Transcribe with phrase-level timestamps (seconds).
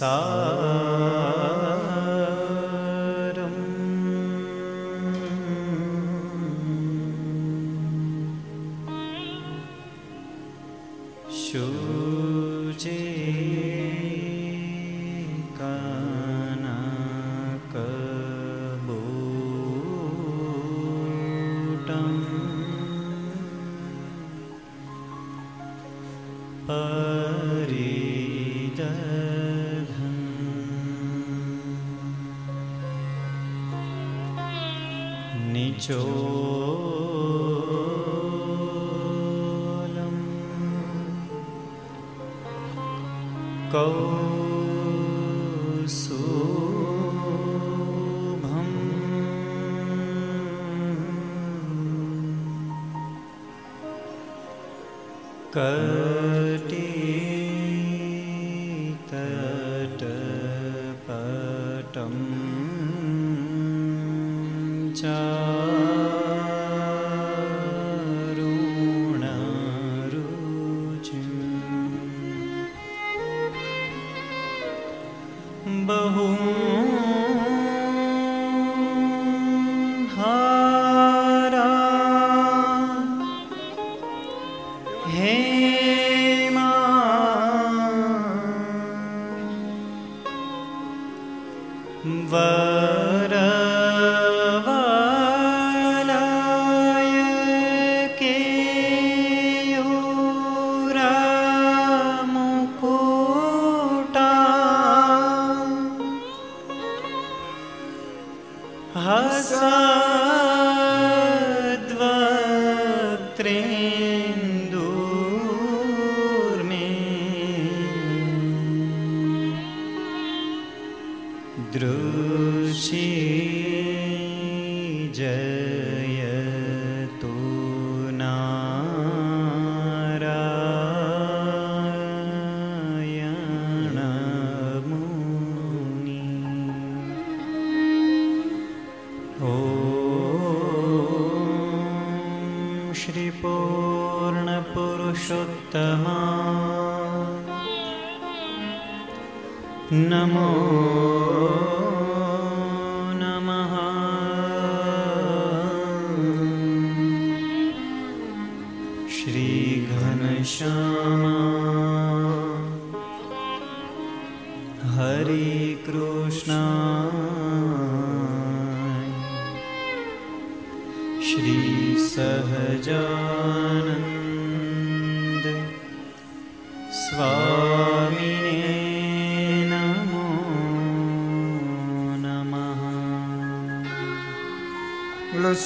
[0.00, 0.10] सा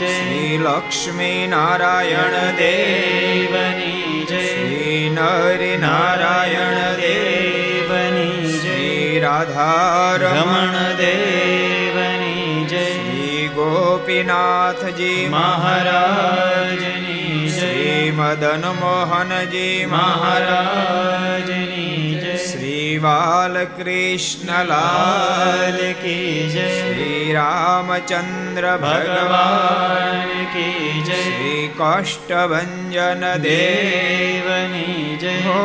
[0.00, 13.42] જય શ્રી લક્ષ્મી નારાયણ દેવની જય શ્રી નર નારાયણ દેવની શ્રી રાધારમણ દેવની જય શ્રી
[13.56, 17.15] ગોપીનાથજી મહારાજની
[18.12, 21.50] મદન મોહનજી મહારાજ
[22.46, 23.80] શ્રી બાલકૃષ્ણલાલ
[26.02, 35.62] કી જય શ્રી રામચંદ્ર ભગવાન કી જય શ્રી કાષ્ટભન દેવની જય હો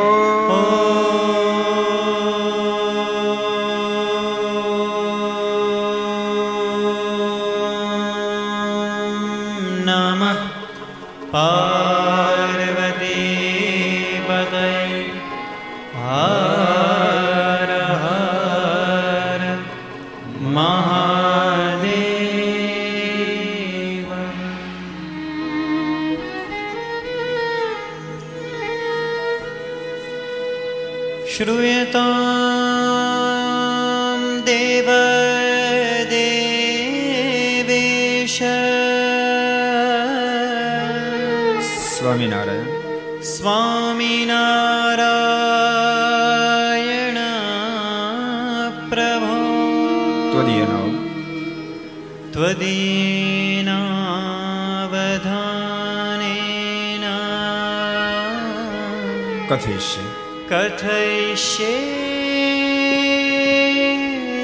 [59.52, 60.04] કથયિષ્ય
[60.50, 61.72] કથયિષ્ય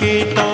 [0.00, 0.49] সে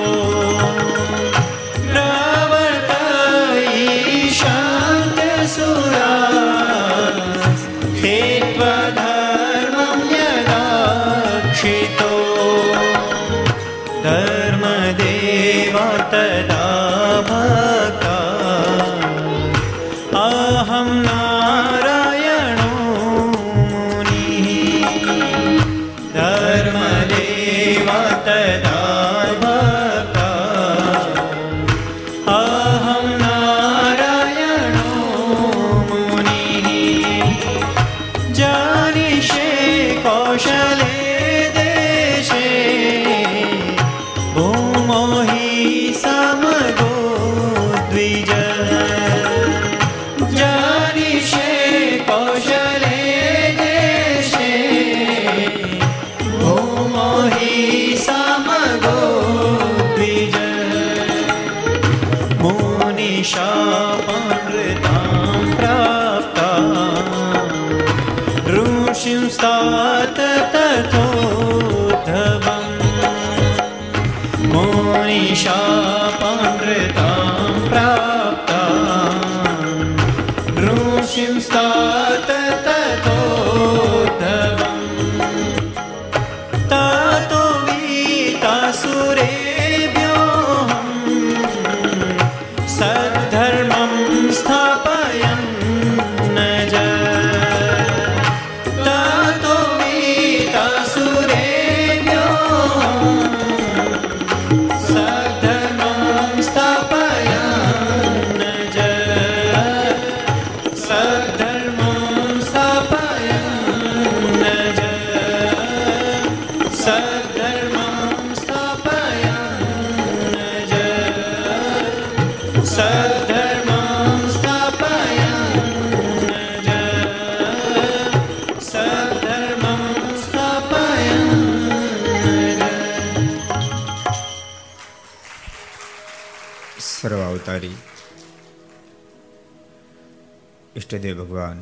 [140.97, 141.59] ઈષ્ટદેવ ભગવાન.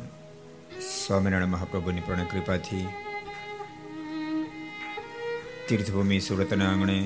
[0.80, 2.86] સ્વામિનારાયણ મહાપ્રભુની પૂર્ણ કૃપાથી
[5.68, 6.98] તીર્થભૂમિ સુરતના આંગણે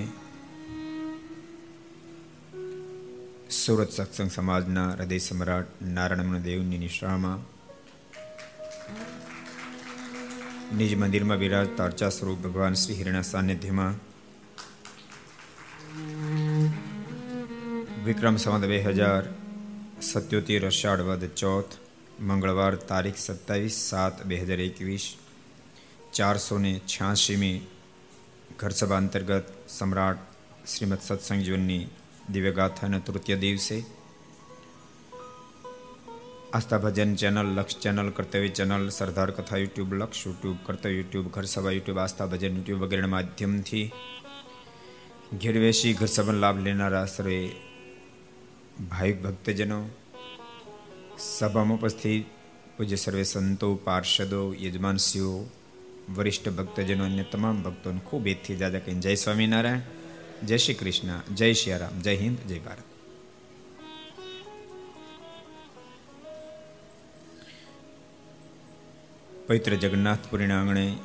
[3.50, 7.40] સુરત સત્સંગ સમાજના હૃદય સમ્રાટ નારાયણ દેવની નિશ્રામાં
[10.76, 14.00] નિજ મંદિરમાં બિરાજતા અર્ચા સ્વરૂપ ભગવાન શ્રી હિરણા સાનિધ્યમાં
[18.04, 19.24] વિક્રમ સંવત બે હજાર
[20.02, 21.74] સત્યોતેર અષાઢ વદ ચોથ
[22.20, 25.04] મંગળવાર તારીખ સત્તાવીસ સાત બે હજાર એકવીસ
[26.12, 27.58] ચારસો ને છ્યાસીમી
[28.56, 30.24] ઘરસભા અંતર્ગત સમ્રાટ
[30.64, 31.84] શ્રીમદ સત્સંગ જીવનની
[32.28, 33.78] દિવ્યગાથાના તૃતીય દિવસે
[36.50, 41.46] Aastha Bhajan channel Laksh channel Kartavya channel Sardar Katha YouTube Laksh YouTube Kartavya YouTube ઘર
[41.46, 43.86] સભા યુટ્યુબ આસ્થા ભજન યુટ્યુબ વગેરેના માધ્યમથી
[45.36, 47.40] ઘેરવેશી ઘર સભા લાભ લેનારા સર્વે
[48.88, 49.80] ભાઈ ભક્તજનો
[51.18, 52.26] સભામાં ઉપસ્થિત
[52.76, 55.46] પૂજ્ય સર્વે સંતો, પાર્ષદો, યજમાનશ્રીઓ,
[56.14, 59.80] વરિષ્ઠ ભક્તજનો અન્ય તમામ ભક્તોને ખૂબ એથી દાદા કહીને જય સ્વામિનારાયણ,
[60.46, 62.82] જય શ્રી કૃષ્ણ, જય શ્રી રામ, જય હિન્દ, જય ભારત.
[69.48, 70.96] પવિત્ર જગન્નાથપુરીના આંગણે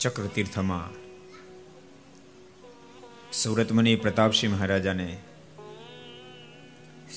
[0.00, 1.04] ચક્રતીર્થમાં
[3.32, 5.16] સુરત મુનિ પ્રતાપસિંહ મહારાજાને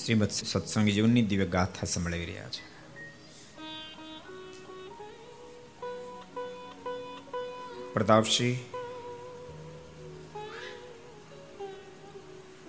[0.04, 2.68] શ્રીમદ સત્સંગ જીવનની દિવ્ય ગાથા સંભળાવી રહ્યા છે.
[7.92, 8.56] પ્રતાપસિંહ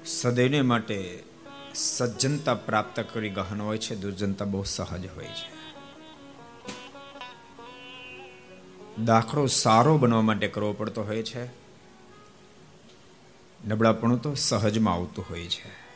[0.06, 1.24] સદૈવને માટે
[1.76, 5.60] સજ્જનતા પ્રાપ્ત કરી ગહન હોય છે, દુર્જનતા બહુ સહજ હોય છે.
[9.06, 11.46] દાખલો સારો બનવા માટે કરવો પડતો હોય છે.
[13.68, 15.89] નબળાપણું તો સહજમાં આવતું હોય છે.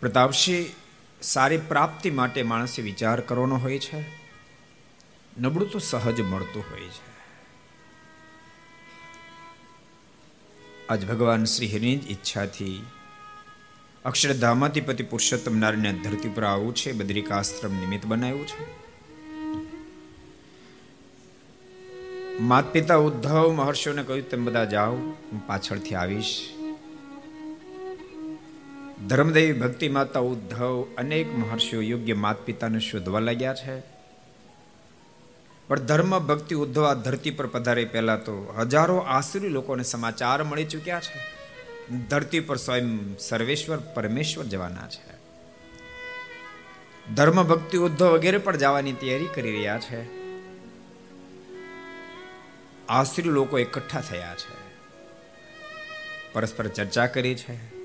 [0.00, 0.66] પ્રતાપસિંહ
[1.22, 4.00] સારી પ્રાપ્તિ માટે માણસે વિચાર કરવાનો હોય છે.
[5.40, 7.08] નબળું તો સહજ મળતું હોય છે.
[10.88, 12.86] આજ ભગવાન શ્રી હરિની જ ઈચ્છાથી
[14.04, 18.88] અક્ષરધામાથી પતિ પુરુષોત્તમ નારાયણ ધરતી પર આવું છે બદ્રિકાશ્રમ નિમિત્ત બનાવ્યું છે.
[22.40, 26.57] માત પિતા ઉદ્ધવ મહર્ષિઓને કહ્યું, તમે બધા જાઓ, હું પાછળથી આવીશ.
[29.06, 33.80] ધર્મદેવી ભક્તિ માતા ઉદ્ધવ અનેક મહર્ષિઓ યોગ્ય માત પિતાને શોધવા લાગ્યા છે.
[35.68, 40.64] પણ ધર્મ ભક્તિ ઉદ્ધવ આ ધરતી પર પધારે પહેલા તો હજારો આસુરી લોકોને સમાચાર મળી
[40.64, 41.38] ચૂક્યા છે.
[41.96, 45.18] ધરતી પર સ્વયં સર્વેશ્વર, પરમેશ્વર જવાના છે.
[47.14, 50.02] ધર્મ ભક્તિ ઉદ્ધવ વગેરે પણ જવાની તૈયારી કરી રહ્યા છે.
[52.86, 54.78] આસુરી લોકો એકઠા થયા છે.
[56.32, 57.77] પરસ્પર ચર્ચા કરી છે.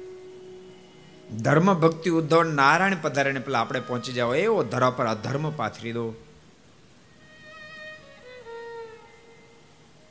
[1.38, 6.14] ધર્મ ભક્તિ ઉદ્ધવ નારાયણ પધારે પેલા આપણે પહોંચી જાવ એવો ધરા પર અધર્મ પાથરી દો.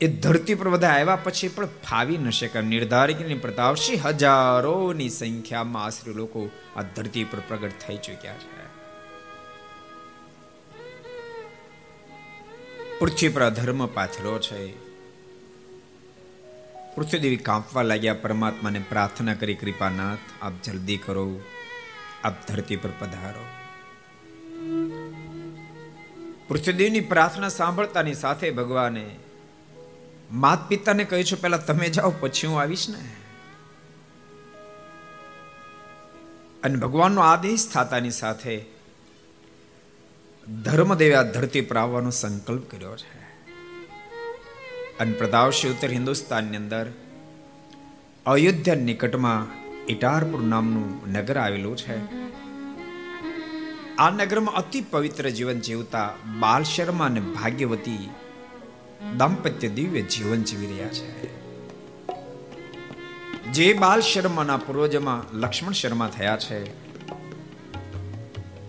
[0.01, 2.61] એ ધરતી પર બધા આવ્યા પછી પણ ફાવી ન શકે.
[2.61, 8.63] નિર્ધારિકની પ્રતાપશી હજારોની સંખ્યામાં આશરે લોકો આ ધરતી પર પ્રગટ થઈ ચૂક્યા છે.
[12.99, 14.82] પૃથ્વી પર અધર્મ પાથરો છે.
[16.97, 21.41] પૃથ્વીદેવી કાંપવા લાગ્યા પરમાત્માને પ્રાર્થના કરી, કૃપાનાથ, આપ જલ્દી કરો,
[22.25, 23.45] આપ ધરતી પર પધારો.
[26.49, 29.17] પૃથ્વીદેવની પ્રાર્થના સાંભળતાની સાથે ભગવાને
[30.33, 33.17] માત પિતાને કહ્યું છું, પહેલા તમે જાઓ, પછી હું આવીશ ને.
[36.63, 38.65] અને ભગવાનનો આદેશ થતાની સાથે
[40.63, 43.22] ધર્મદેવે આ ધરતી પર આવવાનો સંકલ્પ કર્યો છે.
[45.03, 46.87] અને પ્રદાવશે ઉત્તર હિન્દુસ્તાનની અંદર
[48.27, 49.47] અયોધ્યા નિકટમાં
[49.87, 51.97] ઇટારપુર નામનું નગર આવેલું છે.
[53.97, 56.09] આ નગરમાં અતિ પવિત્ર જીવન જીવતા
[56.41, 58.11] બાલ શર્મા અને ભાગ્યવતી
[59.17, 61.09] દાંપત્ય દિવ્ય જીવન જીવી રહ્યા છે.
[63.53, 66.61] જે બાલ શર્માના પૂર્વજમાં લક્ષ્મણ શર્મા થયા છે,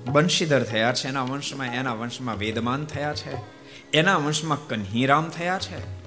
[0.06, 3.34] બંશીધર થયા છે, એના વંશમાં એના વંશમાં વેદમાન થયા છે,
[3.94, 6.03] એના વંશમાં કન્હીરામ થયા છે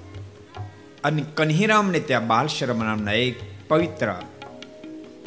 [1.03, 3.35] અને કન્હીરામને ત્યાં બાલ શર્મા નામના એક
[3.67, 4.15] પવિત્ર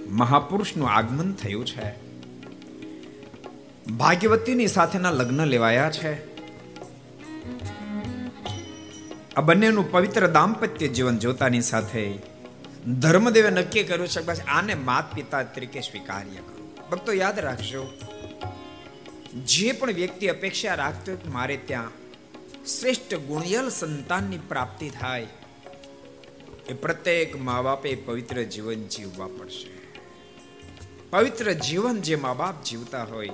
[0.09, 2.11] મહાપુરુષનું આગમન થયું છે.
[3.91, 6.31] ભાગ્યવતીની સાથેના લગ્ન લેવાયા છે.
[9.35, 12.15] આ બંનેનું પવિત્ર દાંપત્ય જીવન જોતાની સાથે
[12.99, 16.75] ધર્મદેવે નક્કી કર્યું છે કે આને માત પિતા તરીકે સ્વીકાર્ય કરો.
[16.91, 17.87] ભક્તો, યાદ રાખજો,
[19.45, 21.91] જે પણ વ્યક્તિ અપેક્ષા રાખતો મારે ત્યાં
[22.65, 25.27] શ્રેષ્ઠ ગુણિયલ સંતાનની પ્રાપ્તિ થાય
[26.69, 29.71] એ પ્રત્યેક મા બાપે પવિત્ર જીવન જીવવા પડશે.
[31.11, 33.31] પવિત્ર જીવન જે મા બાપ જીવતા હોય,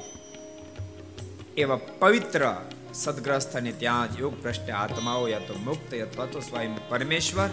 [1.57, 2.55] એવા પવિત્ર
[2.95, 7.49] સદગ્રસ્તને ત્યાં જ યોગ ભ્રષ્ટ આત્માઓ યા તો મુક્ત અથવા તો સ્વયં પરમેશ્વર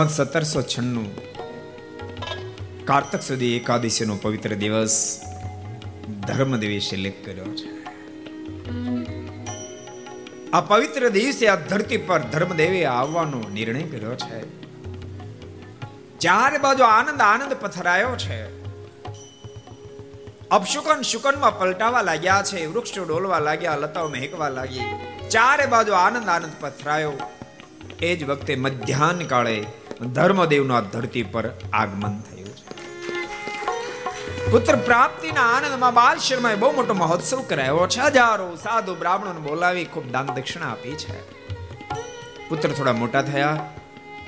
[0.04, 1.16] સંવત સત્તરસો છન્નું.
[2.84, 5.20] કારતક સુધી એકાદશીનો પવિત્ર દિવસ
[6.26, 7.84] ધર્મદેવી લેખ કર્યો છે.
[10.50, 14.40] આ પવિત્ર દિવસે આ ધરતી પર ધર્મદેવે આવવાનો નિર્ણય કર્યો છે.
[16.18, 18.44] ચારે બાજુ આનંદ આનંદ પથરાયો છે.
[20.48, 24.80] અપશુકન શુકનમાં પલટાવા લાગ્યા છે, વૃક્ષો ડોલવા લાગ્યા લતાઓ મહેકવા લાગી.
[25.30, 27.12] ચારે બાજુ આનંદ આનંદ પથરાયો.
[28.04, 29.66] એ જ વખતે મધ્યાહન કાળે
[30.12, 32.64] ધર્મદેવનું આ ધરતી પર આગમન થયું છે.
[34.50, 38.00] પુત્ર પ્રાપ્તિના આનંદમાં બાલ શર્માએ બહુ મોટો મહોત્સવ કરાયો છે.
[38.00, 41.34] હજારો સાધુ બ્રાહ્મણોને બોલાવી ખૂબ દાન દક્ષિણા આપી છે.
[42.48, 43.70] પુત્ર થોડા મોટા થયા.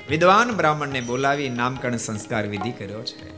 [0.09, 3.37] વિદ્વાન બ્રાહ્મણને બોલાવી નામકરણ સંસ્કાર વિધિ કર્યો છે.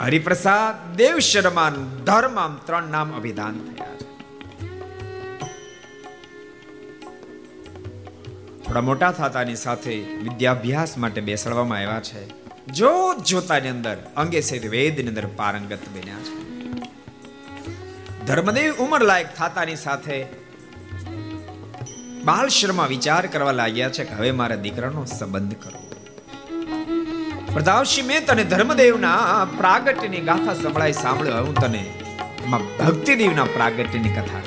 [0.00, 1.70] હરિપ્રસાદ, દેવ શર્મા
[2.06, 4.13] ધર્મ આમ ત્રણ નામ અભિધાન થયા છે.
[8.74, 12.22] થોડા મોટા થતાની સાથે વિદ્યાભ્યાસ માટે બેસાડવામાં આવ્યા છે.
[12.72, 16.32] જોત જોતાની અંદર અંગે સહિત વેદની અંદર પારંગત બન્યા છે.
[18.26, 20.16] ધર્મદેવ ઉંમર લાયક થતાની સાથે
[22.24, 25.80] બાલશ્રમમાં વિચાર કરવા લાગ્યા છે કે હવે મારા દીકરાનો સંબંધ કરો
[27.52, 29.20] પ્રતાપસિંહ મેં તને ધર્મદેવના
[29.58, 31.84] પ્રાગટ્યની ગાથા સંભળાય સાંભળ્યો, હું તને
[32.80, 34.42] ભક્તિદેવના પ્રાગટ્યની કથા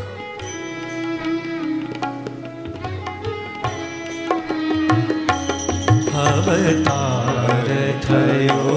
[6.18, 7.70] અવતાર
[8.02, 8.76] થયો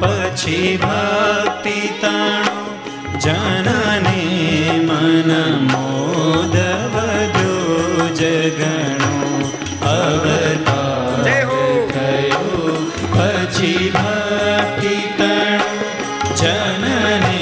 [0.00, 2.56] પછી ભક્તિ તણો
[3.18, 4.18] જનને
[4.80, 5.30] મન
[5.70, 6.56] મોદ
[6.94, 9.12] વધ્યો જગણો
[9.92, 11.28] અવતાર
[11.92, 12.74] થયો
[13.14, 15.70] પછી ભક્તિ તણો
[16.40, 17.38] જનને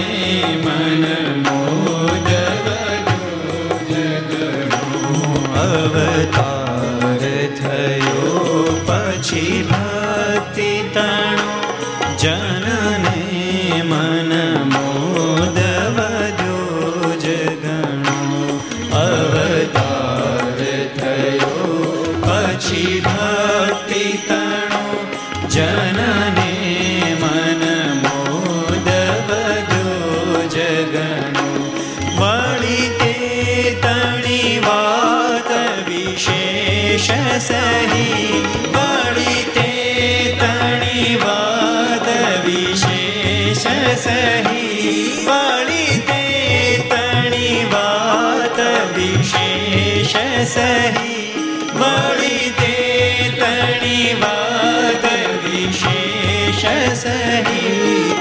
[0.58, 1.04] મન
[1.44, 2.30] મોદ
[2.66, 4.82] વધ્યો જગણો
[5.64, 6.39] અવતાર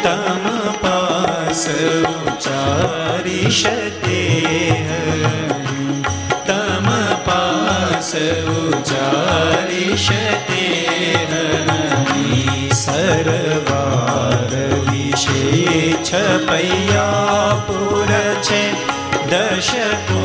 [0.09, 0.45] તમ
[0.81, 1.63] પાસ
[2.11, 4.21] ઉચારી શકે
[6.47, 6.87] તમ
[7.27, 8.09] પાસ
[8.55, 10.09] ઉચારિષતે
[12.79, 14.53] સરવાર
[14.87, 15.43] વિશે
[16.01, 18.09] છપૈયા પુર
[18.41, 18.63] છે
[19.27, 20.23] દશકો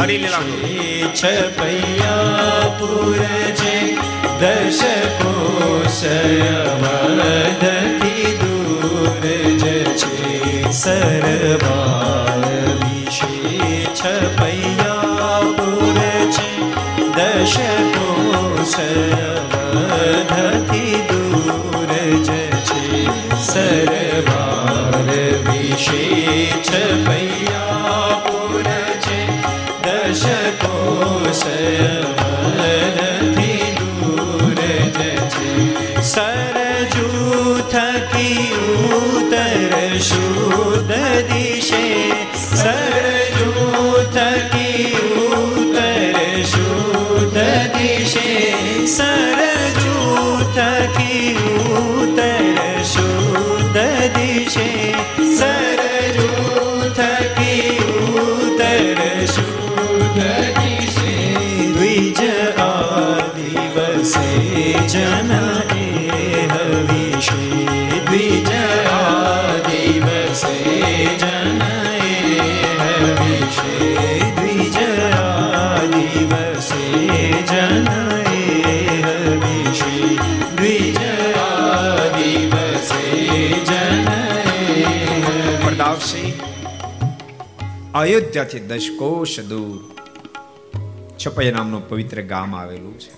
[0.00, 3.20] સરવાર છપૈયા પુર
[3.54, 3.76] છે
[4.40, 5.32] દશકો
[5.90, 7.50] સવધથી
[8.40, 9.24] દૂર
[9.56, 9.64] જ
[10.00, 10.22] છે
[10.74, 12.46] સરવાર
[12.80, 13.36] વિશે
[13.92, 15.98] છપૈયા પુર
[16.30, 16.50] છે
[17.16, 18.08] દશકો
[18.72, 20.16] સવધથી
[21.10, 22.28] દૂર જ
[22.64, 22.84] છે
[23.42, 25.08] સરવાર
[25.44, 26.02] વિશે
[26.64, 27.39] છપૈયા
[31.32, 32.29] સવધથી
[88.20, 89.94] અયોધ્યાથી દશકોશ દૂર
[91.18, 93.10] છપૈયા નામનું પવિત્ર ગામ આવેલું છે.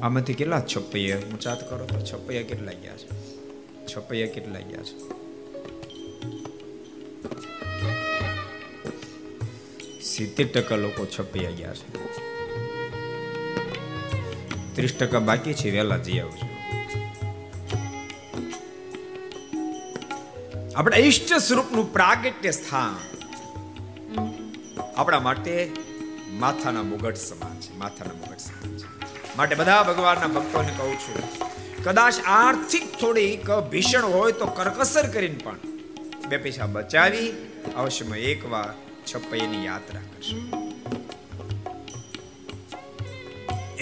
[0.00, 1.18] આમાંથી કેટલા છપૈયા?
[1.18, 3.08] ઊંચાત કરો તો છપૈયા કેટલા ગયા છે?
[3.86, 4.96] છપૈયા કેટલા ગયા છે?
[10.02, 11.98] સિત્તેર ટકા લોકો છપૈયા ગયા છે.
[14.74, 16.57] ત્રીસ ટકા બાકી છે, વહેલા જઈ આવજો
[20.78, 22.96] આપણા ઈષ્ટ સ્વરૂપનું પ્રાગટ્ય સ્થાન.
[24.96, 25.54] આપણા માટે
[26.42, 28.86] માથાના મુગટ સમાન છે, માથાના મુગટ સમાન છે.
[29.36, 31.18] માટે બધા ભગવાનના ભક્તોને કહું છું,
[31.84, 35.58] કદાચ આર્થિક થોડીક ભીષણ હોય તો કરકસર કરીને પણ
[36.28, 37.28] બે પૈસા બચાવી
[37.76, 38.70] અવશ્યમાં એકવાર
[39.04, 40.38] છપ્પૈયાની યાત્રા કરશે.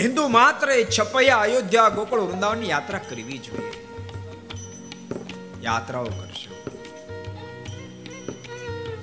[0.03, 3.75] હિન્દુ માત્ર એ છપૈયા અયોધ્યા ગોકુળ વૃંદાવનની યાત્રા કરવી જોઈએ.
[5.63, 6.57] યાત્રાઓ કરશો.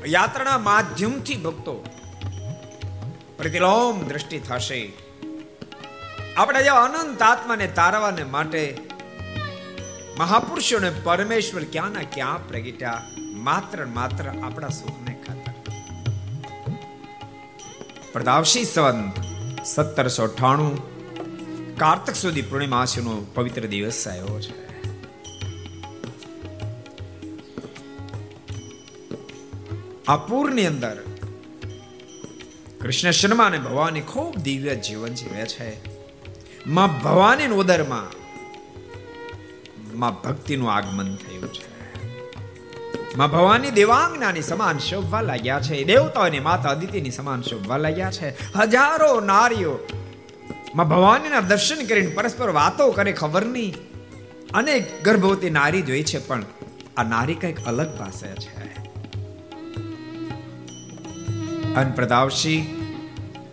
[0.08, 1.86] યાત્રાના માધ્યમથી ભક્તો
[3.38, 4.94] પ્રતિલોમ દ્રષ્ટિ થશે.
[6.38, 8.78] આપણે જે અનંત આત્માને તારવાને માટે
[10.18, 15.52] મહાપુરુષોને પરમેશ્વર ક્યાં ના ક્યાં પ્રગટ્યા, માત્ર માત્ર આપણા સુખને ખાતર.
[18.14, 19.14] પ્રદાવશી સંત
[19.66, 20.74] સત્તરસો અઠાણું
[21.78, 24.63] કાર્તક સુધી પૂર્ણિમાસીનો પવિત્ર દિવસ આવ્યો છે.
[30.08, 31.04] આ પૂરની અંદર.
[32.82, 35.76] કૃષ્ણ શર્મા અને ભવાની ખૂબ દિવ્ય જીવન જીવે છે.
[36.68, 38.04] માં ભવાની ઉદરમાં
[40.00, 41.74] માં ભક્તિનું આગમન થયું છે.
[43.18, 45.84] માં ભવાની દેવાંગનાની સમાન શોભવા લાગ્યા છે.
[45.84, 48.54] દેવતાઓની માતા અદિતિની સમાન શોભવા લાગ્યા છે.
[48.56, 49.80] હજારો નારીઓ
[50.76, 53.76] માં ભવાનીના દર્શન કરીને પરસ્પર વાતો કરે, ખબર નહીં.
[54.54, 56.44] અનેક ગર્ભવતી નારી જોઈ છે, પણ
[56.98, 58.93] આ નારી કંઈક અલગ પાસે છે.
[61.76, 62.58] અન પ્રદાવશી.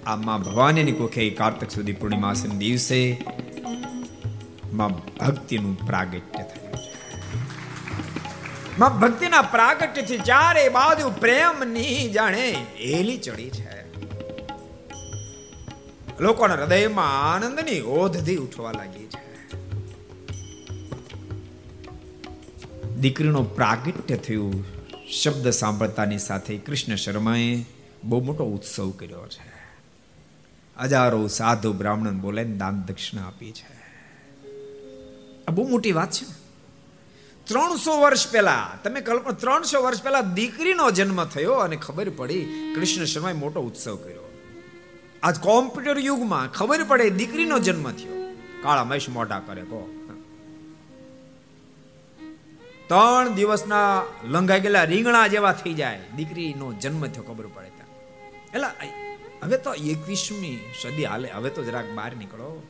[0.06, 3.20] આ માં ભવાનીની કોખે કાર્તક સુધી પૂર્ણિમાસના દિવસે
[4.72, 6.74] માં ભક્તિનું પ્રાગટ્ય થયું
[8.78, 13.80] માં ભક્તિના પ્રાગટ્યથી ચારે બાજુ પ્રેમની જાણે એલી ચડી છે.
[16.20, 19.26] લોકોના હૃદયમાં આનંદની ઓધથી ઉઠવા લાગી છે.
[22.96, 24.64] દીકરીનો પ્રાગટ્ય થયું
[25.22, 27.66] શબ્દ સાંભળતાની સાથે કૃષ્ણ શર્માએ
[28.04, 29.60] બહુ મોટો ઉત્સવ કર્યો છે.
[30.80, 33.80] હજારો સાધુ બ્રાહ્મણ બોલે દાન દક્ષિણા આપી છે.
[35.48, 36.40] આ બહુ મોટી વાત છે.
[37.44, 42.44] ત્રણસો વર્ષ પહેલા, તમે કલ્પના ત્રણસો વર્ષ પહેલા દીકરીનો જન્મ થયો અને ખબર પડી
[42.76, 44.32] કૃષ્ણ શર્માએ મોટો ઉત્સવ કર્યો.
[45.22, 48.36] આજ કોમ્પ્યુટર યુગમાં ખબર પડે દીકરીનો જન્મ થયો.
[48.62, 49.94] કાળા મહેશ મોટા કરે કહો.
[52.88, 56.00] ત્રણ દિવસના લંઘાઈ ગયેલા રીંગણા જેવા થઈ જાય.
[56.16, 57.79] દીકરીનો જન્મ થયો, ખબર પડે.
[58.54, 58.88] એટલે
[59.42, 62.62] હવે તો એકવીસમી સદી હાલે, હવે તો જરાક બહાર નીકળો.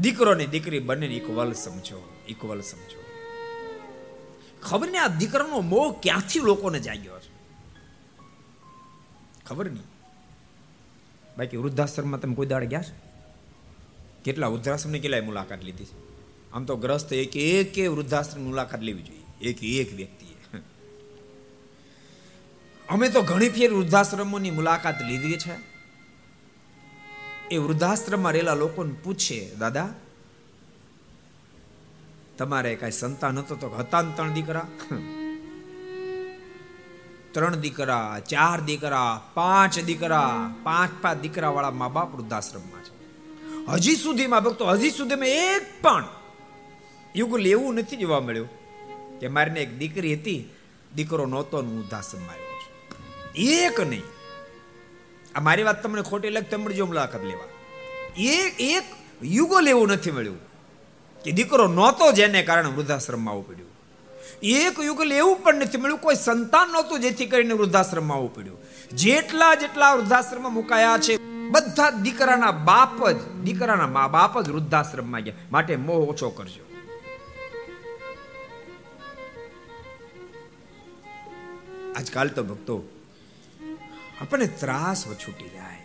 [0.00, 3.00] દીકરો ને દીકરી બંને ઇક્વલ સમજો ઇક્વલ સમજો.
[4.62, 7.30] ખબર ને આ દીકરાનો મોહ ક્યાંથી લોકોને જાગ્યો છે?
[9.46, 9.88] ખબર નહીં.
[11.38, 12.94] બાકી વૃદ્ધાશ્રમમાં તમે કોઈ દાડે ગયા છો?
[14.24, 15.98] કેટલા વૃદ્ધાશ્રમની કેટલાય મુલાકાત લીધી છે?
[16.52, 19.50] આમ તો ગ્રસ્ત એક એક વૃદ્ધાશ્રમ મુલાકાત લેવી જોઈએ.
[19.50, 20.29] એક એક વ્યક્તિએ
[22.90, 25.54] અમે તો ઘણી ફેર વૃદ્ધાશ્રમોની મુલાકાત લીધી છે.
[27.54, 29.88] એ વૃદ્ધાશ્રમમાં રહેલા લોકોને પૂછે, દાદા,
[32.38, 34.66] તમારે કઈ સંતાન હતો તો હતા ત્રણ દીકરા?
[37.32, 40.32] ત્રણ દીકરા, ચાર દીકરા, પાંચ દીકરા,
[40.66, 42.92] પાંચ પાંચ દીકરા વાળા મા બાપ વૃદ્ધાશ્રમમાં છે.
[43.74, 46.06] હજી સુધીમાં ભક્તો, હજી સુધીમાં એક પણ
[47.14, 48.50] યુગલ એવું નથી જોવા મળ્યું
[49.20, 50.40] કે મારીને એક દીકરી હતી,
[50.96, 52.49] દીકરો નહોતો વૃદ્ધાશ્રમમાં આવ્યો.
[53.36, 54.02] એક નહીં.
[55.34, 57.44] આ મારી વાત તમને ખોટી લાગે તમે જો મુલાકાત લેવા.
[58.18, 58.84] એક એક
[59.22, 60.38] યુગો લેવું નથી મળ્યું
[61.24, 63.70] કે દીકરો નહોતો જેને કારણે વૃદ્ધાશ્રમમાં આવવું પડ્યું.
[64.42, 68.58] એક યુગલ એવું પણ નથી મળ્યું, કોઈ સંતાન નહોતું જેથી કરીને વૃદ્ધાશ્રમમાં આવવું પડ્યું.
[68.88, 71.16] જેટલા જેટલા વૃદ્ધાશ્રમમાં મુકાયા છે,
[71.50, 75.34] બધા દીકરાના બાપ જ, દીકરાના મા બાપ જ વૃદ્ધાશ્રમમાં ગયા.
[75.52, 76.64] માટે મોહ ઓછો કરજો.
[81.96, 82.99] આજકાલ તો ભક્તો
[84.20, 85.80] આપણને ત્રાસ છૂટી જાય.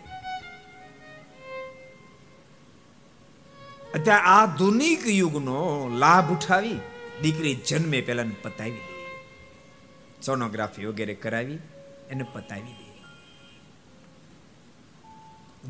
[3.94, 6.78] અત્યારે આધુનિક યુગનો લાભ ઉઠાવી
[7.22, 8.96] દીકરી જન્મે પહેલા પતાવી દે.
[10.22, 11.58] સોનોગ્રાફી વગેરે કરાવી
[12.10, 12.86] એને પતાવી દે.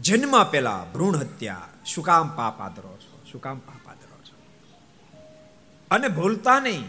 [0.00, 3.24] જન્મ પહેલા ભ્રૂણ હત્યા, શું કામ પાપ આદરો છો?
[3.32, 4.34] શું કામ પાપ આદરો છો?
[5.90, 6.88] અને ભૂલતા નહીં.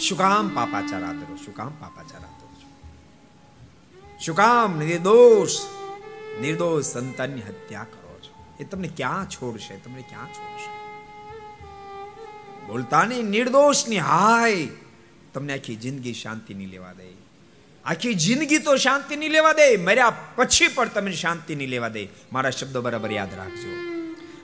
[0.00, 2.68] શું કામ પાપાચાર આદરો શું કામ પાપાચાર આદરો છો
[4.20, 5.50] શું કામ નિર્દોષ
[6.40, 8.54] નિર્દોષ સંતાનની હત્યા કરો છો.
[8.60, 9.76] એ તમને ક્યાં છોડશે?
[9.76, 10.70] તમને ક્યાં છોડશે?
[12.66, 14.68] બોલતા નહીં નિર્દોષની હાય
[15.34, 17.16] તમને આખી જિંદગી શાંતિ નહીં લેવા દે.
[17.84, 19.76] આખી જિંદગી તો શાંતિ નહીં લેવા દે.
[19.76, 22.08] મર્યા પછી પણ તમને શાંતિ નહીં લેવા દે.
[22.32, 23.70] મારા શબ્દો બરાબર યાદ રાખજો.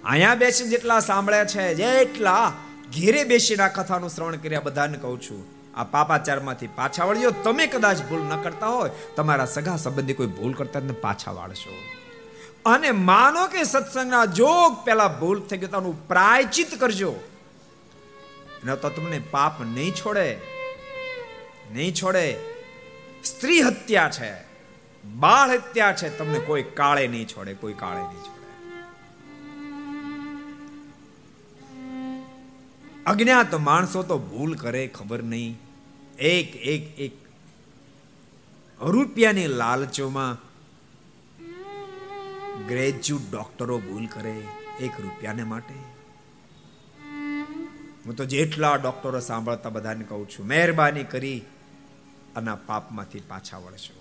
[0.05, 2.53] અહીંયા બેસી જેટલા સાંભળ્યા છે, જેટલા
[2.93, 5.45] ઘેરે બેસીને આ કથાનું શ્રવણ કર્યા બધાને કહું છું,
[5.75, 10.53] આ પાપાચારમાંથી પાછા વળ્યો, તમે કદાચ ભૂલ ન કરતા હોય, તમારા સગા સંબંધી કોઈ ભૂલ
[10.53, 11.71] કરતા ને પાછા વાળશો.
[12.67, 17.15] અને માનો કે સત્સંગના જોગ પેલા ભૂલ થઈ ગયો તાનું પ્રાયચિત કરજો.
[18.65, 20.41] ન તો તમને પાપ નહીં છોડે
[21.73, 22.37] નહીં છોડે.
[23.25, 24.31] સ્ત્રી હત્યા છે,
[25.05, 28.36] બાળ હત્યા છે, તમને કોઈ કાળે નહીં છોડે, કોઈ કાળે નહીં છોડે.
[33.07, 35.59] અજ્ઞાત માણસો તો ભૂલ કરે, ખબર નહીં.
[36.19, 37.13] એક એક એક.
[38.81, 40.35] રૂપિયાની લાલચોમાં
[42.69, 44.41] ગ્રેજ્યુએટ ડોક્ટરો ભૂલ કરે
[44.81, 45.75] એક રૂપિયાને માટે.
[48.07, 51.43] હું તો જેટલા ડોક્ટરો સાંભળતા બધાને કહું છું, મહેરબાની કરી
[52.37, 53.96] આના પાપમાંથી પાછા વળશો.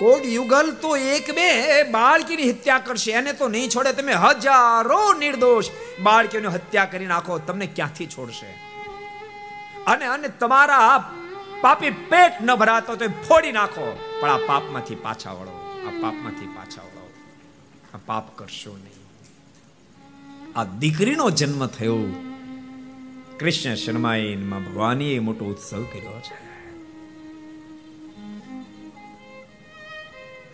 [0.00, 3.12] કોક યુગલ તો એક બે બાળકીની હત્યા કરશે.
[3.12, 5.64] એને તો નહીં છોડે તમે હજારો નિર્દોષ
[6.02, 8.46] બાળકીઓની હત્યા કરી નાખો, તમને ક્યાંથી છોડશે?
[9.86, 11.12] અને અને તમારા
[11.60, 14.18] પાપી પેટ ન ભરાતો તો ફોડી નાખો.
[14.20, 17.10] પણ આ પાપમાંથી પાછા વળો, આ પાપમાંથી પાછા વળો.
[17.94, 19.00] આ પાપ કરશો નહીં.
[20.58, 21.98] આ દીકરીનો જન્મ થયો.
[23.40, 26.49] કૃષ્ણ શર્માઈનમાં ભગવાનીએ મોટો ઉત્સવ કર્યો છે.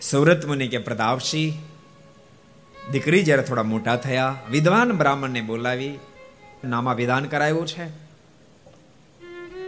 [0.01, 1.53] સૌરત મુનિ કે પ્રતાપસિંહ
[2.91, 5.99] દીકરી જ્યારે થોડા મોટા થયા, વિદ્વાન બ્રાહ્મણને બોલાવી,
[6.63, 7.89] નામ અભિધાન કરાયું છે.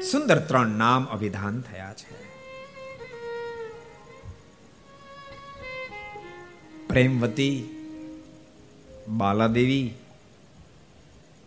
[0.02, 2.30] સુંદર ત્રણ નામ અભિધાન થયા છે.
[6.88, 7.63] પ્રેમવતી,
[9.08, 9.94] બાલાદેવી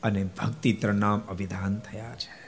[0.03, 2.42] અને ભક્તિ ત્રણ નામ અભિધાન થયા છે.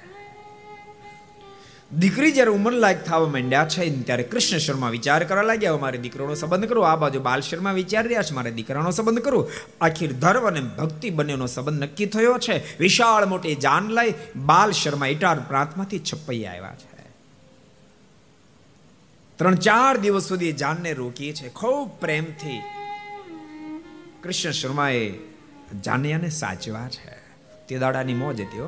[1.92, 6.34] દીકરી જ્યારે ઉંમર લાયક થવા માંડ્યા છે ત્યારે કૃષ્ણ શર્મા વિચાર કરવા લાગ્યા મારે દીકરાનો
[6.34, 10.46] સંબંધ કરો આ બાજુ બાલ શર્મા વિચાર રહ્યા છે, મારે દીકરાનો સંબંધ કરો આખીર ધર્મ
[10.46, 12.78] અને ભક્તિ બંનેનો સંબંધ નક્કી થયો છે.
[12.78, 16.94] વિશાળ મોટી જાન લઈ બાલ શર્મા ઇટાર પ્રાંતમાંથી છપ્પઈ આવ્યા છે.
[19.36, 21.48] ત્રણ ચાર દિવસ સુધી જાનને રોકી છે.
[21.48, 22.62] ખૂબ પ્રેમથી
[24.22, 25.12] કૃષ્ણ શર્માએ
[25.84, 27.14] જાનિયાને સાચવા છે.
[27.68, 28.58] તે દાડાની મોજ હતી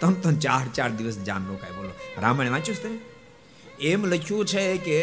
[0.00, 1.92] ત્રણ ત્રણ ચાર ચાર દિવસ જાન રોકાય બોલો.
[2.18, 3.10] રામાયણ વાંચ્યું છે
[3.78, 5.00] એમ લખ્યું છે કે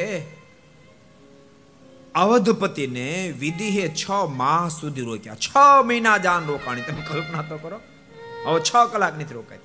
[2.16, 5.36] અવધપતિને વિધિએ છ માસ સુધી રોક્યા.
[5.36, 5.48] છ
[5.86, 6.82] મહિના જાન રોકાણી.
[6.82, 7.80] તમે કલ્પના તો કરો.
[8.46, 9.60] હવે છ કલાક નથી રોકાય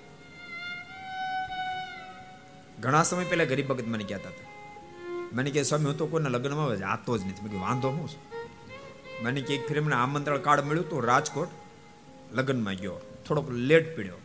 [2.80, 4.48] ઘણા સમય પહેલા ગરીબ ભગત મને કહેતા હતા.
[5.32, 7.42] મને કે સ્વામી, હું તો કોઈના લગ્નમાં જાતો જ નથી.
[7.42, 8.22] મેં વાંધો હું છું?
[9.24, 11.48] મને કે એક ફિલ્મ આમંત્રણ કાર્ડ મળ્યું તો રાજકોટ
[12.32, 12.96] લગ્નમાં ગયો.
[13.28, 14.18] થોડોક લેટ પીડ્યો.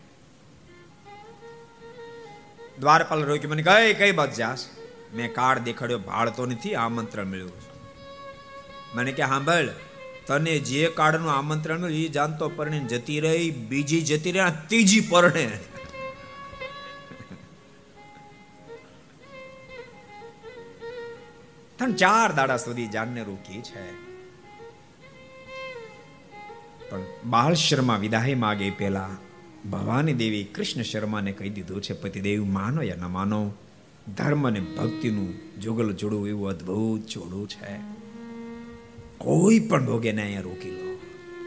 [2.79, 4.61] દ્વારપાલ રોક્યું મને કઈ કઈ બાદ જાસ
[5.15, 7.65] મેં કાર્ડ દેખાડ્યો ભાળતો નથી, આમંત્રણ મળ્યું
[8.95, 9.69] મને કે સાંભળ
[10.27, 15.45] તને જે કાર્ડનું આમંત્રણ મળ્યું એ જાણતો પરણે જતી રહી, બીજી જતી રહી ત્રીજી પરણે.
[21.79, 23.85] ત્રણ, ચાર દાડા સુધી જાનને રોકી છે.
[26.89, 29.13] પણ બાળ શર્મા વિદાય માગે પેલા
[29.65, 33.51] ભવાની દેવી કૃષ્ણ શર્માને કહી દીધું છે પતિદેવ માનો યા ન માનો,
[34.17, 37.77] ધર્મ અને ભક્તિનું જોગલ જોડું એવું અદ્ભુત જોડું છે.
[39.17, 40.99] કોઈ પણ ભોગેને અહીંયા રોકી લો.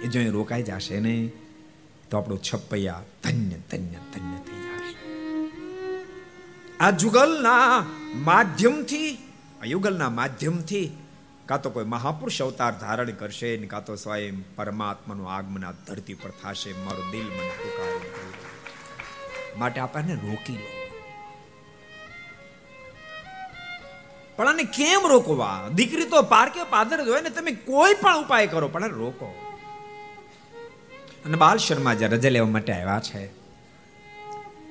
[0.05, 1.31] એ જો અહીં રોકાઈ જશે ને,
[2.11, 4.97] તો આપણું છપૈયા ધન્ય ધન્ય ધન્ય થઈ જશે.
[6.81, 9.19] આ જુગલના માધ્યમથી
[9.67, 10.91] યુગલના માધ્યમથી
[11.51, 16.15] કાં તો કોઈ મહાપુરુષ અવતાર ધારણ કરશે ને કાં તો સ્વયં પરમાત્માનું આગમન આ ધરતી
[16.15, 17.99] પર થશે, મારું દિલ મને પુકારે
[19.59, 20.69] માટે આપણને રોકી લો.
[24.37, 25.57] પણ આને કેમ રોકવા?
[25.75, 29.29] દીકરી તો પારકે પાદર હોય ને તમે કોઈ પણ ઉપાય કરો, પણ રોકો.
[31.25, 33.27] અને બાલ શર્મા જે રજા લેવા માટે આવ્યા છે,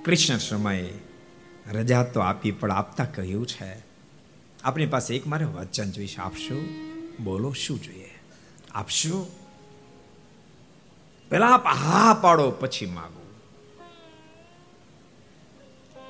[0.05, 0.89] કૃષ્ણ શર્માએ
[1.71, 3.88] રજા તો આપી પણ આપતા કહ્યું છે
[4.63, 6.19] આપણી પાસે એક મારે વચન જોઈશ.
[6.19, 6.61] આપશો?
[7.23, 8.19] બોલો, શું જોઈએ?
[8.71, 9.31] આપશો?
[11.29, 13.35] પેલા આપ હા પાડો, પછી માગો.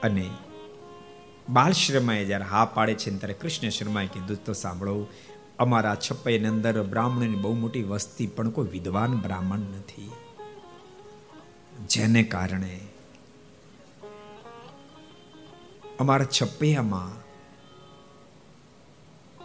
[0.04, 0.30] અને
[1.50, 5.08] બાલ શર્માએ જ્યારે હા પાડે છે ત્યારે કૃષ્ણ શર્માએ કીધું, તો સાંભળો,
[5.60, 10.12] અમારા છપ્પાઈની અંદર બ્રાહ્મણની બહુ મોટી વસ્તી પણ કોઈ વિદ્વાન બ્રાહ્મણ નથી.
[11.88, 12.80] જેને કારણે
[16.00, 17.29] અમારા છપ્પૈયામાં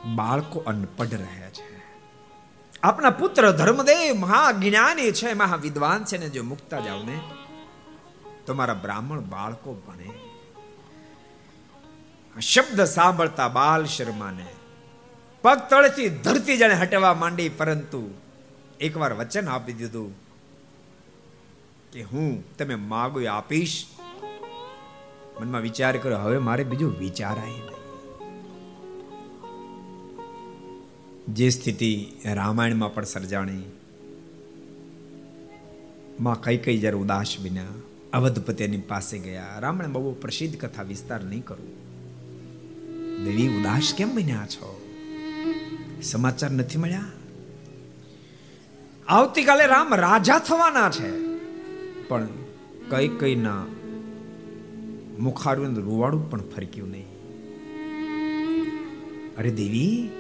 [0.05, 1.83] બાળકો અનપઢ રહે છે.
[2.83, 7.21] આપણા પુત્ર ધર્મદેવ મહા જ્ઞાની છે મહા વિદ્વાન છે ને જો મુકતા જાવ ને,
[8.47, 10.11] તો મારા બ્રાહ્મણ બાળકો ભણે.
[12.41, 14.47] શબ્દ સાંભળતા બાલ શર્માને.
[15.43, 18.15] પગ તળથી ધરતી જાણે હટવા માંડી, પરંતુ
[18.81, 20.15] એકવાર વચન આપી દીધું
[21.93, 23.87] કે હું તમે માગો આપીશ.
[25.41, 27.74] મનમાં વિચાર કર્યો હવે મારે બીજું વિચાર નહીં
[31.29, 33.63] જે સ્થિતિ રામાયણમાં પણ સર્જાણી.
[36.21, 37.65] માં કઈ કઈ જ્યારે ઉદાસ બન્યા,
[38.13, 39.59] અવધપતિની પાસે ગયા.
[39.59, 41.67] રામાયણ બહુ પ્રસિદ્ધ કથા વિસ્તાર નહીં કરું.
[43.25, 44.81] દેવી, ઉદાસ કેમ બન્યા છો?
[46.03, 47.05] સમાચાર નથી મળ્યા?
[49.09, 51.39] આવતીકાલે રામ રાજા થવાના છે.
[52.09, 52.29] પણ
[52.91, 53.67] કઈ કઈ ના
[55.19, 57.07] મુખારું રૂવાડું પણ ફરક્યું નહીં.
[59.37, 60.11] અરે દેવી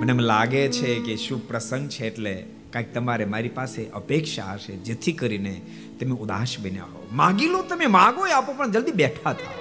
[0.00, 4.76] મને એમ લાગે છે કે શું પ્રસંગ છે એટલે કાંઈક તમારે મારી પાસે અપેક્ષા હશે,
[4.76, 5.60] જેથી કરીને
[6.00, 9.60] તમે ઉદાસ બન્યા હો માગી લો તમે માગો આપો, પણ જલ્દી બેઠા થાઓ.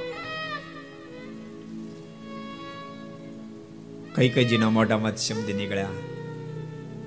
[4.16, 5.90] કઈ કઈ જેના મોઢામાં શબ્દ નીકળ્યા?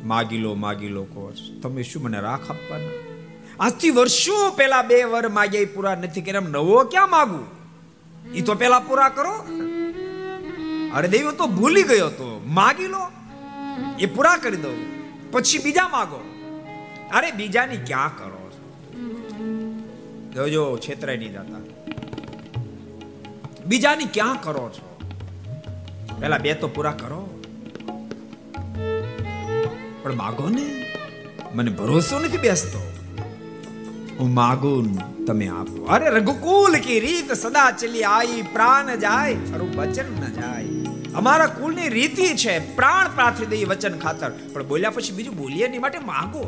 [0.05, 2.97] માગી લો માગી લો કો તમે શું મને રાખ આપવાના?
[3.61, 6.41] આજથી વર્ષો પેલા બે વર માગ્યા પૂરા નથી કર્યા.
[6.41, 7.47] નવો ક્યાં માગું?
[8.35, 9.35] એ તો પેલા પૂરા કરો.
[10.95, 12.29] અરે દેવ તો ભૂલી ગયો તો.
[12.47, 13.11] માગી લો
[13.99, 14.79] એ પૂરા કરી દઉં.
[15.31, 16.21] પછી બીજા માગો.
[17.15, 18.37] અરે બીજાની ક્યાં કરો
[20.35, 21.91] જોજો છેતરાય નહીં જતા.
[23.67, 25.01] બીજાની ક્યાં કરો છો?
[26.21, 27.43] પેલા બે તો પૂરા કરો.
[30.03, 30.95] પણ માગો ને?
[31.55, 32.93] મને ભરોસો નથી બેસતો.
[34.19, 35.85] હું માગું તમે આપો.
[35.85, 40.86] અરે રઘુકુલ કી રીત સદા ચલી આઈ, પ્રાણ જાય અરુ વચન ન જાય.
[41.17, 44.31] અમારા કુળની રીતિ છે, પ્રાણ પ્રાર્થી દઈએ વચન ખાતર.
[44.53, 46.43] પણ બોલ્યા પછી બીજું બોલીએ નહીં માટે માગો.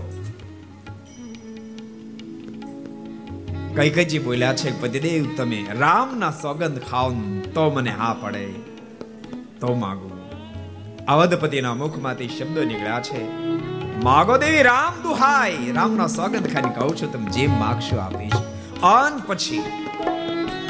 [3.76, 7.10] કઈ કઈજી બોલ્યા છે, પતિદેવ, તમે રામના સોગંદ ખાઓ
[7.54, 8.44] તો મને હા પડે.
[9.60, 10.10] તો માગો.
[11.08, 13.24] અવધપતિના મુખમાંથી શબ્દો નીકળ્યા છે,
[14.04, 18.38] માગો દેવી રામ દુહાઈ રામના સોગંદ ખાઈને કહું છું, તમે જેમ માગશો આપીશ.
[18.82, 19.64] અન પછી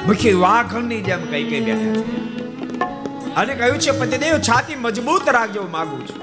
[0.07, 2.28] મુખ્ય વાઘણની જેમ કઈ કઈ બેઠા છે.
[3.37, 6.21] અને કહ્યું છે પતિદેવ છાતી મજબૂત રાખજો માંગુ છું.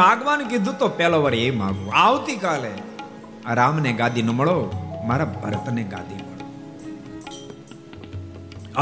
[0.00, 1.88] માગવાનું કીધું તો પેલો વાર એ માગું.
[2.04, 2.72] આવતીકાલે
[3.58, 4.56] રામને ગાદી ન મળો,
[5.08, 6.44] મારા ભરતને ગાદી મળો.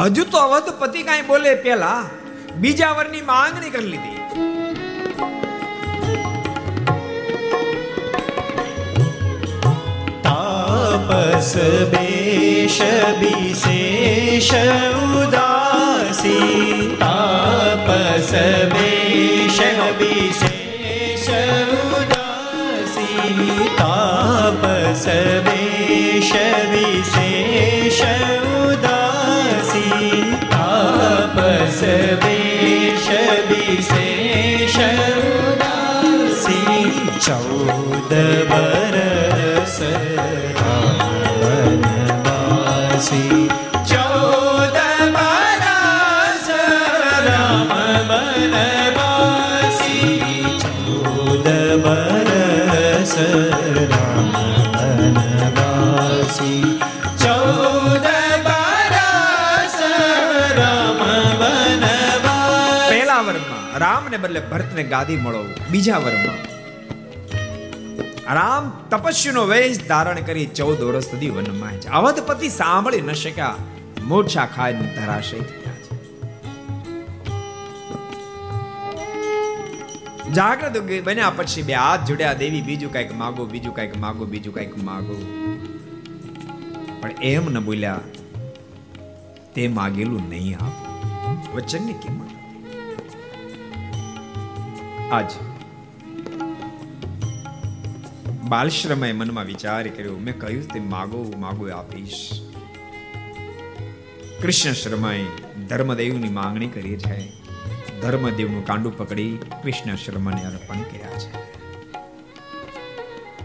[0.03, 2.03] હજુ તો અવધ પતિ કાંઈ બોલે પેલા,
[2.61, 4.19] બીજા વરની માંગણી કરી લીધી.
[10.25, 11.53] તાપસ
[11.93, 12.81] બેશ
[13.21, 14.51] વિશેષ
[15.21, 16.97] ઉદાસી.
[17.05, 18.33] તાપસ
[18.75, 19.61] બેશ
[20.01, 20.54] વિશેષ
[21.97, 23.37] ઉદાસી
[23.79, 25.05] તાપસ
[25.47, 26.33] બેશ
[26.73, 28.01] વિશેષ
[28.61, 30.23] ઉદાસી
[30.53, 31.81] તાપસ
[32.23, 33.11] બેશ
[33.49, 34.79] વિશેષ
[35.33, 36.25] ઉદાસી
[64.35, 66.41] બદલે ભરતને ગાદી મળો બીજા વરમાં.
[68.35, 73.57] રામ તપસ્વીનો વેશ ધારણ કરી ચૌદ વર્ષ સુધી વનમાં છે અવધપતિ સાંભળી ન શક્યા,
[74.03, 75.93] મોરછા ખાઈને ધરાશય થયા છે.
[80.33, 84.75] જાગ્રત બન્યા પછી બે હાથ જોડ્યા, દેવી બીજું કંઈક માગો, બીજું કંઈક માગો, બીજું કંઈક
[84.85, 85.17] માગો.
[87.01, 88.01] પણ એમ ન બોલ્યા,
[89.55, 90.83] તે માગેલું નહીં આપો.
[91.55, 92.31] વચનની કિંમત
[95.11, 95.31] આજ.
[98.49, 102.31] બાલશ્રમે મનમાં વિચાર કર્યો, મેં કહ્યું તે માગો માગો આપીશ.
[104.43, 105.25] કૃષ્ણ શર્માએ
[105.69, 107.33] ધર્મદેવની માંગણી કરી છે.
[108.01, 111.45] ધર્મદેવનું કાંડું પકડી કૃષ્ણ શર્માને અર્પણ કર્યા છે.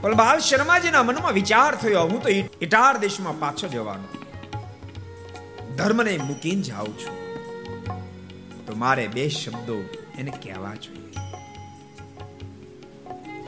[0.01, 2.29] પણ બાલ શર્માજીના મનમાં વિચાર થયો, હું તો
[2.61, 4.25] ઇટાર દેશમાં પાછો જવાનો.
[5.75, 7.19] ધર્મને મૂકીને જાઉં છું.
[8.65, 11.28] તો મારે બે શબ્દો એને કહેવા જોઈએ.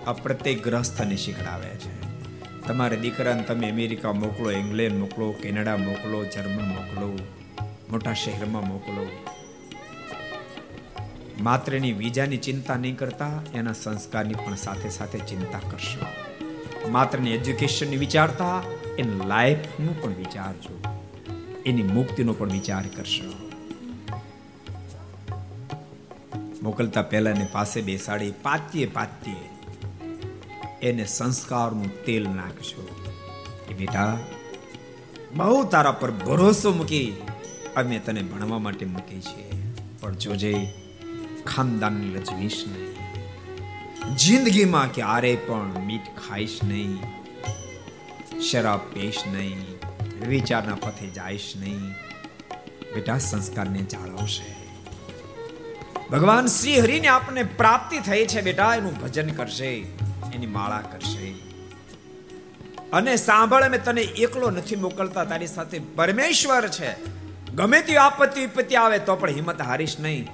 [0.08, 2.12] આ પ્રત્યેક ગ્રહસ્થને શીખડાવે છે.
[2.68, 7.20] તમારે દીકરાને તમે અમેરિકા મોકલો, ઇંગ્લેન્ડ મોકલો, કેનેડા મોકલો, જર્મન મોકલો,
[7.90, 9.26] મોટા શહેરમાં મોકલો.
[11.42, 16.06] માત્ર એની વિઝાની ચિંતા નહીં કરતા, એના સંસ્કારની પણ સાથે સાથે ચિંતા કરશો.
[16.92, 18.64] માત્ર એજ્યુકેશનની વિચારતા
[19.00, 20.80] એની લાઈફનું પણ વિચારજો
[21.66, 23.34] એની મુક્તિનો પણ વિચાર કરશો.
[26.64, 29.51] મોકલતા પહેલા એને પાસે બેસાડી, પાતીએ પાતીએ
[30.84, 32.88] એને સંસ્કારનું તેલ નાખશો
[33.72, 34.18] એ બેટા,
[35.36, 37.14] બહુ તારા પર ભરોસો મૂકી
[37.76, 39.52] અમે તને ભણવા માટે મૂકી છીએ.
[40.00, 40.54] પણ જોજે
[41.46, 44.16] ખાનદાન લજવીશ નહીં.
[44.16, 46.98] જિંદગીમાં ક્યારે પણ મીઠ ખાઈશ નહીં.
[48.40, 49.66] શરાબ પીશ નહીં.
[50.28, 51.92] વિચારના પથે જાઈશ નહીં.
[52.96, 54.56] બેટા, સંસ્કારને જાળવશે
[56.12, 60.01] ભગવાન શ્રી હરિને આપણને પ્રાપ્તિ થઈ છે બેટા, એનું ભજન કરશે.
[60.36, 61.32] એની માળા કરશે.
[62.98, 66.92] અને સાંભળ અમે તને એકલો નથી મોકલતા, તારી સાથે પરમેશ્વર છે.
[67.56, 70.26] ગમે તે આપત્તિ વિપત્તિ આવે તો પણ હિંમત હારીશ નહીં.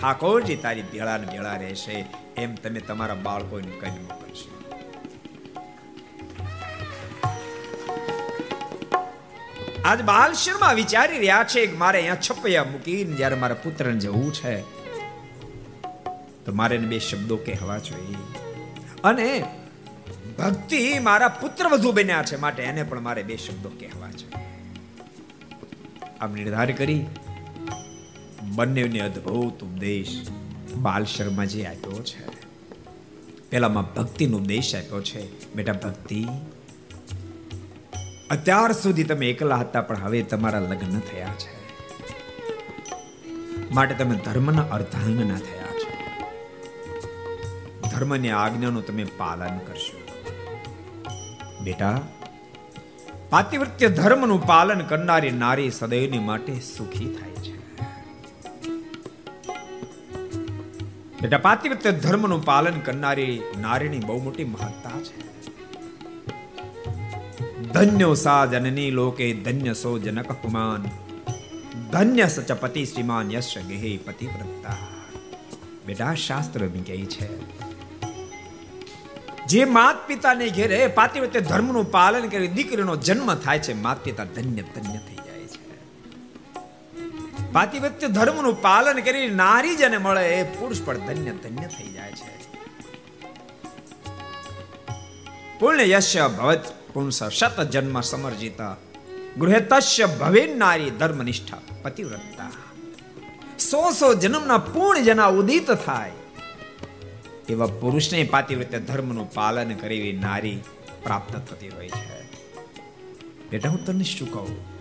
[0.00, 1.96] ઠાકોરજી, તારી ભેળા ને ભેળા રહેશે,
[2.36, 4.50] એમ તમે તમારા બાળકોને કહી મોકલશો.
[9.84, 14.30] આજ બાલ શર્મા વિચારી રહ્યા છે કે મારે અહીંયા છપૈયા મૂકીને જ્યારે મારા પુત્રને જવું
[14.38, 14.54] છે,
[16.44, 18.41] તો મારે બે શબ્દો કહેવા જોઈએ.
[19.04, 19.44] અને
[20.38, 24.28] ભક્તિ મારા પુત્ર વધુ બન્યા છે માટે એને પણ મારે બે શબ્દો કહેવા છે.
[26.20, 27.06] આમ નિર્ધાર કરી,
[28.54, 30.12] બંનેને અદ્ભુત ઉપદેશ
[30.76, 32.24] બાલ શર્માજી આપ્યો છે.
[33.50, 35.22] પેલામાં ભક્તિનો ઉપદેશ આપ્યો છે,
[35.54, 36.26] બેટા ભક્તિ,
[38.30, 41.52] અત્યાર સુધી તમે એકલા હતા પણ હવે તમારા લગ્ન થયા છે.
[43.70, 45.61] માટે તમે ધર્મના અર્ધાંગના થયા
[48.02, 49.98] ધર્મની આજ્ઞાનું તમે પાલન કરશો.
[51.64, 52.00] બેટા
[53.30, 57.56] પાતિવૃત્ય ધર્મનું પાલન કરનારી નારી સદૈવની માટે સુખી થાય છે.
[61.20, 65.20] બેટા પાતિવૃત્ય ધર્મનું પાલન કરનારી નારીની બહુ મોટી મહત્તા છે.
[67.62, 70.84] ધન્યો સા જનની લોકે ધન્ય સો જનક પુમાન
[71.90, 74.76] ધન્ય સચ પતિ શ્રીમાન યશ ગેહે પતિવ્રતા
[75.86, 77.71] બેટા, શાસ્ત્ર કહે છે.
[79.52, 84.62] જે માત પિતાને ઘેરે પાતિવ્રત્ય ધર્મનું પાલન કરી, દીકરીનો જન્મ થાય છે માત પિતા ધન્ય
[84.62, 85.60] ધન્ય થઈ જાય છે.
[87.52, 92.32] પાતિવત્ય ધર્મનું પાલન કરી નારી જેને મળે એ પુરુષ પણ ધન્ય ધન્ય થઈ જાય છે.
[95.58, 98.76] પૂર્ણ યશ્ય ભવત પુંસ શત જન્મ સમર્જિતા.
[99.38, 102.50] ગૃહતશ્ય ભવે નારી ધર્મનિષ્ઠા પતિવ્રતા.
[103.58, 106.12] સો સો જન્મના પૂર્ણ જના ઉદિત થાય.
[107.48, 110.60] એવા પુરુષને પાતિવ્રત્ય ધર્મનું પાલન કરી નારી
[111.04, 112.22] પ્રાપ્ત થતી હોય છે.
[113.50, 114.72] બેટા, હું તને શું કહું?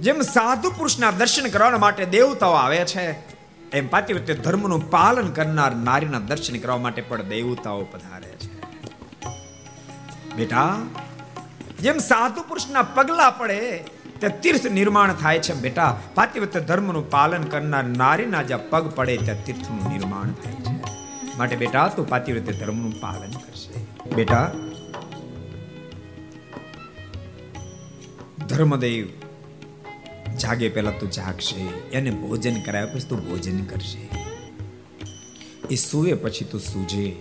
[0.00, 3.12] જેમ સાધુ પુરુષના દર્શન કરવા માટે દેવતાઓ આવે છે,
[3.70, 8.60] એમ પાતિવ્રત્ય ધર્મનું પાલન કરનાર નારીના દર્શન કરવા માટે પણ દેવતાઓ પધારે છે.
[10.36, 10.78] બેટા,
[11.80, 13.84] જેમ સાધુ પુરુષના પગલા પડે,
[14.20, 15.54] તે તીર્થ નિર્માણ થાય છે.
[15.54, 20.81] બેટા પાતિવ્રત્ય ધર્મનું પાલન કરનાર નારીના જ્યાં પગ પડે, ત્યાં તીર્થનું નિર્માણ થાય છે.
[21.38, 24.10] માટે બેટા, તું પાતિવ્રત્ય ધર્મનું પાલન કરશે.
[24.14, 24.52] બેટા,
[28.48, 29.08] ધર્મદેવ
[30.38, 31.60] જાગે પહેલા તું જાગશે,
[31.90, 34.08] એને ભોજન કરાય પછી તું ભોજન કરશે.
[35.70, 37.16] એ સૂવે પછી તું સૂજે.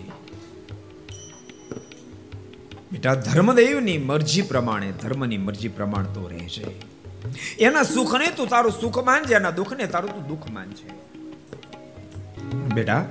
[2.92, 6.66] બેટા, ધર્મદેવની મરજી પ્રમાણે, ધર્મની મરજી પ્રમાણે તો રહેશે.
[7.60, 10.90] એના સુખને તું તારું સુખ માનજે, એના દુઃખને તારું તું દુઃખ માનજે.
[12.76, 13.06] બેટા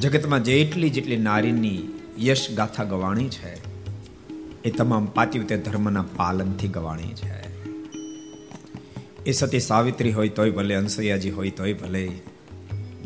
[0.00, 3.52] જગતમાં જેટલી જેટલી નારીની યશ ગાથા ગવાણી છે,
[4.62, 7.44] એ તમામ પાતિવતે ધર્મના પાલનથી ગવાણી છે.
[9.26, 12.08] એ સતી સાવિત્રી હોય તોય ભલે અંસૈયાજી હોય તોય ભલે,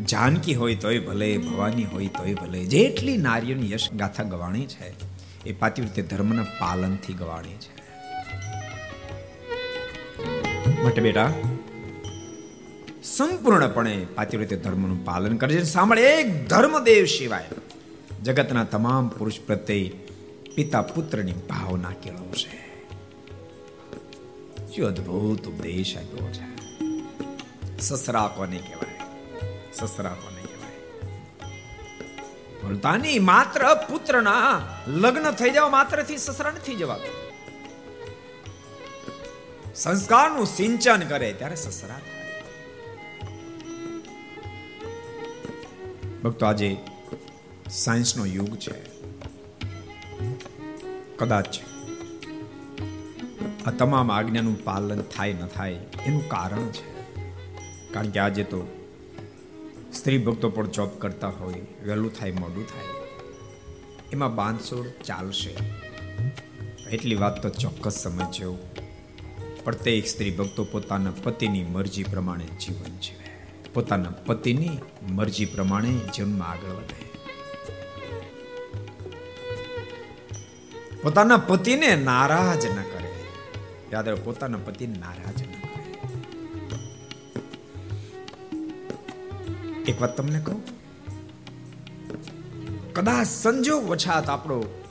[0.04, 4.94] જાનકી હોય તોય ભલે, ભવાની હોય તોય ભલે જેટલી નારીઓની યશ ગાથા ગવાણી છે,
[5.44, 7.78] એ પાતિવૃત્તિ ધર્મના પાલનથી ગવાણી છે.
[10.82, 11.32] માટે બેટા
[13.02, 17.44] સંપૂર્ણપણે પાતિવ્રત્ય ધર્મનું પાલન કરજે સાંભળે એક ધર્મદેવ સિવાય
[18.22, 19.92] જગતના તમામ પુરુષ પ્રત્યે
[20.54, 22.68] પિતા પુત્રની ભાવના કેળવશે.
[24.76, 26.58] શું અદ્ભુત ઉપદેશ આપ્યો છે.
[27.80, 29.00] સસરા કોને કહેવાય?
[29.72, 30.78] સસરા કોને કહેવાય?
[32.60, 36.98] પોતાની માત્ર પુત્રના લગ્ન થઈ જવા માત્રથી સસરા નથી જવા
[39.74, 42.00] સંસ્કારનું સિંચન કરે ત્યારે સસરા
[46.24, 46.76] ભક્તો, આજે
[47.70, 48.98] સાયન્સનો યુગ છે.
[51.16, 51.58] કદાચ
[53.66, 57.14] આ તમામ આજ્ઞાનું પાલન થાય ન થાય એનું કારણ છે.
[57.92, 58.68] કારણ કે આજે તો
[59.94, 61.54] સ્ત્રી ભક્તો પણ જોબ કરતા હોય,
[61.86, 62.84] વહેલું થાય, મોડું થાય.
[64.12, 65.56] એમાં બાંધછોડ ચાલશે.
[66.90, 68.58] એટલી વાત તો ચોક્કસ સમજજો.
[69.64, 73.27] પ્રત્યેક સ્ત્રી ભક્તો પોતાના પતિની મરજી પ્રમાણે જીવન જીવે.
[73.74, 74.78] પોતાના પતિની
[75.10, 77.08] મરજી પ્રમાણે જીવનમાં આગળ વધે.
[81.02, 83.24] પોતાના પતિને નારાજ ન કરે.
[83.92, 85.88] યાદ રાખો પોતાના પતિને નારાજ ન કરે.
[89.82, 90.62] એક વાત તમને કહું?
[92.92, 94.84] કદાચ સંજોગ વછાત આપણો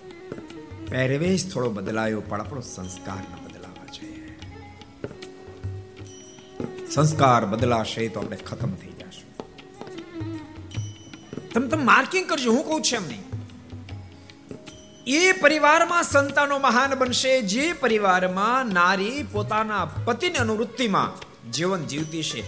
[0.90, 3.47] પહેરવેશ થોડો બદલાયો પણ આપણો સંસ્કાર ન
[6.90, 9.30] સંસ્કાર બદલાશે તો આપણે ખતમ થઈ જશું
[11.52, 13.26] તમે તમે માર્કિંગ કરજો હું કહું છું એમ નહીં
[15.18, 21.12] એ પરિવારમાં સંતાનો મહાન બનશે જે પરિવારમાં નારી પોતાના પતિની અનુવૃત્તિમાં
[21.52, 22.42] જીવન જીવતી છે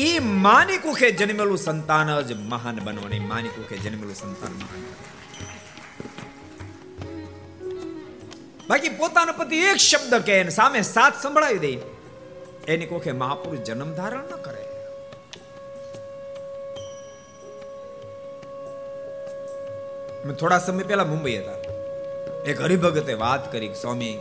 [0.00, 4.82] એ માની કુખે જન્મેલું સંતાન જ મહાન બનવાની માની કુખે જન્મેલું સંતાન મહાન
[8.68, 11.72] બાકી પોતાના પતિ એક શબ્દ કહે સામે સાત સંભળાવી દે
[12.68, 14.64] એની કોખે મહાપુરુષ જન્મ ધારણ ન કરે.
[20.32, 21.52] થોડા સમય પહેલા મુંબઈ હતા.
[22.42, 24.18] એક હરિભગતે વાત કરી સ્વામી,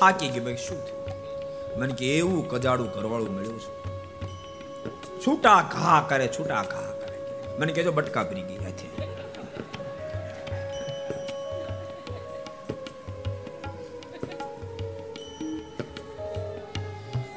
[0.00, 1.80] થાકી ગયું ભાઈ, શું થયું?
[1.80, 3.80] મને કે, એવું કજાડું ઘરવાળું મળ્યું છે.
[5.26, 7.18] છૂટા ઘા કરે છૂટા ઘા કરે.
[7.58, 8.56] મને કેજો બટકા પડી ગઈ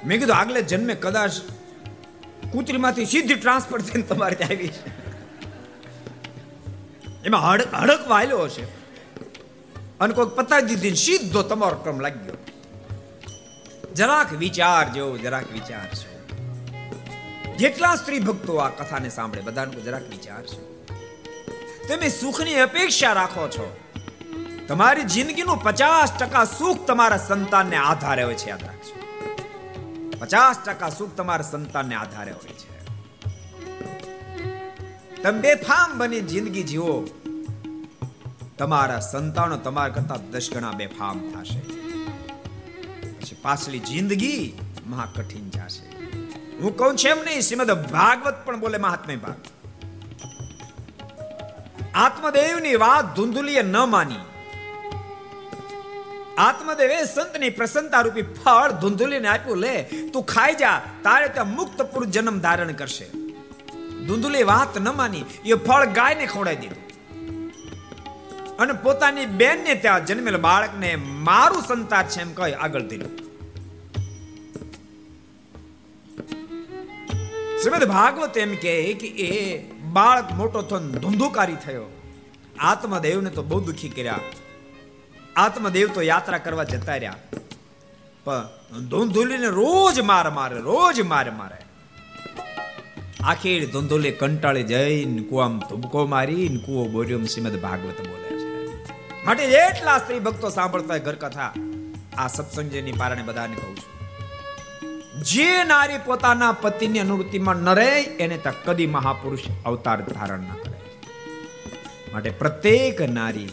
[0.05, 1.31] મેં કીધું, આગલે જન્મે કદાચ
[2.51, 5.03] કૂતરીમાંથી સીધી ટ્રાન્સફર થઈને તમારે ત્યાં આવી છે.
[7.25, 8.63] એમાં હડક હડક વાયલો હશે.
[9.99, 12.33] અને કોઈક પતાવી દીધી સીધો તમારો ક્રમ લાગ્યો
[13.95, 16.27] જરાક વિચાર જેવો, જરાક વિચાર છે.
[17.57, 20.85] જેટલા સ્ત્રી ભક્તો આ કથાને સાંભળે, બધાને જરાક વિચાર છે.
[21.87, 23.77] તમે સુખની અપેક્ષા રાખો છો.
[24.67, 29.02] તમારી જિંદગીનું પચાસ ટકા સુખ તમારા સંતાનને આધારે હોય છે, યાદ રાખજો.
[30.23, 32.85] પચાસ ટકા સુખ તમારા સંતાનને આધારે હોય છે.
[35.23, 37.07] તમે બેફામ બની જિંદગી જીવો.
[38.57, 41.61] તમારા સંતાનો તમારા કરતા દસ ગણા બેફામ થશે.
[43.41, 46.05] પાછલી જિંદગી મહા કઠિન જશે.
[46.57, 49.35] હું કહું છું એમ નહીં, શ્રીમદ ભાગવત પણ બોલે મહાત્મા ભાગ.
[51.95, 54.32] આત્મદેવની વાત ધુંધુલીએ ન માની.
[56.37, 62.07] આત્મદેવે સંતની પ્રસન્નતા રૂપી ફળ ધુંધુલીને આપ્યું, લે, તું ખાઈ જા, તારે ત્યાં મુક્ત પુરુષ
[62.07, 63.05] જન્મ ધારણ કરશે.
[64.07, 66.83] ધુંધુલી વાત ન માની, એ ફળ ગાયને ખવડાવી દીધું.
[68.57, 73.11] અને પોતાની બેનને ત્યાં જન્મેલ બાળકને મારું સંતાન છે એમ કહી આગળ દીધું
[77.61, 78.73] શ્રીમદ ભાગવત એમ કે
[79.07, 79.59] એ
[79.91, 81.85] બાળક મોટો થયો, ધુંધુકારી થયો.
[82.59, 84.19] આત્મદેવને તો બહુ દુખી કર્યા.
[85.35, 87.15] આત્મદેવ તો યાત્રા કરવા જતા રહ્યા.
[88.23, 88.47] પણ
[88.89, 91.57] ધૂંધુલીને રોજ માર મારે, રોજ માર મારે.
[93.23, 98.75] આખી ધોંધોલી કંટાળી જઈને કુવામ તુબકો મારી કુવો બોર્યો શ્રીમદ ભાગવત બોલે છે.
[99.25, 101.53] માટે જેટલા સ્ત્રી ભક્તો સાંભળતા ઘર કથા
[102.17, 103.93] આ સત્સંગની પારણે બધાને કહું છું.
[105.23, 111.07] જે નારી પોતાના પતિની અનુવૃત્તિમાં ન રહે, એને તો કદી મહાપુરુષ અવતાર ધારણ ન કરે.
[112.13, 113.49] માટે પ્રત્યેક નારી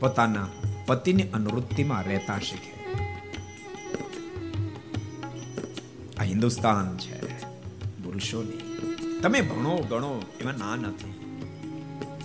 [0.00, 0.46] પોતાના
[0.88, 2.94] પતિની અનુવૃત્તિમાં રહેતા શીખે.
[6.18, 7.44] આ હિન્દુસ્તાન છે.
[8.04, 8.68] પુરુષોની
[9.20, 11.40] તમે ભણો, ગણો, એમાં ના નથી.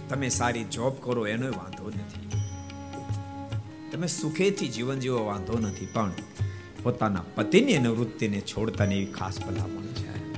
[0.09, 2.29] તમે સારી જોબ કરો, એનો વાંધો નથી.
[3.91, 6.11] તમે સુખેથી જીવન જીવો, વાંધો નથી, પણ
[6.83, 10.33] પોતાના પતિની અનુવૃત્તિને છોડતાની એવી ખાસ ભલામણ છે.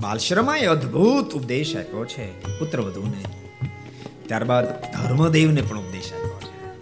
[0.00, 3.43] બાલશ્રમાએ અદ્ભુત ઉપદેશ આપ્યો છે, પુત્ર વધુને.
[4.26, 6.80] ત્યારબાદ ધર્મદેવને પણ ઉપદેશ આપ્યો છે.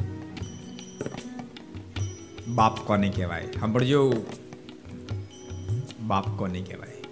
[2.47, 3.47] બાપ કોને કહેવાય?
[3.47, 4.15] સાંભળજો.
[6.01, 7.03] બાપ કોને કહેવાય?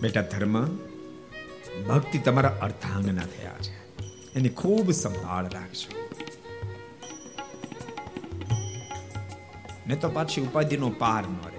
[0.00, 0.76] બેટા, ધર્મ,
[1.88, 4.04] ભક્તિ તમારા અર્થાંગના થયા છે.
[4.34, 6.08] એની ખૂબ સંભાળ રાખજો.
[9.86, 11.58] ને તો પાછી ઉપાધિનો પાર ન રહે.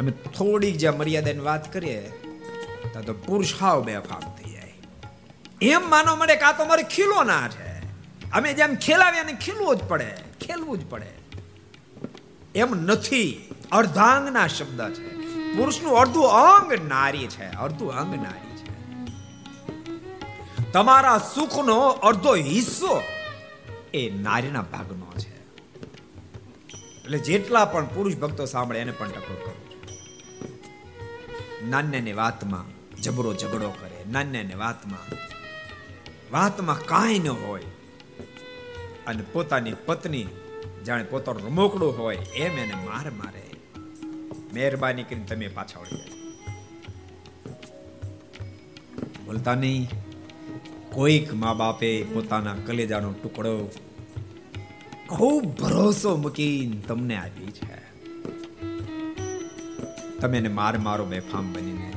[0.00, 2.12] અમે થોડીક જ્યાં મર્યાદાની વાત કરીએ
[3.06, 4.45] તો પુરુષ હાવ બેફામ થઈ
[5.62, 7.78] એમ માનો મળે આ તો મારે ખીલો ના છે.
[8.30, 11.06] અમે જેમ ખેલાવ્યા ને ખીલવું જ પડે, ખેલવું જ પડે.
[12.54, 15.16] એમ નથી, અર્ધાંગના શબ્દ છે.
[15.56, 18.72] પુરુષનું અડધું અંગ નારી છે અડધું અંગ નારી છે.
[20.72, 23.02] તમારા સુખનો અડધો હિસ્સો
[23.94, 25.36] એ નારીના ભાગનો છે.
[27.04, 29.66] એટલે જેટલા પણ પુરુષ ભક્તો સાંભળે એને પણ ટકોર કરું
[31.70, 32.64] નાન્યાની વાતમાં
[33.00, 35.26] જબરો ઝઘડો કરે, નાન્યાની વાતમાં
[36.32, 37.62] વાતમાં કાંઈ ન હોય.
[39.06, 40.26] અને પોતાની પત્ની
[40.86, 43.42] જાણે પોતાનું રમોકડું હોય એમ એને માર મારે.
[44.54, 45.96] મહેરબાની કરીને તમે પાછા વળી
[49.26, 49.88] બોલતા નહીં.
[50.90, 53.70] કોઈક મા બાપે પોતાના કલેજાનો ટુકડો
[55.08, 57.86] ખૂબ ભરોસો મૂકીને તમને આપી છે.
[60.18, 61.95] તમે એને માર મારો બેફામ બનીને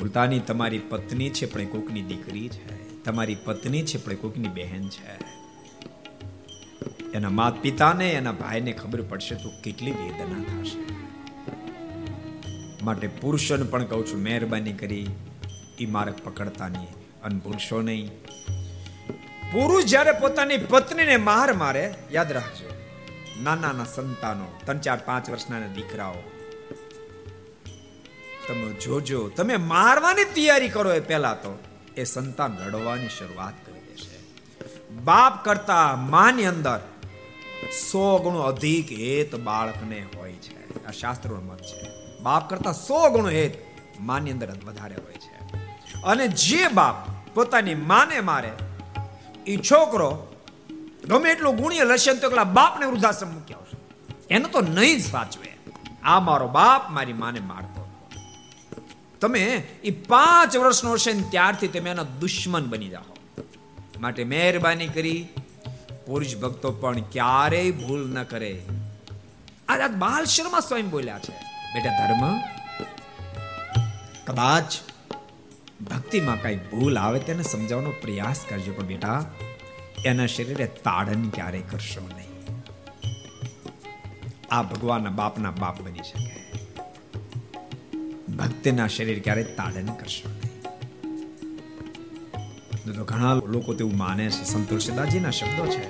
[0.00, 3.04] ભૂલતાની તમારી પત્ની છે, પણ કોકની દીકરી છે.
[3.04, 5.12] તમારી પત્ની છે, પણ કોકની બહેન છે.
[7.12, 10.80] એના માત પિતાને એના ભાઈને ખબર પડશે તો કેટલી વેદના થશે.
[12.84, 15.06] માટે પુરુષોને પણ કહું છું, મહેરબાની કરી
[15.80, 16.88] એ માર્ગ પકડતા નહીં
[17.22, 18.10] અને ભૂલશો નહીં.
[19.52, 22.70] પુરુષ જ્યારે પોતાની પત્નીને માર મારે, યાદ રાખજો
[23.42, 26.14] નાના સંતાનો, ત્રણ ચાર પાંચ વર્ષના દીકરાઓ
[28.50, 29.28] તમે જોજો.
[29.28, 31.58] તમે મારવાની તૈયારી કરો એ પહેલા તો.
[31.96, 34.18] એ સંતાન રડવાની શરૂઆત કરી દેશે.
[34.94, 36.80] બાપ કરતા માની અંદર
[37.90, 40.86] સો ગણો અધિક હેત બાળકને હોય છે.
[40.86, 41.86] આ શાસ્ત્રોનો મત છે.
[42.22, 43.54] બાપ કરતા સો ગણો હેત
[44.00, 45.56] માની અંદર વધારે હોય છે.
[46.02, 46.94] અને જે બાપ
[47.34, 48.52] પોતાની માને મારે
[49.46, 50.34] એ છોકરો
[51.08, 53.76] ગમે એટલું ગુણીય લશે તો એકલા બાપને વૃદ્ધાશ્રમ મૂકી આવશે.
[54.34, 55.50] એને તો નહીં જ સાચવે.
[56.02, 57.69] આ મારો બાપ મારી માને મારતો
[59.20, 59.40] તમે
[59.84, 63.16] એ પાંચ વર્ષનો હશે ને ત્યારથી તમે એના દુશ્મન બની જાઓ.
[64.00, 65.28] માટે મહેરબાની કરી
[66.06, 68.52] પુરુષ ભક્તો પણ ક્યારેય ભૂલ ન કરે.
[69.68, 71.34] આજ આજ બાલ શર્મા સ્વયં બોલ્યા છે.
[71.74, 72.22] બેટા ધર્મ,
[74.26, 74.68] કદાચ
[75.90, 79.18] ભક્તિમાં કઈ ભૂલ આવે તેને સમજાવવાનો પ્રયાસ કરજો, પણ બેટા,
[80.04, 82.32] એના શરીરે તાડન ક્યારે કરશો નહીં.
[84.50, 86.29] આ ભગવાનના બાપના બાપ બની શકે.
[88.40, 90.28] ભક્તિના શરીર ક્યારે તાડન કરશો
[92.86, 94.44] નહીં તો ઘણા લોકો તેવું માને છે.
[94.44, 95.84] સંત તુલસીદાસજીના શબ્દો છે.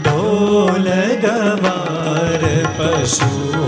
[0.00, 0.88] ઢોલ,
[1.20, 2.42] ગવાર,
[2.78, 3.67] પશુ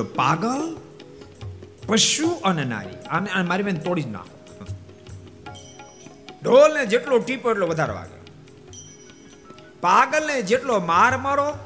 [0.00, 0.76] બીજો પાગલ,
[1.86, 2.96] પશુ અને નારી.
[3.08, 4.36] આને મારી બેન તોડી જ નાખો.
[6.44, 8.20] ઢોલ ને જેટલો ટીપો એટલો વધારે વાગે.
[9.80, 11.58] પાગલ ને જેટલો માર મારો,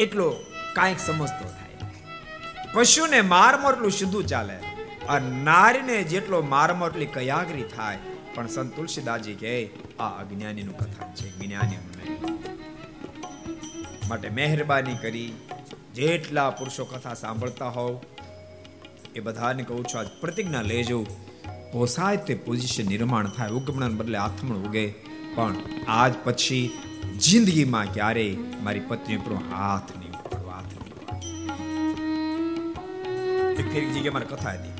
[0.00, 0.30] એટલો
[0.74, 1.90] કાંઈક સમજતો થાય.
[2.72, 4.56] પશુને માર મારો એટલું સીધું ચાલે.
[5.08, 7.98] અને નારીને જેટલો માર મારો એટલી કયાગરી થાય.
[8.34, 11.76] પણ સંત તુલસીદાસજી કહે, આ અજ્ઞાનીનું કથા છે જ્ઞાની
[14.08, 15.32] માટે મહેરબાની કરી
[15.94, 17.92] જેટલા પુરુષો કથા સાંભળતા હોવ,
[19.16, 20.98] એ બધાને કહું છું, આજ પ્રતિજ્ઞા લેજો.
[21.72, 24.86] પોસાય તે પોઝિશન નિર્માણ થાય, ઉગમણાને બદલે આથમણ ઉગે.
[25.34, 25.56] પણ
[25.88, 26.64] આજ પછી
[27.18, 28.26] જિંદગીમાં ક્યારે
[28.62, 30.92] મારી પત્ની ઉપર હાથ નહીં ઉપાડો, હાથ નહીં
[33.58, 34.74] એક ફેરી જગ્યાએ મારે કથા હતી.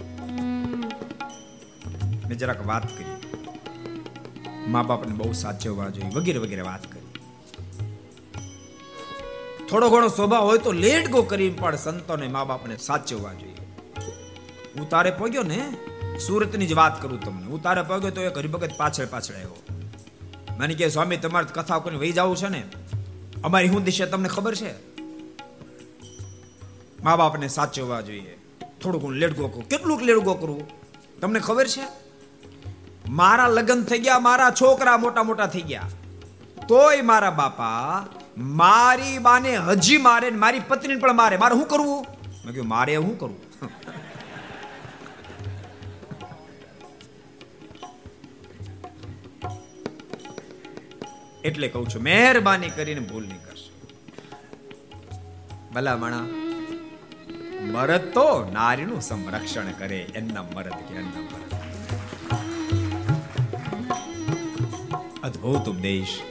[2.29, 3.11] મેં જરાક વાત કરી.
[4.69, 7.02] મા બાપને બહુ સાચવવા જોઈએ, વગેરે વગેરે વાત કરી.
[9.73, 13.57] થોડો ઘણો સ્વભાવ હોય તો લેટ ગો કરી પણ સંતોને મા બાપને સાચવવા જોઈએ.
[14.79, 15.77] હું તારે પગ્યો ને,
[16.18, 17.47] સુરતની જ વાત કરું તમને.
[17.47, 19.62] હું તારે પગ્યો તો એક હરિભગત પાછળ પાછળ આવ્યો.
[20.59, 22.62] મને કે સ્વામી, તમારે કથા કોઈ વહી જવું છે ને?
[23.45, 24.73] અમારી હું દિશા તમને ખબર છે?
[27.03, 28.39] મા બાપને સાચવવા જોઈએ.
[28.83, 29.68] થોડુંક હું લેડગો કરું.
[29.68, 30.66] કેટલુંક લેડગો કરવું
[31.20, 31.87] તમને ખબર છે?
[33.09, 35.83] મારા લગ્ન થઈ ગયા, મારા છોકરા મોટા મોટા થઈ ગયા.
[36.68, 38.07] તોય મારા બાપા
[38.39, 41.37] મારી બાને હજી મારે મારી પત્ની પણ મારે.
[41.37, 42.07] મારે શું કરવું?
[42.45, 43.41] મેં કહ્યું મારે શું કરવું?
[51.45, 53.87] એટલે કહું છું, મહેરબાની કરીને ભૂલ નહીં કરશો.
[55.74, 56.18] ભલા મણા,
[57.61, 61.55] મરદ તો નારીનું સંરક્ષણ કરે, એમના મરદ કે એમના મરદ.
[65.22, 66.22] અદ્ભુત ઉપદેશ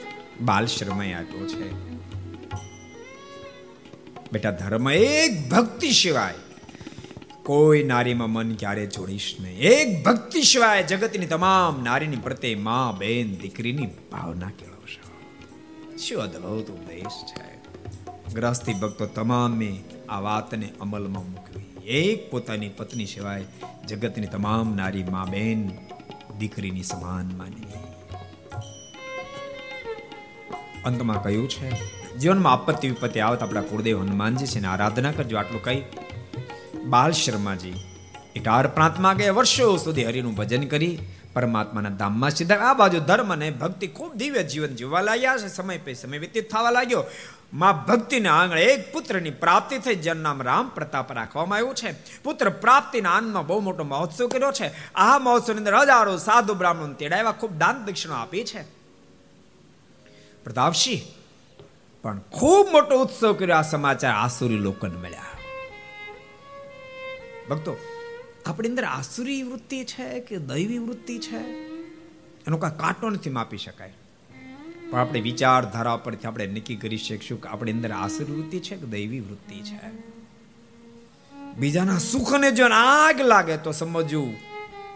[0.41, 1.90] બાલ શ્રમે આપ્યો છે.
[4.31, 6.33] બેટા, ધર્મ એક ભક્તિ સિવાય
[7.43, 9.57] કોઈ નારીમાં મન ક્યારે જોડીશ નહીં.
[9.57, 15.97] એક ભક્તિ સિવાય જગતની તમામ નારીની પ્રત્યે મા, બેન, દીકરીની ભાવના કેળવશો.
[15.97, 17.51] શું અદભુત ઉપદેશ છે.
[18.33, 21.87] ગ્રહસ્થી ભક્તો તમામે આ વાતને અમલમાં મૂકવી.
[21.87, 23.43] એક પોતાની પત્ની સિવાય
[23.87, 25.71] જગતની તમામ નારી મા, બેન,
[26.39, 27.81] દીકરીની સમાન માનવી.
[30.85, 35.37] અંતમાં કહ્યું છે જીવનમાં આપત્તિ વિપત્તિ આવતા આપણા કુળદેવ હનુમાનજી છે આરાધના કરજો.
[35.37, 35.81] આટલું કહી
[36.83, 37.73] બાલ શર્માજી
[38.35, 40.97] ઇટાર પ્રાંતમાં ગયા વર્ષો સુધી હરિનું ભજન કરી
[41.33, 45.47] પરમાત્માના ધામમાં સીધા આ બાજુ ધર્મ અને ભક્તિ ખૂબ દિવ્ય જીવન જીવવા લાગ્યા છે.
[45.47, 47.03] સમય પે સમય વ્યતીત થવા લાગ્યો.
[47.53, 49.95] માં ભક્તિના આંગણે એક પુત્રની પ્રાપ્તિ થઈ.
[49.95, 51.91] જેનું નામ રામ પ્રતાપ રાખવામાં આવ્યું છે.
[52.23, 54.93] પુત્ર પ્રાપ્તિના આનંદમાં બહુ મોટો મહોત્સવ કર્યો છે.
[54.95, 57.31] આ મહોત્સવની અંદર હજારો સાધુ બ્રાહ્મણ તેડાવ્યા.
[57.31, 58.61] ખૂબ દાન દક્ષિણા આપી છે.
[60.43, 61.20] પ્રતાપસિંહ
[62.01, 65.23] પણ ખૂબ મોટો ઉત્સવ કર્યો આ સમાચાર આસુરી લોકોને મળ્યા.
[67.49, 67.77] ભક્તો,
[68.45, 71.37] આપણી અંદર આસુરી વૃત્તિ છે કે દૈવી વૃત્તિ છે?
[72.47, 73.93] એનો કાંઈ કાંટો નથી માપી શકાય.
[74.89, 78.85] પણ આપણે વિચારધારા પરથી આપણે નક્કી કરી શકીશું કે આપણી અંદર આસુરી વૃત્તિ છે કે
[78.85, 79.91] દૈવી વૃત્તિ છે.
[81.57, 84.35] બીજાના સુખને જો આગ લાગે તો સમજવું.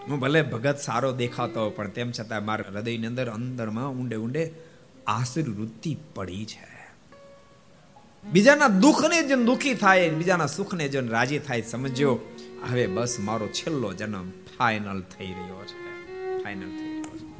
[0.09, 4.51] હું ભલે ભગત સારો દેખાતો પણ તેમ છતાં મારા હૃદયની અંદર અંદરમાં ઊંડે ઊંડે
[5.07, 6.74] આસુરી વૃત્તિ પડી છે.
[8.31, 12.19] બીજાના દુઃખને જેમ દુઃખી થાય, બીજાના સુખને જેમ રાજી થાય સમજો
[12.71, 15.85] હવે બસ મારો છેલ્લો જન્મ ફાઇનલ થઈ રહ્યો છે.
[16.43, 17.35] ફાઇનલ થઈ રહ્યો છે.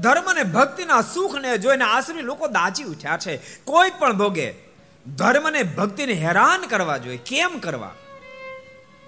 [0.00, 3.36] ધર્મ અને ભક્તિના સુખને જોઈને આસરી લોકો દાજી ઉઠ્યા છે.
[3.64, 4.54] કોઈ પણ ભોગે
[5.16, 7.16] ધર્મ અને ભક્તિને હેરાન કરવા જોઈએ.
[7.16, 7.94] કેમ કરવા?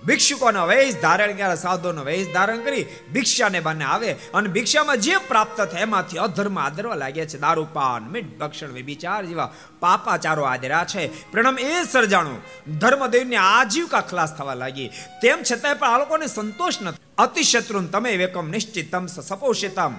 [0.07, 5.61] ભિક્ષુકોનો વેશ ધારણ કરે સાધુનો વેશ ધારણ કરી, ભિક્ષાને બને આવે અને ભિક્ષામાં જે પ્રાપ્ત
[5.61, 7.39] થાય એમાંથી અધર્મ આદરવા લાગ્યા છે.
[7.39, 11.33] દારૂપાન મીઠ, ભક્ષણ વિચાર જેવા પાપાચારો આદરા છે.
[11.33, 12.43] પ્રણમ એ સર્જાણું.
[12.79, 14.89] ધર્મદેવને આજીવિકા ખલાસ થવા લાગી.
[15.23, 17.03] તેમ છતાંય પણ આ લોકોને સંતોષ નથી.
[17.19, 19.93] અતિશત્રુન તમે વેકમ નિશ્ચિતમ સપોષિતમ.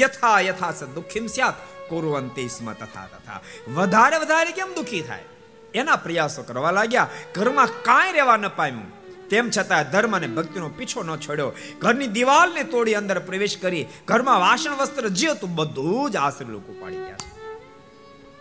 [0.00, 1.54] યથા યથા સ દુઃખીમ સ્યાત.
[1.88, 3.40] કુરવંતી સ્મ તથા તથા.
[3.74, 5.22] વધારે વધારે કેમ દુઃખી થાય?
[5.74, 7.08] એના પ્રયાસો કરવા લાગ્યા.
[7.34, 9.01] ઘરમાં કાંઈ રહેવા ન પામ્યું.
[9.32, 11.52] તેમ છતાં ધર્મ અને ભક્તિનો પીછો ન છોડ્યો.
[11.78, 16.72] ઘરની દિવાલને તોડી અંદર પ્રવેશ કરી ઘરમાં વાસણ વસ્ત્ર જે હતું બધું જ આશરે લોકો
[16.72, 17.32] પાડી ગયા છે.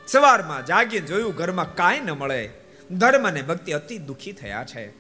[0.07, 2.49] સવારમાં જાગીને જોયું ઘરમાં કાંઈ ન મળે.
[2.91, 4.93] ધર્મ અને ભક્તિ અતિ દુઃખી થયા છે.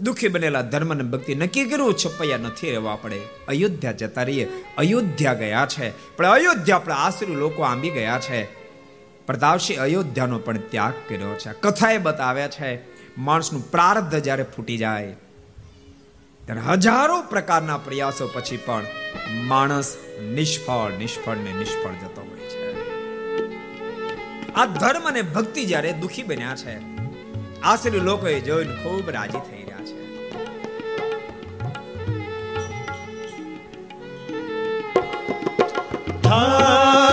[0.00, 3.20] દુઃખી બનેલા ધર્મ અને ભક્તિ નક્કી કર્યું, છપૈયા નથી રહેવા પડે.
[3.48, 4.64] અયોધ્યા જતા રહીએ.
[4.78, 6.16] અયોધ્યા ગયા છે.
[6.16, 8.44] પણ અયોધ્યા આપણા આશરી લોકો આંબી ગયા છે.
[9.26, 11.52] પ્રતાપસિંહ અયોધ્યાનો પણ ત્યાગ કર્યો છે.
[11.60, 12.97] કથાએ બતાવ્યા છે.
[13.18, 15.14] માણસનું પ્રારબ્ધ જ્યારે ફૂટી જાય,
[16.46, 18.86] ત્યારે હજારો પ્રકારના પ્રયાસો પછી પણ
[19.44, 19.96] માણસ
[20.34, 22.62] નિષ્ફળ નિષ્ફળ ને નિષ્ફળ જતો હોય છે.
[24.52, 26.76] આ ધર્મ અને ભક્તિ જ્યારે દુખી બન્યા છે
[27.60, 29.96] આશરે લોકોએ જોઈને ખૂબ રાજી થઈ રહ્યા છે.
[36.22, 37.07] થાયા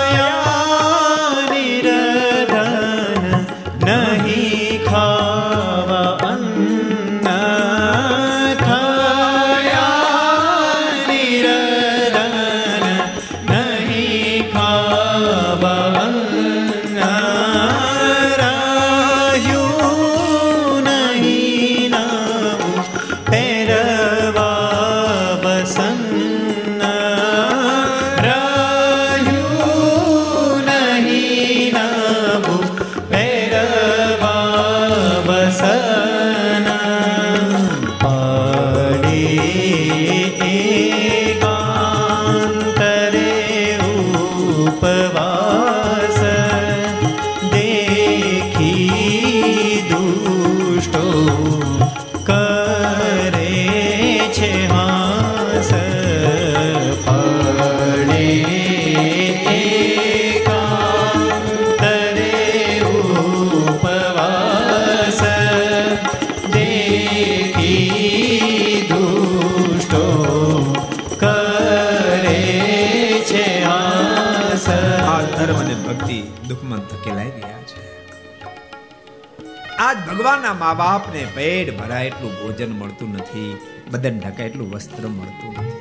[80.45, 83.57] આજ ભગવાનના મા બાપને પેટ ભરાય એટલું ભોજન મળતું નથી,
[83.91, 85.71] બદન ઢકાય એટલું વસ્ત્ર મળતું નથી.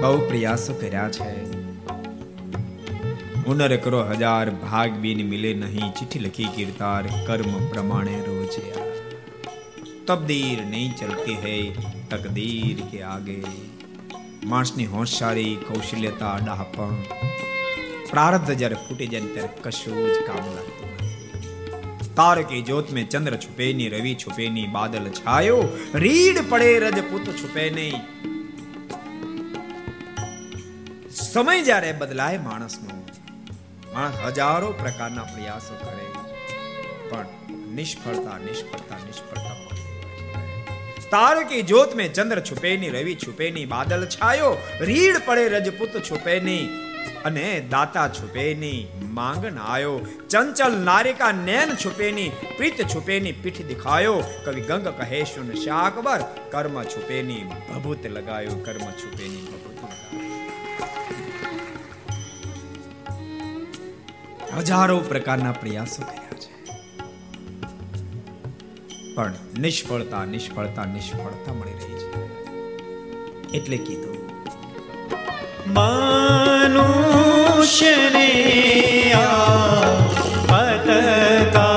[0.00, 1.30] બહુ પ્રયાસો કર્યા છે.
[3.44, 8.54] હુનર કરો હજાર, ભાગ બિન મિલે નહીં, ચિઠ્ઠી લખી કીર્તાર, કર્મ પ્રમાણે રોજ
[10.06, 11.72] તબદીર નહીં ચલતી હૈ,
[12.10, 13.42] તકદીર કે આગે.
[14.44, 17.02] માણસની હોશિયારી કૌશલ્યતા ડાહપણ.
[18.10, 20.95] પ્રારબ્ધ જ્યારે ફૂટી જાય ને ત્યારે કશું જ કામ લાગતું
[22.15, 25.57] નથી તાર કી જ્યોત में चंद्र छुपे नहीं रवि छुपे नहीं बादल छायो
[25.95, 28.01] રીડ પડે રજપૂત છુપે નહીં
[31.11, 32.97] સમય જ્યારે બદલાય માણસનો
[33.93, 36.05] માણસ હજારો પ્રકારના પ્રયાસો કરે
[37.09, 37.27] પણ
[37.75, 40.45] નિષ્ફળતા નિષ્ફળતા નિષ્ફળતા મળતી હોય
[40.95, 41.09] છે.
[41.09, 45.97] તાર કી જ્યોત में ચંદ્ર છુપે નહીં રવિ છુપે નહીં બાદલ છાયો રીડ પડે રજપૂત
[46.11, 46.84] છુપે નહીં
[47.26, 50.00] અને દાતા છુપે ની માંગન આયો
[50.30, 54.22] ચંચલ નારિકા નૈન છુપે ની પ્રીત છુપે ની પીઠ દિખાયો.
[54.44, 56.20] કવિ ગંગ કહે શુન શાકબર,
[56.50, 58.50] કર્મ છુપે ની ભભૂત લગાયો.
[58.64, 59.76] કર્મ છુપે ની ભભૂત
[64.58, 66.52] હજારો પ્રકારના પ્રયાસો કર્યા છે.
[69.14, 72.26] પણ નિષ્ફળતા નિષ્ફળતા નિષ્ફળતા મળી રહી છે.
[73.58, 74.16] એટલે કીધું
[77.66, 78.26] મનુષ્યને
[80.48, 81.75] પતકાળ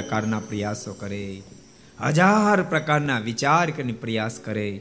[0.00, 1.42] પ્રકારના પ્રયાસો કરે,
[2.00, 4.80] હજાર પ્રકારના વિચાર કરીને પ્રયાસ કરે.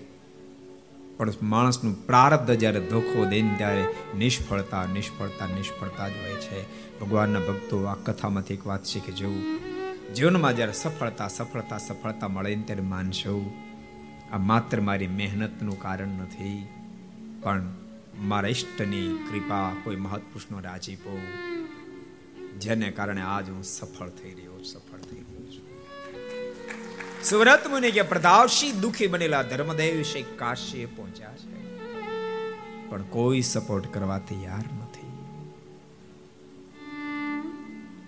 [1.17, 3.83] પણ માણસનું પ્રારબ્ધ જ્યારે ધોખો દે ત્યારે
[4.17, 6.61] નિષ્ફળતા નિષ્ફળતા નિષ્ફળતા જ હોય છે.
[6.99, 9.43] ભગવાનના ભક્તો આ કથામાંથી એક વાત શીખી જવું
[10.13, 13.35] જીવનમાં જ્યારે સફળતા સફળતા સફળતા મળે ને ત્યારે માનશો.
[14.31, 16.67] આ માત્ર મારી મહેનતનું કારણ નથી,
[17.41, 17.67] પણ
[18.17, 21.19] મારા ઈષ્ટની કૃપા કોઈ મહત્પુરુષનો રાજીપો.
[22.59, 24.48] જેને કારણે આજ હું સફળ થઈ રહ્યો
[27.23, 31.77] સુરત મુનિ કે પ્રતાપશી દુખી બનેલા ધર્મદેવ વિશે કાશી પહોંચ્યા છે.
[32.89, 35.11] પણ કોઈ સપોર્ટ કરવા તૈયાર નથી.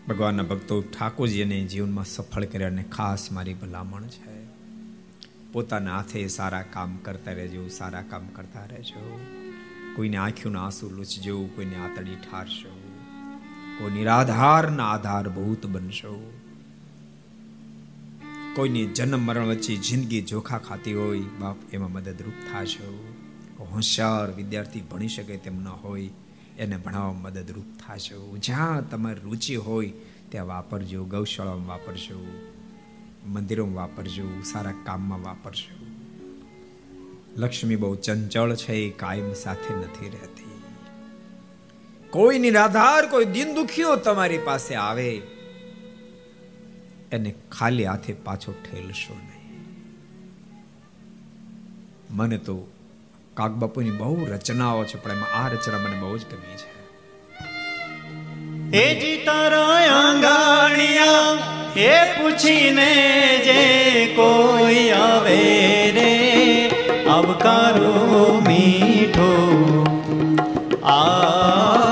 [0.07, 4.45] ભગવાનના ભક્તો ઠાકોરજીને જીવનમાં સફળ કર્યા અને ખાસ મારી ભલામણ છે.
[5.51, 9.19] પોતાના હાથે સારા કામ કરતા રહેજો, સારા કામ કરતા રહેજો.
[9.95, 12.81] કોઈને આંખોના આંસુ લૂછજો, કોઈને આતડી ઠારશો.
[13.79, 16.40] કોઈ નિરાધારના આધાર ભૂત બનશો.
[18.55, 23.13] કોઈની જન્મ મરણ વચ્ચે જિંદગી જોખા ખાતી હોય, બાપ એમાં મદદરૂપ થશો.
[23.59, 26.09] હોશિયાર વિદ્યાર્થી ભણી શકે તેમ ન હોય,
[26.59, 28.37] એને ભણાવવા મદદરૂપ થશો.
[28.37, 29.93] જ્યાં તમારી રુચિ હોય,
[30.29, 32.27] ત્યાં વાપરજો, ગૌશાળામાં વાપરશો,
[33.25, 35.85] મંદિરોમાં વાપરજો સારા કામમાં વાપરશો.
[37.37, 40.61] લક્ષ્મી બહુ ચંચળ છે, એ કાયમ સાથે નથી રહેતી.
[42.09, 45.21] કોઈ નિરાધાર કોઈ દિન દુખીઓ તમારી પાસે આવે
[47.11, 49.55] એને ખાલી હાથે પાછો ઠેલશો નહીં.
[52.11, 52.67] મને તો
[53.33, 56.69] કાગબાપુની બહુ રચનાઓ છે, પણ એમાં આ રચના મને બહુ જ ગમી છે.
[58.83, 61.37] એ જી તારા આંગણિયા
[61.77, 62.91] એ પૂછીને
[63.45, 63.59] જે
[64.15, 66.11] કોઈ આવે રે,
[67.09, 69.31] આવકારો મીઠો
[70.83, 71.90] આપજે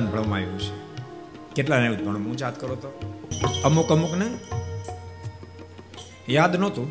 [0.00, 0.72] લગભગ બધાને છે.
[1.54, 2.26] કેટલા ને ભણવું?
[2.26, 2.90] હું જાત કરો તો.
[3.64, 4.26] અમુક અમુક ને
[6.28, 6.88] યાદ નહોતું.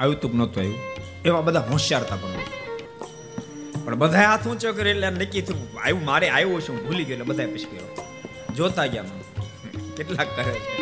[0.00, 0.80] આવ્યું તું નહોતું આવ્યું
[1.26, 2.32] એવા બધા હોશિયારતા પણ
[3.84, 7.28] પણ બધા હાથ ઊંચો કર્યો એટલે નક્કી થયું આવ્યું મારે આવ્યો છું ભૂલી ગયો, એટલે
[7.30, 7.88] બધા પછી ગયો
[8.56, 9.04] જોતા ગયા
[9.96, 10.76] કેટલાક કરે છે.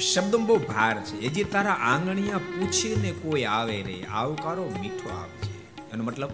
[0.00, 1.16] શબ્દ બહુ ભાર છે.
[1.26, 5.43] એ જે તારા આંગણિયા પૂછીને કોઈ આવે રે, આવકારો મીઠો આવજે
[5.94, 6.30] એનો મતલબ?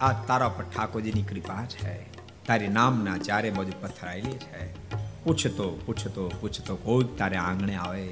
[0.00, 2.12] આ તારા પર ઠાકોરજીની કૃપા છે.
[2.46, 4.62] તારી નામના ચારે બાજુ પથરાયેલી છે.
[5.24, 8.06] પૂછતો પૂછતો પૂછતો કોઈ તારે આંગણે આવે.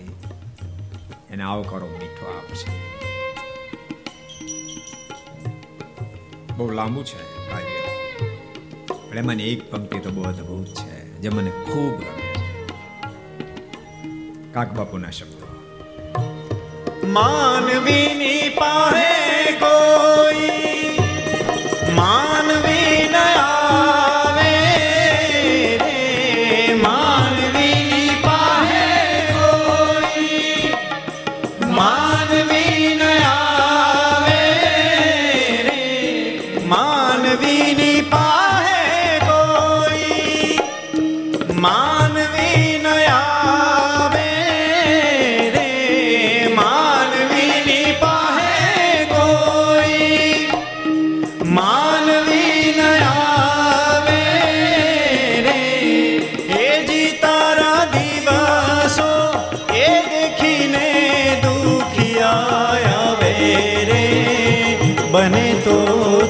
[1.30, 2.93] એને આવકારો મીઠો આપશે
[6.57, 7.83] બહુ લાંબુ છે કાવ્ય.
[9.11, 12.66] પણ એમાં એક પંક્તિ તો બહુ અદભુત છે, જે મને ખૂબ ગમે છે.
[14.53, 15.41] કાક બાપુના શબ્દો.
[17.03, 20.96] માનવીની પાહે કોઈ
[21.96, 22.71] માનવી
[65.12, 65.72] બને તો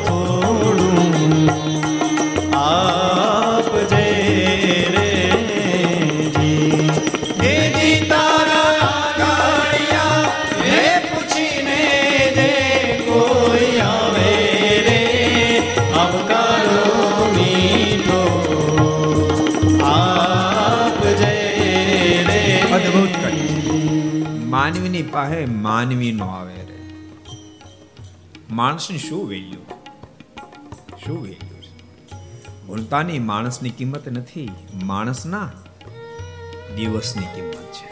[0.07, 0.97] થોડું
[2.61, 4.07] આપજે
[4.95, 5.11] રે
[6.37, 6.89] જી
[7.43, 10.25] હે જી તારા ગાડિયા
[10.63, 11.77] હે પૂછીને
[12.39, 12.49] જે
[13.03, 14.33] કોઈ આવે
[14.87, 14.99] રે
[15.97, 16.97] આવકારો
[17.37, 18.23] મીઠો
[19.91, 21.35] આપજે
[22.29, 22.41] રે
[22.73, 26.52] અદ્ભુત કહ્યું માનવીની પાસે માનવી નો આવે રે
[28.53, 29.65] માણસની શું વેલ્યુ?
[31.05, 31.53] શું વેલ્યુ
[32.67, 34.51] બોલતાની માણસની કિંમત નથી,
[34.85, 35.49] માણસના
[36.77, 37.89] દિવસની કિંમત છે.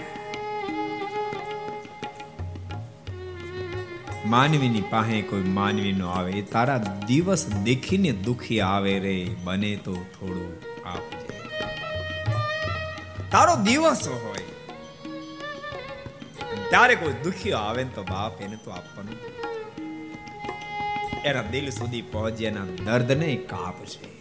[4.27, 10.53] માનવીની પાસે કોઈ માનવીનો આવે તારા દિવસ દેખીને દુખી આવે રે, બને તો થોડું
[10.87, 11.35] આપજે.
[13.31, 14.49] તારો દિવસ હોય
[16.71, 19.40] ત્યારે કોઈ દુખી આવે તો બાપ એને તો આપવાનું
[21.25, 24.21] એના દિલ સુધી પહોંચે એના દર્દને કાપશે.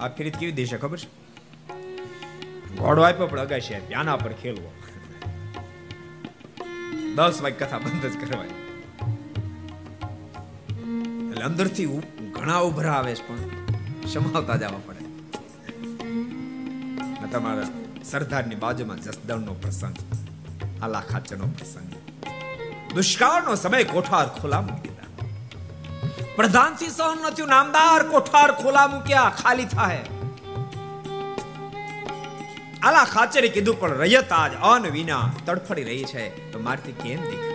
[0.00, 1.24] આ ફિરિત કેવી દેશે ખબર છે?
[2.76, 4.72] ઘોડો આપ્યો પણ અગાશી આના પર ખેલવો.
[7.14, 8.60] દસ વાગે કથા બંધ જ કરવાની.
[11.30, 11.86] એટલે અંદરથી
[12.32, 13.36] ઘણા ઉભરા આવે છે પણ
[14.06, 15.04] સમાવતા જવા પડે.
[17.32, 17.62] તમારા
[18.04, 19.96] સરદારની બાજુમાં જસદણનો પ્રસંગ
[20.82, 21.93] આલા ખાચરનો પ્રસંગ.
[22.94, 24.90] દુષ્કાળનો સમય કોઠાર ખોલા મૂકી
[26.36, 30.04] પ્રધાનથી સહન નથી નામદાર કોઠાર ખોલા મૂક્યા, ખાલી થાય.
[32.82, 36.52] આલા ખાચરે કીધું, પણ રયત આજ અન વિના તડફડી રહી છે.
[36.52, 37.52] તો મારથી કેમ દેખાય?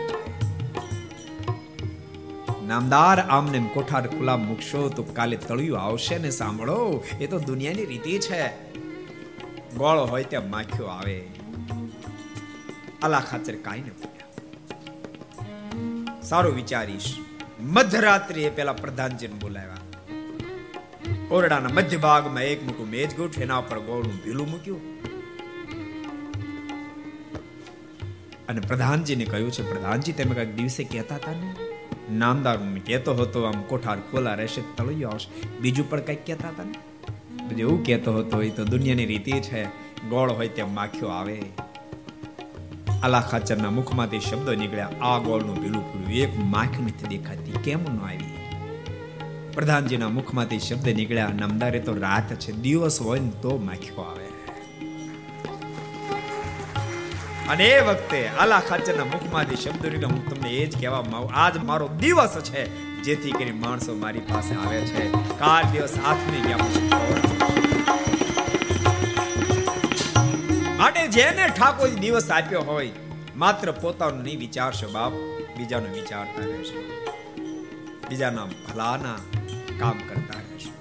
[2.68, 8.20] નામદાર આમને કોઠાર ખુલ્લા મૂકશો તો કાલે તળિયું આવશે ને સાંભળો, એ તો દુનિયાની રીતિ
[8.20, 8.44] છે.
[9.76, 11.18] ગોળો હોય ત્યાં માખ્યો આવે.
[13.04, 14.18] આલા ખાચર કાઈ ન બોલ્યા
[16.30, 17.16] સારું વિચારીશ.
[17.60, 19.78] મધરાત્રિએ પેલા પ્રધાનજીને બોલાવ્યા.
[21.32, 24.82] ઓરડાના મધ્ય ભાગમાં એક મોટું મેજ ગોઠ એના ઉપર ગોળનું ભીલું મૂક્યું.
[28.48, 31.56] અને પ્રધાનજીને કહ્યું છે, પ્રધાનજી, તમે કંઈક દિવસે કહેતા હતા ને?
[32.12, 35.58] નામદાર કહેતો હતો, આમ કોઠાર ખોલા રહેશે તળિયો આવશે.
[35.60, 37.54] બીજું પણ કંઈક કહેતા હતા ને?
[37.54, 39.66] એવું કહેતો હતો, એ તો દુનિયાની રીતિ છે.
[40.10, 41.42] ગોળ હોય તેમ માખ્યો આવે.
[43.00, 48.02] આલા ખાચરના મુખમાંથી શબ્દો નીકળ્યા આ ગોળનું પીલું પીલું એક માખ નથી દેખાતી કેમ ન
[48.04, 48.34] આવી
[49.54, 54.28] પ્રધાનજીના મુખમાંથી શબ્દ નીકળ્યા નામદારે તો રાત છે દિવસ હોય ને તો માખ્યો આવે
[57.50, 61.66] અને એ વખતે આલા ખાચરના મુખમાંથી શબ્દો નીકળ્યા હું તમને એ જ કહેવા માંગુ આજ
[61.66, 62.70] મારો દિવસ છે
[63.04, 67.39] જેથી કરીને માણસો મારી પાસે આવે છે કાલ દિવસ હાથની ગયા
[70.80, 72.92] માટે જેને ઠાકોર દિવસ આપ્યો હોય,
[73.36, 75.12] માત્ર પોતાનો નહીં, વિચારશો બાપ,
[75.58, 76.80] બીજાનો વિચારતા રહેશો.
[78.10, 79.16] બીજાના ભલાના
[79.80, 80.74] કામ કરતા રહેશો.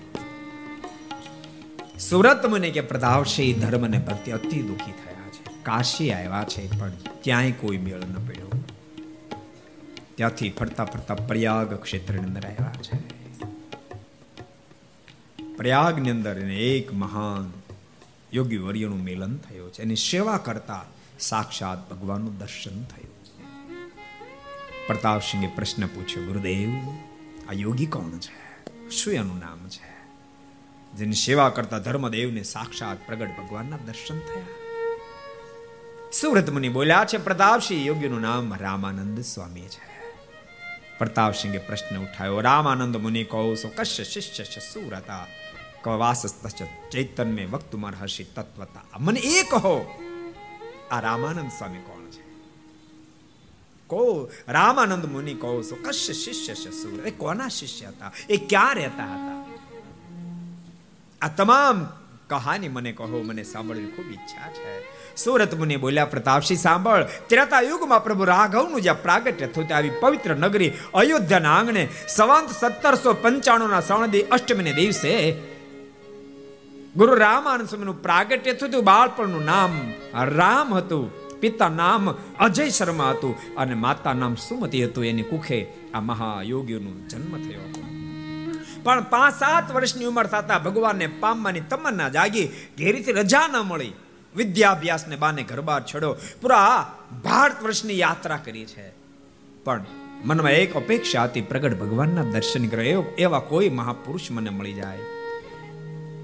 [1.99, 5.63] સુરત મને કે પ્રતાપશી ધર્મ ને પ્રત્યે અતિ દુઃખી થયા છે.
[5.63, 6.93] કાશી આવ્યા છે, પણ
[7.23, 8.65] ક્યાંય કોઈ મેળ ન પડ્યો.
[10.15, 13.19] ત્યાંથી ફરતા ફરતા પ્રયાગ ક્ષેત્રની અંદર આવ્યા છે.
[15.57, 17.53] પ્રયાગની અંદર એક મહાન
[18.33, 19.83] યોગી વર્યનું મિલન થયું છે.
[19.83, 20.85] એની સેવા કરતા
[21.21, 23.09] સાક્ષાત ભગવાનનું દર્શન થયું
[24.87, 26.71] પ્રતાપસિંહે પ્રશ્ન પૂછ્યો, ગુરુદેવ,
[27.49, 28.59] આ યોગી કોણ છે?
[28.91, 29.89] શું એનું નામ છે?
[30.97, 34.47] જેની સેવા કરતા ધર્મદેવને સાક્ષાત પ્રગટ ભગવાનના દર્શન થયા.
[36.13, 39.89] સુરત મુનિ બોલ્યા છે પ્રતાપસિંહ, યોગીનું નામ રામાનંદ સ્વામી છે.
[40.99, 45.27] પ્રતાપસિંહે પ્રશ્ન ઉઠાયો, રામાનંદ મુનિ કહો સો કશ્ય શિષ્ય સુરતા
[46.93, 49.99] ચૈતન્ય વક્તુમાર હર્ષિ તત્વતા મને એ કહો,
[50.91, 52.23] આ રામાનંદ સ્વામી કોણ છે?
[53.87, 57.07] કો રામાનંદ મુનિ કહો છો કશ્ય શિષ્ય સુર.
[57.07, 58.13] એ કોના શિષ્ય હતા?
[58.31, 59.47] એ ક્યાં રહેતા હતા?
[61.21, 61.89] આ તમામ
[62.27, 64.99] કહાની મને કહો, મને સાંભળવી ખૂબ ઈચ્છા છે.
[65.17, 67.05] સુરત મુનિ બોલ્યા પ્રતાપસિંહ સાંભળ.
[67.05, 73.71] ત્રેતા યુગમાં પ્રભુ રાઘવનું જ્યાં પ્રાગટ્ય થયું આવી પવિત્ર નગરી અયોધ્યાના આંગણે સવંત સત્તરસો પંચાણું
[73.71, 75.31] ના સવણદી અષ્ટમીને દિવસે
[76.97, 79.71] ગુરુ રામાનંદ સ્વામીનું પ્રાગટ્ય થયું બાળપણનું નામ
[80.15, 81.11] રામ હતું
[81.41, 85.05] પિતા નામ અજય શર્મા હતું અને માતા નામ સુમતી હતું.
[85.05, 87.61] એની કુખે આ મહાયોગીઓનો જન્મ થયો
[88.83, 92.47] પણ પાંચ સાત વર્ષની ઉંમર થતા ભગવાનને પામવાની તમન્ના જાગી,
[92.79, 93.93] ઘેરીથી રજા ન મળી.
[94.37, 96.17] વિદ્યાભ્યાસને બાને ઘરબાર છોડ્યો.
[96.43, 96.93] પૂરા
[97.25, 98.93] ભારત વર્ષની યાત્રા કરી છે.
[99.65, 99.85] પણ
[100.25, 104.99] મનમાં એક અપેક્ષા હતી, પ્રગટ ભગવાનના દર્શન કરે એવા કોઈ મહાપુરુષ મને મળી જાય.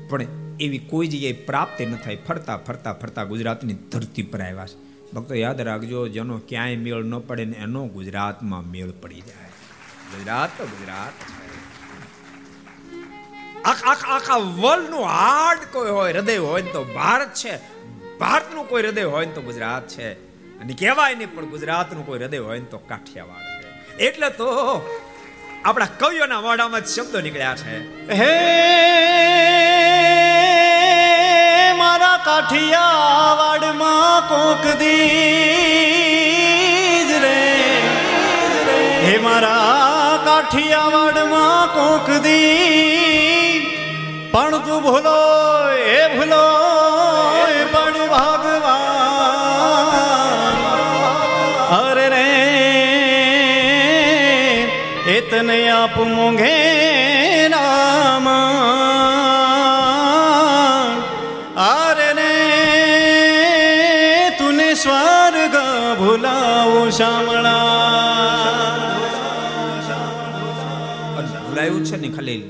[0.08, 0.22] પણ
[0.60, 2.16] એવી કોઈ જગ્યાએ પ્રાપ્તિ ન થાય.
[2.16, 4.84] ફરતા ફરતા ફરતા ગુજરાતની ધરતી પર આવ્યા છે.
[5.12, 9.48] ભક્તો યાદ રાખજો, જેનો ક્યાંય મેળ ન પડે ને એનો ગુજરાતમાં મેળ પડી જાય.
[10.18, 11.12] ગુજરાત ગુજરાત
[13.64, 17.56] આખા આખા વર્લ્ડનું હાર્ટ કોઈ હોય, હૃદય હોય તો ભારત છે.
[18.18, 20.12] ભારતનું કોઈ હૃદય હોય તો ગુજરાત છે.
[20.58, 23.96] અને કહેવાય નહીં, પણ ગુજરાતનું કોઈ હૃદય હોય ને તો કાઠિયાવાડ છે.
[23.96, 24.48] એટલે તો
[25.64, 28.08] આપણા કવિઓના વાડામાં શબ્દો નીકળ્યા છે.
[28.12, 28.64] હે
[31.80, 35.10] મારા કાઠિયાવાડમાં કોક દીજ
[37.24, 37.42] રે.
[39.04, 43.58] હે મારા કાઠિયાવાડમાં કોક દી
[44.32, 45.20] પણ તું ભૂલો,
[45.96, 46.44] એ ભૂલો
[47.72, 48.74] પણ ભગવાન.
[51.80, 52.28] અરે રે
[55.14, 56.53] એ તને આપ મોંઘે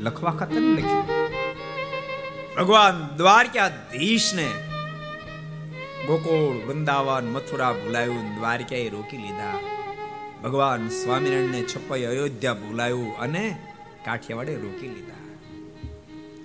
[0.05, 1.07] લખવા ખાતર લખ્યું.
[2.57, 4.49] ભગવાન દ્વારકાધીશને
[6.07, 9.59] ગોકુળ, વૃંદાવન, મથુરા ભૂલાયું, દ્વારકાએ રોકી લીધા.
[10.45, 13.57] ભગવાન સ્વામિનારાયણને છપાઈ અયોધ્યા ભૂલાયું અને
[14.05, 15.15] કાઠિયાવાડે રોકી લીધા.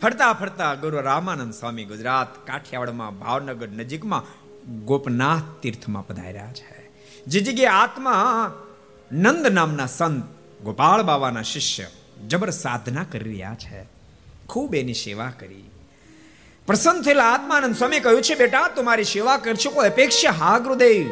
[0.02, 4.24] ફરતા ફરતા ગુરુ રામાનંદ સ્વામી ગુજરાત કાઠિયાવાડમાં ભાવનગર નજીકમાં
[4.86, 6.90] ગોપનાથ તીર્થમાં પધાર્યા છે.
[7.28, 8.16] જે જગ્યાએ આત્મા
[9.12, 10.24] નંદ નામના સંત
[10.64, 11.88] ગોપાળ બાબાના શિષ્ય
[12.28, 13.86] જબર સાધના કરી રહ્યા છે.
[14.48, 15.70] ખૂબ એની સેવા કરી.
[16.68, 21.10] પ્રસન્ન થયેલા આત્માનંદ સ્વામી કહ્યું છે, બેટા તમારી સેવા કરશો, કોઈ અપેક્ષા હા ગુરુદેવ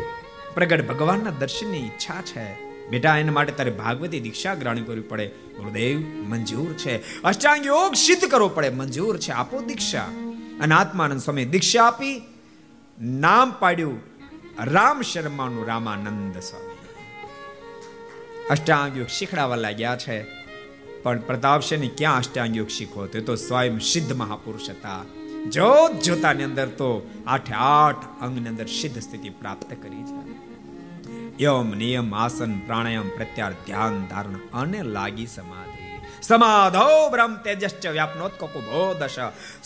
[0.54, 2.54] પ્રગટ ભગવાનના દર્શનની ઈચ્છા છે.
[2.90, 5.28] બેટા, એના માટે તારે ભાગવતી દીક્ષા ગ્રહણ કરવી પડે.
[5.28, 7.22] ગુરુદેવ, મંજૂર છે.
[7.22, 8.70] અષ્ટાંગ યોગ સિદ્ધ કરવો પડે.
[8.70, 9.32] મંજૂર છે.
[9.32, 10.02] આપો દીક્ષા.
[10.62, 12.22] અને આત્માનંદ સ્વામી દીક્ષા આપી.
[13.02, 14.02] નામ પાડ્યું,
[14.64, 16.78] રામ શર્માનું રામાનંદ સ્વામી.
[18.50, 20.37] અષ્ટાંગ યોગ શીખડાવવા લાગ્યા છે.
[21.08, 23.06] પણ પ્રતાપસિંહને ક્યાં અષ્ટાંગ યોગ શીખો?
[23.06, 25.04] તે તો સ્વયં સિદ્ધ મહાપુરુષ હતા.
[25.50, 30.38] જોત જોતાની અંદર તો આઠે આઠ અંગની અંદર સિદ્ધ સ્થિતિ પ્રાપ્ત કરી છે.
[31.44, 36.02] યમ, નિયમ, આસન, પ્રાણાયામ પ્રત્યાર ધ્યાન, ધારણ અને લાગી સમાધિ.
[36.22, 39.20] સમાધો બ્રહ્મ તેજશ્ચ વ્યાપનોત કકુભો દશ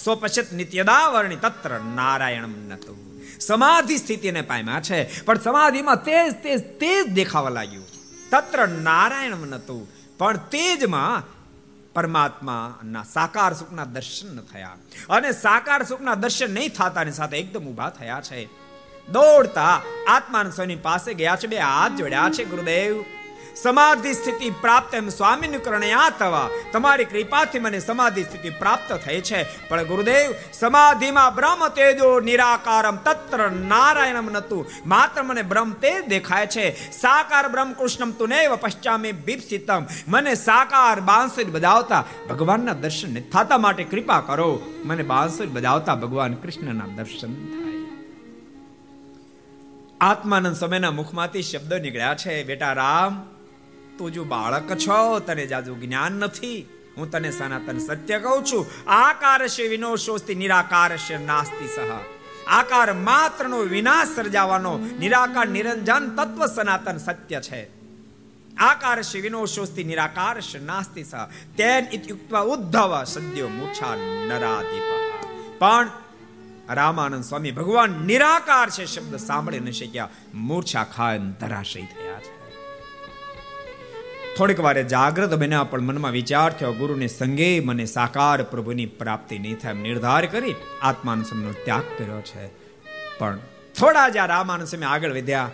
[0.03, 3.23] સોપશ્યત નિત્યદા વર્ણિ તત્ર નારાયણમ નતુ.
[3.39, 7.85] સમાધિ સ્થિતિને પામ્યા છે, પણ સમાધિમાં તેજ તેજ તેજ દેખાવા લાગ્યું.
[8.31, 10.00] તત્ર નારાયણમ નતું.
[10.21, 11.23] પણ તેજમાં
[11.93, 14.75] પરમાત્માના સાકાર સુખના દર્શન થયા.
[15.09, 18.45] અને સાકાર સુખના દર્શન નહીં થતાની સાથે એકદમ ઊભા થયા છે.
[19.11, 21.47] દોડતા આત્માન સ્વામી પાસે ગયા છે.
[21.47, 23.20] બે હાથ જોડ્યા છે, ગુરુદેવ.
[23.55, 26.11] સમાધિ સ્થિતિ પ્રાપ્ત એમ સ્વામીનું કરણયા
[26.71, 29.67] તમારી કૃપાથી મને સમાધિ સ્થિતિ પ્રાપ્ત થઈ છે.
[29.67, 34.67] પણ ગુરુદેવ, સમાધિમાં બ્રહ્મ તેજો નિરાકારમ, તત્ર નારાયણમ નતું.
[34.85, 36.91] માત્ર મને બ્રહ્મ તે દેખાય છે.
[36.91, 39.83] સાકાર બ્રહ્મ કૃષ્ણમ તુનેવ પશ્ચામે બીપસિતમ.
[40.07, 44.61] મને સાકાર બાંસુરી બજાવતા ભગવાનના દર્શન થતા માટે કૃપા કરો.
[44.83, 47.61] મને બાંસુરી બજાવતા ભગવાન કૃષ્ણના દર્શન
[50.01, 52.43] આત્માનંદ સમયના મુખમાંથી શબ્દો નીકળ્યા છે.
[52.43, 53.29] બેટા રામ
[54.01, 56.67] તું જો બાળક છો, તને જાજુ જ્ઞાન નથી.
[56.97, 58.65] હું તને સનાતન સત્ય કહું છું.
[58.87, 61.99] આકાર છે વિનોશોસ્તિ, નિરાકાર છે નાસ્તિ સહ.
[62.47, 67.69] આકાર માત્રનો વિનાશ સર્જાવાનો, નિરાકાર નિરંજન તત્વ સનાતન સત્ય છે.
[68.57, 71.17] આકાર છે વિનોશોસ્તિ, નિરાકાર છે નાસ્તિ સહ.
[71.57, 73.95] તેન ઇત્યુક્તવા ઉદ્ધવ સદ્યો મૂર્છા
[74.27, 74.83] નરાદીપ
[75.59, 75.89] પણ
[76.69, 82.40] રામાનંદ સ્વામી ભગવાન નિરાકાર છે શબ્દ સાંભળી ન શક્યા મૂર્છા ખાન ધરાશય થયા છે.
[84.37, 89.55] થોડીક વારે જાગ્રત બન્યા, પણ મનમાં વિચાર થયો, ગુરુને સંગે મને સાકાર પ્રભુની પ્રાપ્તિ નહીં
[89.55, 89.73] થાય.
[89.73, 92.47] નિર્ધાર કરી આત્માન સમનો ત્યાગ કર્યો છે.
[93.19, 93.37] પણ
[93.79, 95.51] થોડા જ આ રામાન સમય આગળ વધ્યા.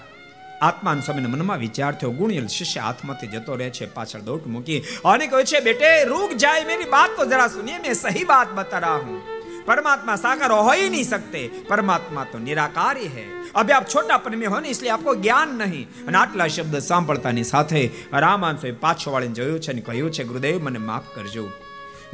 [0.62, 3.94] આત્માન સ્વામીના મનમાં વિચાર થયો, ગુણિયલ શિષ્ય હાથમાંથી જતો રહે છે.
[3.94, 7.94] પાછળ દોટ મૂકી, અને કહે છે, બેટે રૂક જાય, મેરી બાત તો જરા સુનિયે મેં
[7.94, 9.37] સહી બાત બતા રહા હું.
[9.67, 14.47] परमात्मा साकार हो ही नहीं सकते परमात्मा तो निराकार ही है अभी आप छोटापन में
[14.49, 17.83] हो ने इसलिए आपको જ્ઞાન નહીં અને આટલા શબ્દ સાંભળતાની સાથે
[18.19, 21.45] રામાનંદે પાછો વાળીને જોયું છે અને કહ્યું છે ગુરુદેવ મને માફ કરજો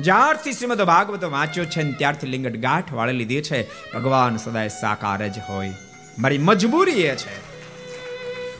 [0.00, 3.60] જ્યારથી શ્રીમદ ભાગવત વાંચ્યો છે ને ત્યારથી લિંગટ ગાંઠ વાળી લીધી છે
[3.92, 5.72] ભગવાન સદાય સાકાર જ હોય
[6.18, 7.38] મારી મજબૂરી એ છે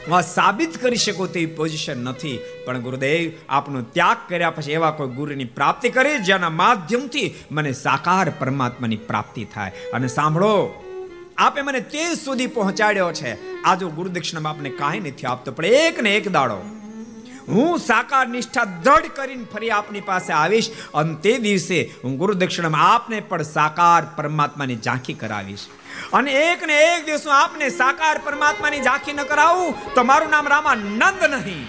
[0.10, 2.40] હું સાબિત કરી શકું તેવી પોઝિશન નથી.
[2.66, 8.30] પણ ગુરુદેવ, આપનો ત્યાગ કર્યા પછી એવા કોઈ ગુરુની પ્રાપ્તિ કરી જેના માધ્યમથી મને સાકાર
[8.30, 9.72] પરમાત્માની પ્રાપ્તિ થાય.
[9.94, 10.84] અને સાંભળો,
[11.38, 13.62] આપે મને તે સુધી પહોંચાડ્યો છે.
[13.62, 14.12] આ જો ગુરુ
[14.46, 16.62] આપને કાંઈ નથી આપતો, પણ એક ને એક દાડો.
[17.48, 20.70] હું સાકાર નિષ્ઠા દ્રઢ કરીને ફરી આપની પાસે આવીશ.
[20.94, 25.60] અને તે દિવસે હું ગુરુદક્ષિણામાં આપને પણ સાકાર પરમાત્માની ઝાંખી કરાવીશ.
[26.14, 30.48] અને એક ને એક દિવસ હું આપને સાકાર પરમાત્માની ઝાંખી ન કરાવું, તો મારું નામ
[30.48, 31.64] રામાનંદ નહીં.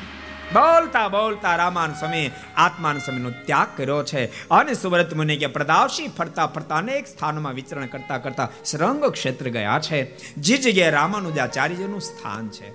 [0.52, 4.48] બોલતા બોલતા રામાન સ્વામી આત્માન સ્વામીનો ત્યાગ કર્યો છે.
[4.48, 9.80] અને સુવ્રત મુનિ કે પ્રદાવશી ફરતા ફરતા અનેક સ્થાનોમાં વિચરણ કરતા કરતા શ્રંગ ક્ષેત્ર ગયા
[9.82, 10.16] છે.
[10.34, 12.72] જે જગ્યાએ રામાનુજાચાર્યનું સ્થાન છે.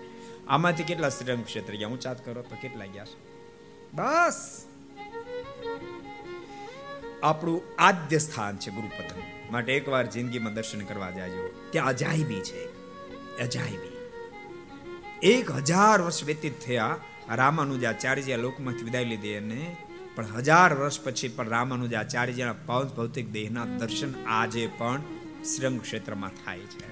[0.48, 1.88] આમાંથી કેટલા શ્રંગ ક્ષેત્ર ગયા?
[1.88, 3.18] ઊંચાત કરો તો કેટલા ગયા છે?
[3.94, 4.66] બસ.
[7.24, 12.64] આપણું આદ્ય સ્થાન છે ગુરુપદન માટે એકવાર જિંદગીમાં દર્શન કરવા જાજો ત્યાં અજાયબી છે
[13.38, 13.96] અજાયબી.
[15.24, 16.98] એક હજાર વર્ષ વ્યતીત થયા
[17.36, 19.78] રામાનુજાચાર્યજી લોકમાંથી વિદાય લીધી અને
[20.16, 25.02] પણ હજાર વર્ષ પછી પણ રામાનુજાચાર્યજીના પાંચ ભૌતિક દેહના દર્શન આજે પણ
[25.44, 26.90] શ્રંગ ક્ષેત્રમાં થાય છે.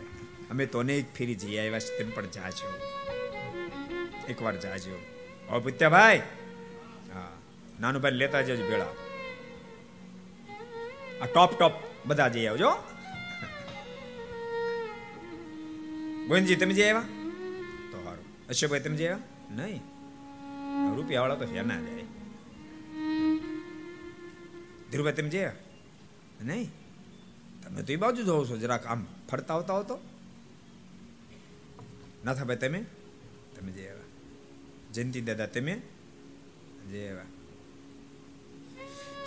[0.50, 2.70] અમે તો અનેક ફેરી જઈ આવ્યા છે તેમ પણ જાજો.
[4.30, 5.00] એકવાર જાજો.
[5.50, 6.22] ઓ પુત્યાભાઈ
[7.14, 7.32] હા
[7.80, 8.94] નાનુભાઈ લેતા જજો ભેળા.
[11.22, 11.74] આ ટોપ ટોપ
[12.08, 12.72] બધા જઈ આવજો.
[16.28, 17.02] ગોવિંદજી, તમે જઈ આવ્યા?
[17.92, 18.48] તો સારું.
[18.48, 19.56] અશોકભાઈ, તમે જઈ આવ્યા?
[19.56, 19.82] નહીં.
[20.96, 22.04] રૂપિયા વાળા તો ફેર ના જાય
[24.92, 25.46] ધીરુભાઈ, તમે જઈ
[26.44, 26.72] નહીં.
[27.64, 30.00] તમે તો એ બાજુ જોવો છો, જરાક આમ ફરતા આવતા હો તો.
[32.26, 32.86] નાથાભાઈ, તમે?
[33.56, 34.04] તમે જઈ આવ્યા.
[34.94, 35.82] જયંતિ દાદા, તમે?
[36.92, 37.24] જઈ આવ્યા.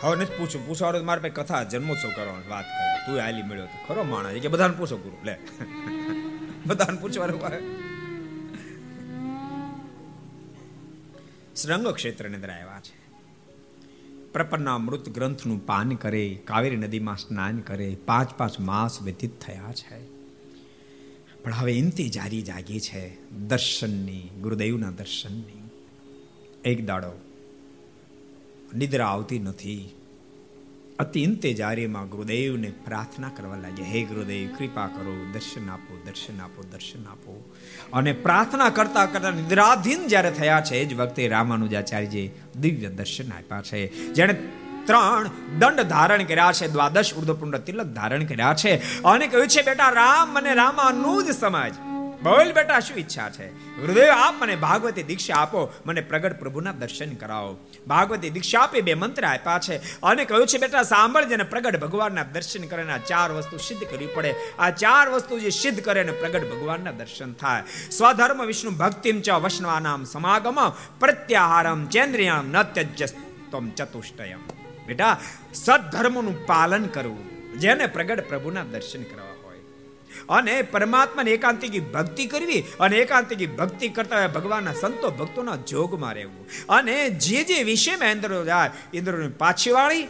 [0.01, 3.06] હવે નથી પૂછું પૂછવાનું મારે પાસે કથા, જન્મોત્સવ કરવાનો વાત કરે.
[3.06, 4.43] તું હાલી મળ્યો તો ખરો માણસ.
[4.43, 5.16] કે બધાને પૂછો ગુરુ.
[5.24, 5.35] લે.
[6.66, 7.40] બધાને પૂછવાનું
[11.56, 13.01] શ્રંગ ક્ષેત્રની અંદર આવ્યા છે.
[14.32, 20.20] પ્રપન્ના મૃત ગ્રંથનું પાન કરે, કાવેરી નદીમાં સ્નાન કરે, પાંચ પાંચ માસ વ્યતીત થયા છે.
[21.43, 25.70] પણ હવે ઇંતી જારી જાગી છે દર્શનની, ગુરુદેવના દર્શનની.
[26.64, 27.30] એક દાડો
[28.74, 29.94] નિદ્રા આવતી નથી.
[30.98, 37.05] અતિંતે જારીમાં ગુરુદેવને પ્રાર્થના કરવા લાગ્યા, હે ગુરુદેવ, કૃપા કરો, દર્શન આપો દર્શન આપો દર્શન
[37.06, 37.55] આપો.
[37.92, 42.30] અને પ્રાર્થના કરતા કરતા નિદ્રાધીન જ્યારે થયા છે, જ વખતે રામાનુજાચાર્યજી
[42.60, 44.12] દિવ્ય દર્શન આપ્યા છે.
[44.12, 44.32] જેણે
[44.84, 49.88] ત્રણ દંડ ધારણ કર્યા છે, દ્વાદશ ઉર્ધપુંડ તિલક ધારણ કર્યા છે અને કહ્યું છે, બેટા,
[49.88, 51.74] રામ અને રામાનુજ સમાજ
[52.22, 53.48] બોલ બેટા, શું ઈચ્છા છે?
[53.51, 55.72] ગુરુદેવ, આપ મને ભાગવતી દીક્ષા આપો.
[55.86, 57.56] મને પ્રગટ પ્રભુના દર્શન કરાવો.
[57.86, 60.01] ભાગવતી દીક્ષા આપે બે મંત્ર આપ્યા છે.
[60.01, 64.06] અને કહ્યું છે, બેટા સાંભળ જેને પ્રગટ ભગવાનના દર્શન કરે આ ચાર વસ્તુ સિદ્ધ કરવી
[64.06, 64.34] પડે.
[64.59, 67.62] આ ચાર વસ્તુ જે સિદ્ધ કરે ને પ્રગટ ભગવાનના દર્શન થાય.
[67.90, 70.70] સ્વધર્મ વિષ્ણુ ભક્તિમ ચ વૈષ્ણવાનામ સમાગમ
[71.01, 74.38] પ્રત્યાહારમ ચેન્દ્રિયામ ન ત્યજસ્તમ ચતુષ્ટયમ.
[74.86, 75.20] બેટા,
[75.55, 77.30] સદધર્મનું પાલન કરવું.
[77.59, 79.30] જેને પ્રગટ પ્રભુના દર્શન કરવા.
[80.31, 86.48] અને પરમાત્માને એકાંતિકી ભક્તિ કરવી અને એકાંતિકી ભક્તિ કરતા ભગવાનના સંતો ભક્તોના જોગમાં રહેવું.
[86.69, 90.09] અને જે જે વિષયમાં ઇન્દ્રો જાય ઇન્દ્રોની પાછી વાળી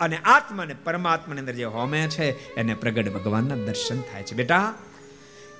[0.00, 4.34] અને આત્માને પરમાત્માની અંદર જે હોમે છે, એને પ્રગટ ભગવાનના દર્શન થાય છે.
[4.34, 4.74] બેટા,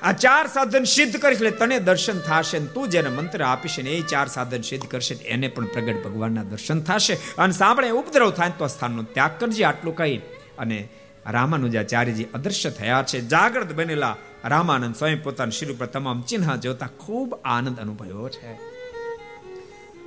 [0.02, 3.90] આ ચાર સાધન સિદ્ધ કરીશ એટલે તને દર્શન થશે ને તું જેને મંત્ર આપીશ ને
[3.90, 7.14] એ ચાર સાધન સિદ્ધ કરશે એને પણ પ્રગટ ભગવાનના દર્શન થશે.
[7.14, 10.16] અને સાંભળે ઉપદ્રવ થાય તો સ્થાનનો ત્યાગ કરજે આટલું કહી
[10.58, 10.88] અને
[11.26, 13.20] રામાનુજાચાર્યજી અદૃશ્ય થયા છે.
[13.20, 18.72] જાગૃત બનેલા રામાનંદ સ્વયં પોતાના શરીર ઉપર તમામ ચિહ્ન જોતા ખૂબ આનંદ અનુભવ્યો છે.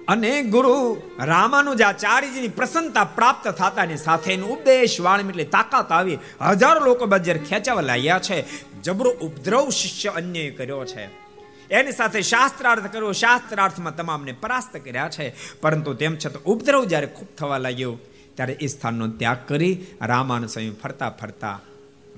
[0.08, 7.38] અને ગુરુ રામાનુજાચાર્યજીની પ્રસન્નતા પ્રાપ્ત થતાની સાથે ઉપદેશ વાણી એટલે તાકાત આવી હજારો લોકો બજાર
[7.38, 8.46] ખેંચાવા લાગ્યા છે.
[8.82, 11.06] જબરો ઉપદ્રવ શિષ્ય અન્ય કર્યો છે.
[11.70, 13.12] એની સાથે શાસ્ત્રાર્થ કર્યો.
[13.12, 15.36] શાસ્ત્રાર્થમાં તમામને પરાસ્ત કર્યા છે.
[15.62, 17.98] પરંતુ તેમ છતાં ઉપદ્રવ જ્યારે ખૂબ થવા લાગ્યો
[18.36, 21.60] ત્યારે એ સ્થાનનો ત્યાગ કરી રામાનુ સ્વામી ફરતા ફરતા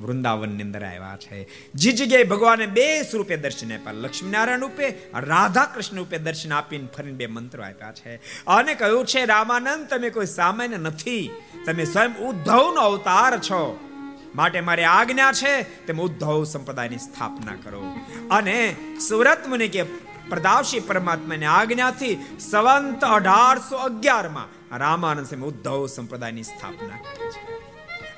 [0.02, 1.48] વૃંદાવનની અંદર આવ્યા છે.
[1.74, 7.18] જે જગ્યાએ ભગવાને બે સ્વરૂપે દર્શન આપ્યા, લક્ષ્મીનારાયણ રૂપે રાધા કૃષ્ણ રૂપે દર્શન આપીને ફરીને
[7.18, 8.16] બે મંત્રો આપ્યા છે.
[8.48, 11.30] અને કહ્યું છે, રામાનંદ, તમે કોઈ સામાન્ય નથી.
[11.66, 13.80] તમે સ્વયં ઉદ્ધવનો અવતાર છો.
[14.36, 17.96] માટે મારી આજ્ઞા છે, તેમ ઉદ્ધવ સંપ્રદાયની સ્થાપના કરો.
[18.32, 18.76] અને
[19.10, 19.84] સુરત મુનિ કે
[20.30, 27.58] પ્રદાવશી પરમાત્માની આજ્ઞાથી સંવંત અઢારસો અગિયારમાં રામાનંદ સ્વામી ઉદ્ધવ સંપ્રદાયની સ્થાપના કરી છે.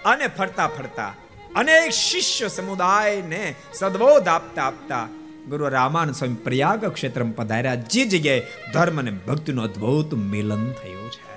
[0.03, 1.13] અને ફરતા ફરતા
[1.55, 5.07] અનેક શિષ્ય સમુદાયને સદબોધ આપતા આપતા
[5.49, 7.75] ગુરુ રામાનંદ સ્વામી પ્રયાગ ક્ષેત્રમાં પધાર્યા.
[7.75, 8.41] જે જગ્યાએ
[8.73, 11.29] ધર્મ અને ભક્તિનું અદ્ભુત મિલન થયું છે.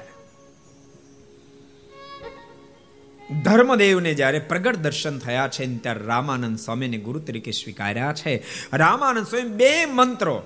[3.42, 8.42] ધર્મદેવને જ્યારે પ્રગટ દર્શન થયા છે ત્યારે રામાનંદ સ્વામીને ગુરુ તરીકે સ્વીકાર્યા છે.
[8.72, 10.42] રામાનંદ સ્વામી બે મંત્રો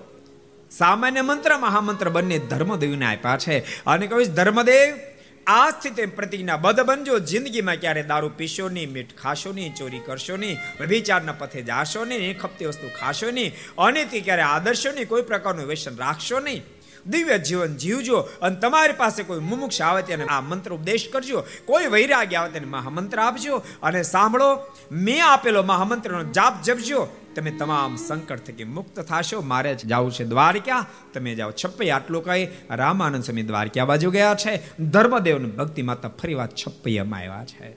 [0.70, 3.84] સામાન્ય મંત્ર, મહામંત્ર બંને ધર્મદેવને આપ્યા છે.
[3.84, 4.94] અને કહીશ ધર્મદેવ,
[5.46, 7.18] આ સ્થિતિ પ્રતિજ્ઞા બધ બનજો.
[7.18, 12.40] જિંદગીમાં ક્યારે દારૂ પીશો નહીં, મીઠ ખાશો નહીં, ચોરી કરશો નહીં વ્યભિચારના પથે જાશો નહીં,
[12.40, 16.62] ખપતી વસ્તુ ખાશો નહીં અને તે ક્યારે આદર્શો નહીં, કોઈ પ્રકારનું વ્યસન રાખશો નહીં.
[17.06, 21.44] દિવ્ય જીવન જીવજો અને તમારી પાસે કોઈ મુમુક્ષ આવે તેને આ મંત્ર ઉપદેશ કરજો.
[21.64, 23.62] કોઈ વૈરાગ્ય આવે તેને મહામંત્ર આપજો.
[23.82, 27.08] અને સાંભળો, મેં આપેલો મહામંત્રનો જાપ જપજો.
[27.36, 29.40] તમે તમામ સંકટ થકી મુક્ત થશો.
[29.40, 30.86] મારે જવું છે દ્વારકા.
[31.14, 34.82] તમે જાઓ છપ્પૈ આટલું કહી રામાનંદ સ્વામી દ્વારકા બાજુ ગયા છે.
[34.82, 37.76] ધર્મદેવની ભક્તિ માતા ફરી વાત છપ્પૈયામાં આવ્યા છે.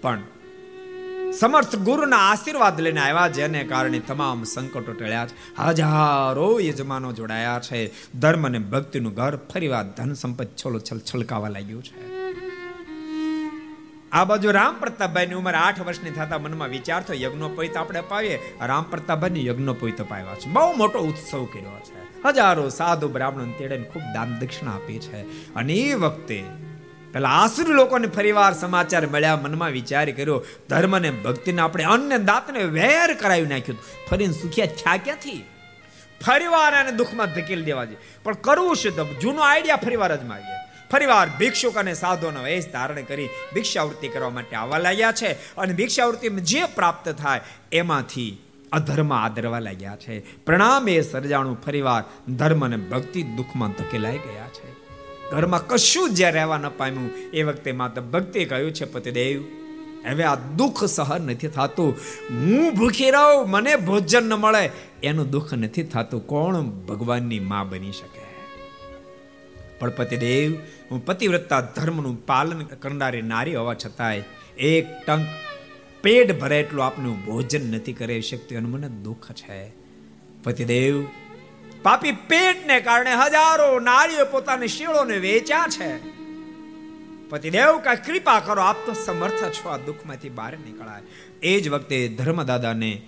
[0.00, 0.22] પણ
[1.40, 5.36] સમર્થ ગુરુના આશીર્વાદ લઈને આવ્યા જેને કારણે તમામ સંકટો ટળ્યા છે.
[5.58, 7.92] હજારો યજમાનો જોડાયા છે.
[8.20, 12.12] ધર્મ અને ભક્તિનું ઘર ફરીવાર ધન સંપત્તિ છોલો છલ છલકાવા લાગ્યું છે.
[14.12, 18.82] આ બાજુ રામ પ્રતાપભાઈની ઉંમર આઠ વર્ષની થતા મનમાં વિચાર થયો યજ્ઞોપવિત આપણે પાવીએ રામ
[18.82, 20.50] પ્રતાપભાઈની યજ્ઞોપવિત પાવ્યા છે.
[20.50, 22.22] બહુ મોટો ઉત્સવ કર્યો છે.
[22.24, 25.22] હજારો સાધુ બ્રાહ્મણો તેડે ખૂબ દાન દક્ષિણા આપી છે.
[25.54, 26.44] અને એ વખતે
[27.12, 32.62] પેલા આસુરી લોકોને ફરીવાર સમાચાર મળ્યા, મનમાં વિચાર કર્યો ધર્મ ને ભક્તિને આપણે અન્ય દાંતને
[32.62, 33.78] વેર કરાવી નાખ્યું
[34.10, 35.44] ફરીને સુખ્યા થયા ક્યાંથી?
[36.26, 40.71] ફરીવાર એને દુઃખમાં ધકેલી દેવા જોઈએ પણ કરવું શું તો જૂનો આઈડિયા ફરીવાર જ માગીએ
[40.92, 46.40] ફરીવાર ભિક્ષુક અને સાધુનો વેશ ધારણ કરી ભિક્ષાવૃત્તિ કરવા માટે આવવા લાગ્યા છે અને ભિક્ષાવૃત્તિમાં
[46.40, 47.40] જે પ્રાપ્ત થાય
[47.72, 48.38] એમાંથી
[48.72, 50.44] અધર્મ આદરવા લાગ્યા છે.
[50.44, 54.72] પ્રણામ એ સર્જાણું ફરીવાર ધર્મ અને ભક્તિ દુઃખમાં ધકેલાઈ ગયા છે.
[55.30, 59.42] ઘરમાં કશું જ્યાં રહેવા ન પામ્યું એ વખતે માતા ભક્તિ કહ્યું છે પતિદેવ
[60.10, 61.96] હવે આ દુઃખ સહન નથી થતું.
[62.30, 64.70] હું ભૂખી રહું, મને ભોજન ન મળે.
[65.02, 66.26] એનું દુઃખ નથી થતું.
[66.26, 68.21] કોણ ભગવાનની માં બની શકે?
[69.82, 70.54] પણ પતિદેવ
[70.90, 74.22] હું પતિવ્રતા ધર્મનું પાલન કરનારી નારી હોવા છતાંય
[74.58, 75.26] એક ટંક
[76.02, 79.72] પેટ ભરે એટલું આપનું ભોજન નથી કરી શકતી અને મને દુઃખ છે.
[80.44, 81.06] પતિદેવ
[81.82, 85.98] પાપી પેટને કારણે હજારો નારીઓ પોતાની શીળોને વેચ્યા છે.
[87.28, 91.02] પતિદેવ કા કૃપા કરો, આપ તો સમર્થ છો, આ દુઃખમાંથી બહાર નીકળાય.
[91.42, 93.02] એ જ વખતે ધર્મદાદાને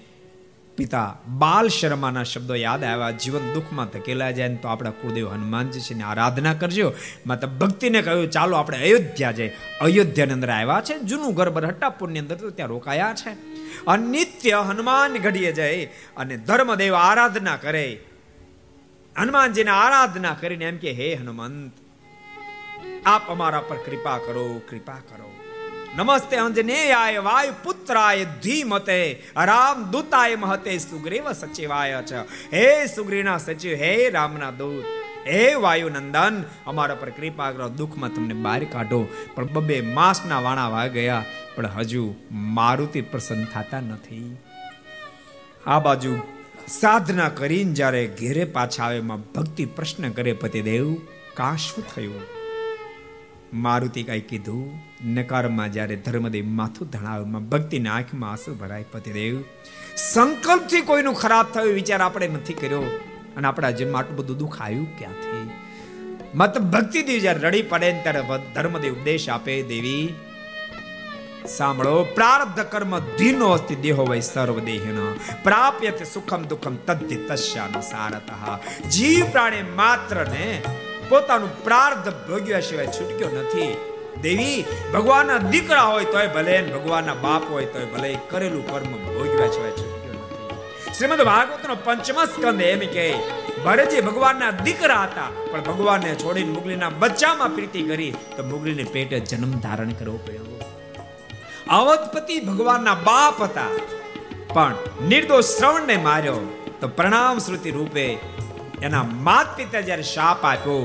[0.77, 3.11] પિતા બાલ શર્માના શબ્દો યાદ આવ્યા.
[3.11, 6.93] જીવન દુઃખમાં ધકેલા જાય તો આપણા કુળદેવ હનુમાનજી છે ને આરાધના કરજો.
[7.27, 9.57] માતા ભક્તિને કહ્યું, ચાલો આપણે અયોધ્યા જઈએ.
[9.81, 10.99] અયોધ્યાની અંદર આવ્યા છે.
[10.99, 13.31] જૂનું ઘર બરહટ્ટાપુરની અંદર તો ત્યાં રોકાયા છે.
[13.87, 15.85] અનિત્ય હનુમાન ઘડીએ જાય
[16.17, 18.01] અને ધર્મદેવ આરાધના કરે.
[19.19, 21.73] હનુમાનજીને આરાધના કરીને એમ કે, હે હનુમંત,
[23.07, 25.34] આપ અમારા પર કૃપા કરો કૃપા કરો.
[25.97, 32.23] નમસ્તે અંજનેયાય વાયુ પુત્રાય ધીમતે, રામ દૂતાય મહતે, સુગ્રીવ સચિવાય છે.
[32.53, 34.85] હે સુગ્રીના સચિવ, હે રામના દૂત,
[35.27, 39.01] હે વાયુ નંદન અમારા પર કૃપા કરો, દુઃખમાં તમને બહાર કાઢો.
[39.35, 41.23] પણ બબે માસના વાણા વા ગયા,
[41.57, 44.37] પણ હજુ મારુતિ પ્રસન્ન થતા નથી.
[45.67, 46.21] આ બાજુ
[46.69, 50.95] સાધના કરીને જ્યારે ઘેરે પાછા આવે એમાં ભક્તિ પ્રશ્ન કરે, પતિદેવ,
[51.35, 52.34] કાં શું થયું?
[53.55, 59.45] મારુતિ કાંઈ કીધું, નકારમાં જ્યારે ધર્મદેવ માથું ધણાવમાં ભક્તિના આંખમાં આંસુ ભરાય પતિદેવ
[59.97, 62.83] સંકલ્પથી કોઈનું ખરાબ થયું વિચાર આપણે નથી કર્યો.
[63.37, 65.51] અને આપણા જન્મ આટલું બધું દુઃખ આવ્યું ક્યાંથી?
[66.35, 68.23] મત ભક્તિ દેવ જ્યારે રડી પડે ત્યારે
[68.55, 70.15] ધર્મદેવ ઉપદેશ આપે દેવી.
[71.57, 78.59] સાંભળો, પ્રારબ્ધ કર્મ ધીનો અસ્તિ દેહો વય સર્વ દેહિનો પ્રાપ્યતે સુખમ દુઃખમ તદ્ધિ તસ્યાનુસારતઃ.
[78.89, 80.63] જીવ પ્રાણી માત્ર ને
[81.15, 83.73] પોતાનું પ્રાર્થ ભોગ્યા સિવાય છૂટક્યો નથી.
[84.23, 84.59] દેવી,
[84.95, 90.15] ભગવાનના દીકરા હોય તોય ભલે ભગવાનના બાપ હોય તોય ભલે કરેલું કર્મ ભોગ્યા સિવાય છૂટક્યો
[90.15, 90.95] નથી.
[90.97, 93.07] શ્રીમદ ભાગવતનો પંચમ સ્કંદ એમ કે,
[93.65, 99.53] ભરતજી ભગવાનના દીકરા હતા, પણ ભગવાનને છોડીને મુગલીના બચ્ચામાં પ્રીતિ કરી, તો મુગલીને પેટે જન્મ
[99.61, 100.59] ધારણ કરવો પડ્યો.
[101.71, 103.73] અવધપતિ ભગવાનના બાપ હતા,
[104.55, 104.75] પણ
[105.09, 106.41] નિર્દોષ શ્રવણને માર્યો,
[106.81, 108.07] તો પ્રણામ શ્રુતિ રૂપે
[108.83, 110.85] એના માત પિતા જ્યારે શાપ આપ્યો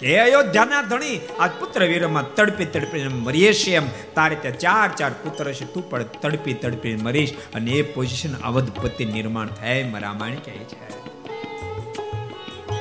[0.00, 3.88] કે અયોધ્યાના ધણી આ પુત્ર વીરમાં તડપી તડપી મરીએ છે એમ.
[4.14, 9.04] તારે ત્યાં ચાર ચાર પુત્ર છે, તું પણ તડપી તડપી મરીશ અને એ પોઝિશન અવધપતિ
[9.04, 10.98] નિર્માણ થાય રામાયણ કહે છે.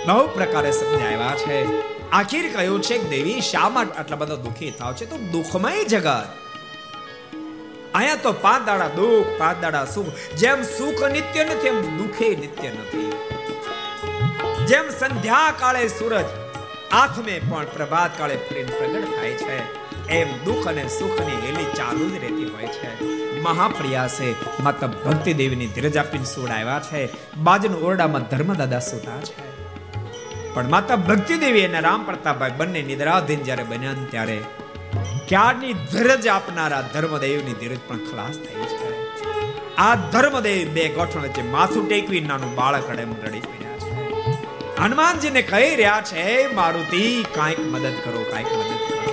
[0.07, 1.81] નવ પ્રકારે સમજાવ્યા છે.
[2.09, 5.05] આખીર કહ્યું છે કે દેવી શા માટે આટલા બધા દુઃખી થાવ છે?
[5.05, 6.25] તો દુઃખમય જગત.
[7.95, 10.35] અહીંયા તો પાંચ દાડા દુઃખ પાંચ દાડા સુખ.
[10.35, 13.11] જેમ સુખ નિત્ય નથી, એમ દુઃખે નિત્ય નથી.
[14.65, 16.25] જેમ સંધ્યા કાળે સૂરજ
[16.91, 19.87] આથમે પણ પ્રભાત કાળે પ્રેમ પ્રગટ થાય છે.
[20.07, 23.17] એમ દુઃખ અને સુખની હેલી ચાલુ જ રહેતી હોય છે.
[23.41, 27.09] મહાપ્રયાસે માતા ભક્તિ દેવીની ધીરજ આપીને સુડ આવ્યા છે.
[27.37, 29.57] બાજુના ઓરડામાં ધર્મદાદા સુતા છે.
[30.53, 34.41] પણ માતા ભક્તિ દેવી અને રામ પ્રતાપભાઈ બંને નિદ્રાધીન જ્યારે બન્યા ત્યારે
[35.27, 39.07] ક્યારની ધીરજ આપનારા ધર્મદેવની ધીરજ પણ ખલાસ થઈ છે.
[39.75, 43.39] આ ધર્મદેવ બે ગોઠણ વચ્ચે માથું ટેકવી નાનું બાળક રડે રડી
[44.79, 46.23] હનુમાનજીને કહી રહ્યા છે
[46.57, 47.03] મારુતિ
[47.35, 49.06] કાંઈક મદદ કરો કાંઈક મદદ કરો.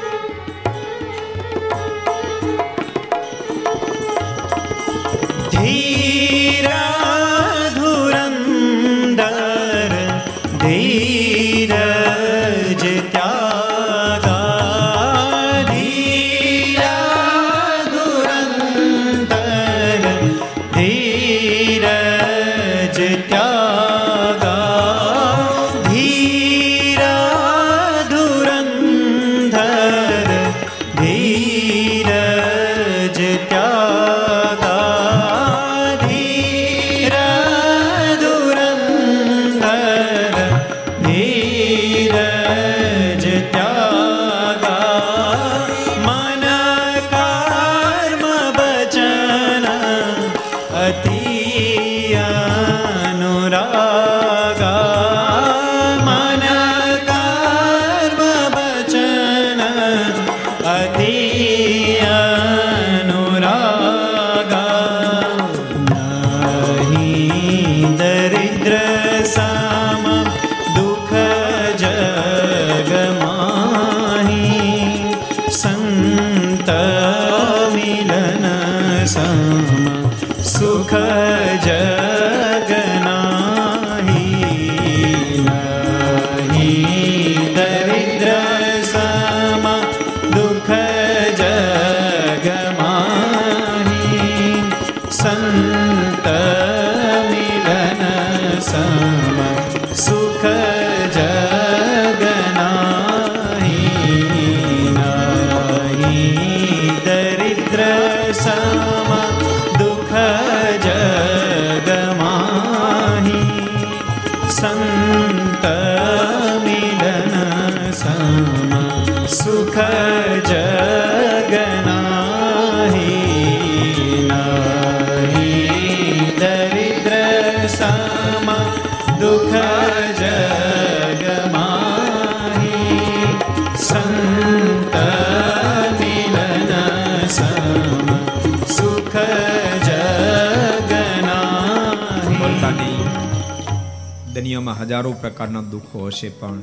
[145.15, 146.63] હજારો પ્રકારના દુઃખો હશે પણ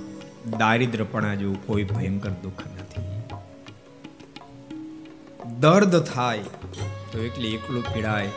[0.58, 3.02] દારિદ્રપણા જેવું કોઈ ભયંકર દુઃખ નથી.
[5.60, 6.40] દર્દ થાય
[7.12, 8.30] તો એકલી એકલું પીડાય,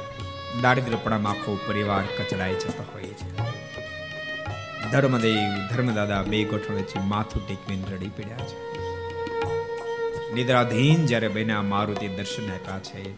[0.62, 3.30] દારિદ્રપણામાં આખો પરિવાર કચડાઈ જતો હોય છે.
[4.90, 8.56] ધર્મદેવ, ધર્મદાદા બે ગોઠવણેથી માથું ટેકવીને રડી પડ્યા છે.
[10.34, 13.12] નિદ્રાધીન જ્યારે બન્યા, મારુતિ દર્શન આપ્યા છે.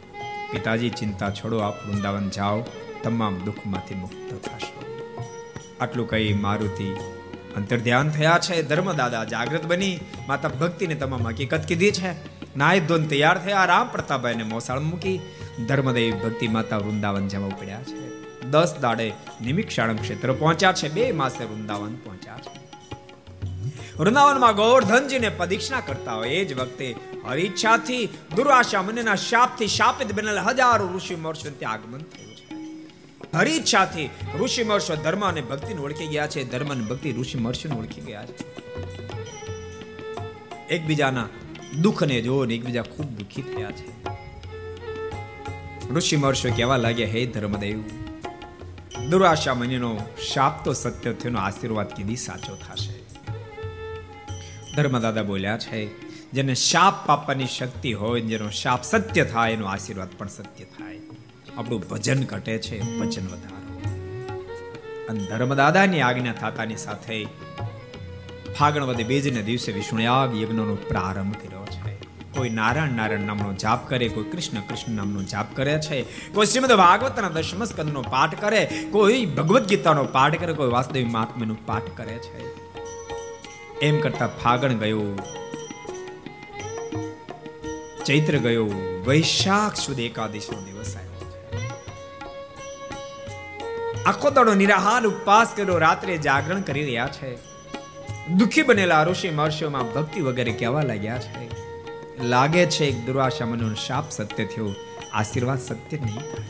[0.53, 2.63] પિતાજી ચિંતા છોડો, આપ વૃંદાવન જાઓ,
[3.03, 4.56] તમામ દુઃખમાંથી મુક્ત થશો
[5.81, 6.97] આટલું કહી મારુતિ
[7.57, 8.63] અંતર્ધ્યાન થયા છે.
[8.63, 9.99] ધર્મદાદા જાગૃત બની.
[10.29, 12.13] માતા ભક્તિને તમામ હકીકત કીધી છે.
[12.57, 13.65] નાય ધોન તૈયાર થયા.
[13.65, 15.21] રામ પ્રતાપભાઈને મોસાળ મૂકી
[15.69, 18.07] ધર્મદેવ ભક્તિ માતા વૃંદાવન જવા ઉપડ્યા છે.
[18.43, 19.13] દસ દાડે
[19.45, 20.89] નિમિક્ષાણમ ક્ષેત્ર પહોંચ્યા છે.
[20.89, 22.67] બે માસે વૃંદાવન પહોંચ્યા છે.
[23.99, 26.97] વૃંદાવનમાં ગોવર્ધનજીને પ્રદીક્ષણા કરતા હોય એ જ વખતે
[27.29, 32.36] હરિચ્છાથી દુર્વાસા મુનિના શાપથી શાપિત બનેલ હજારો ઋષિ મહર્ષિ ત્યાં આગમન થયું.
[33.35, 34.11] હરિચ્છાથી
[34.41, 36.45] ઋષિ મહર્ષિ ધર્મ અને ભક્તિને ઓળખી ગયા છે.
[36.45, 38.67] ધર્મ અને ભક્તિ ઋષિ મહર્ષિને ઓળખી ગયા છે.
[40.69, 41.29] એકબીજાના
[41.83, 44.17] દુઃખને જોઈને એકબીજા ખૂબ દુઃખી થયા છે.
[45.95, 47.81] ઋષિ મહર્ષિ કહેવા લાગ્યા, હે ધર્મદેવ
[49.11, 49.99] દુરાશા મનીનો
[50.33, 53.07] શાપ તો સત્ય થયોનો આશીર્વાદ કીધી સાચો થશે.
[54.77, 55.87] ધર્મદાદા બોલ્યા છે,
[56.31, 60.99] જેને શાપ પાપવાની શક્તિ હોય, જેનો શાપ સત્ય થાય, એનો આશીર્વાદ પણ સત્ય થાય.
[61.59, 63.57] આપણું ભજન ઘટે છે, ભજન વધારો.
[65.09, 67.25] અને ધર્મદાદાની આજ્ઞા થતાની સાથે
[68.59, 71.97] ફાગણ વદે બીજને દિવસે વિષ્ણુયાગ યજ્ઞનો પ્રારંભ કર્યો છે.
[72.31, 76.03] કોઈ નારાયણ નારાયણ નામનો જાપ કરે, કોઈ કૃષ્ણ કૃષ્ણ નામનો જાપ કરે છે,
[76.33, 81.57] કોઈ શ્રીમદ ભાગવતના દશમ સ્કંદનો પાઠ કરે, કોઈ ભગવદ્ ગીતાનો પાઠ કરે, કોઈ વાસુદેવી મહાત્મ્યનો
[81.67, 82.55] પાઠ કરે છે.
[83.81, 85.19] એમ કરતા ફાગણ ગયો,
[88.07, 88.71] ચૈત્ર ગયો,
[89.07, 91.06] વૈશાખ સુધી એકાદશીનો દિવસ આવ્યો
[94.07, 97.37] આખો દાડો નિરાહાર, ઉપવાસ કર્યો, રાત્રે જાગરણ કરી રહ્યા છે.
[98.29, 101.51] દુખી બનેલા ઋષિ મહર્ષિઓમાં ભક્તિ વગેરે કહેવા લાગ્યા છે.
[102.23, 104.75] લાગે છે એક દુર્વાસા મનો શાપ સત્ય થયો,
[105.13, 106.47] આશીર્વાદ સત્ય નહીં થાય.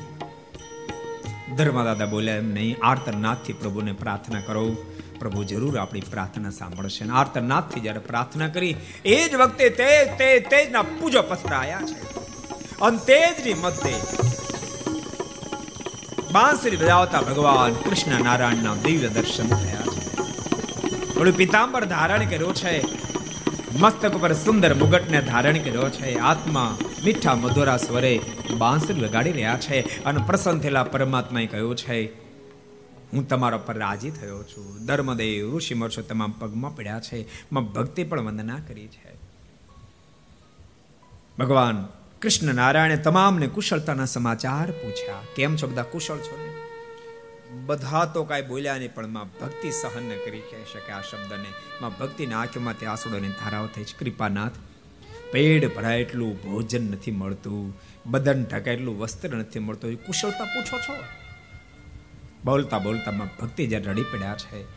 [1.57, 4.77] ધર્મદાદા બોલ્યા એમ નહીં આર્તનાથથી પ્રભુને પ્રાર્થના કરો.
[5.19, 10.41] પ્રભુ જરૂર આપણી પ્રાર્થના સાંભળશે અને આર્તનાથથી જ્યારે પ્રાર્થના કરી, એ જ વખતે તે તે
[10.41, 12.17] તેજના પૂજો પથરાયા છે.
[12.81, 14.01] અને તેજની મધ્યે
[16.29, 20.01] બાંસરી બજાવતા ભગવાન કૃષ્ણ નારાયણના દિવ્ય દર્શન થયા છે
[21.11, 22.73] થોડું પિતાંબર ધારણ કર્યો છે
[23.75, 26.69] મસ્તક પર સુંદર મુગટને ધારણ કર્યો છે આત્મા
[27.01, 28.13] મીઠા મધુરા સ્વરે
[28.57, 31.99] બાંસરી વગાડી રહ્યા છે અને પ્રસન્ન થયેલા પરમાત્માએ કહ્યું છે
[33.11, 37.21] હું તમારા પર રાજી થયો છું ધર્મદેવ ઋષિ મર્ષો તમામ પગમાં પડ્યા છે
[37.51, 39.15] માં ભક્તિ પણ વંદના કરી છે
[41.39, 41.81] ભગવાન
[42.27, 45.15] કૃષ્ણ નારાયણે તમામને કુશળતાના સમાચાર પૂછ્યા.
[45.37, 45.83] કેમ છો બધા?
[45.83, 46.55] કુશળ છો ને?
[47.67, 51.49] બધા તો કાંઈ બોલ્યા નહીં, પણ માં ભક્તિ સહન ન કરી કહી શકે આ શબ્દને.
[51.81, 54.05] માં ભક્તિના આંખમાં તે આંસુડોની ધારાઓ થઈ છે.
[54.05, 54.53] કૃપાનાથ,
[55.33, 59.95] પેડ ભરાય એટલું ભોજન નથી મળતું, બદન ઢકાય એટલું વસ્ત્ર નથી મળતું.
[59.95, 60.95] કુશળતા પૂછો છો?
[62.45, 64.76] બોલતા બોલતા માં ભક્તિ જ્યારે રડી પડ્યા છે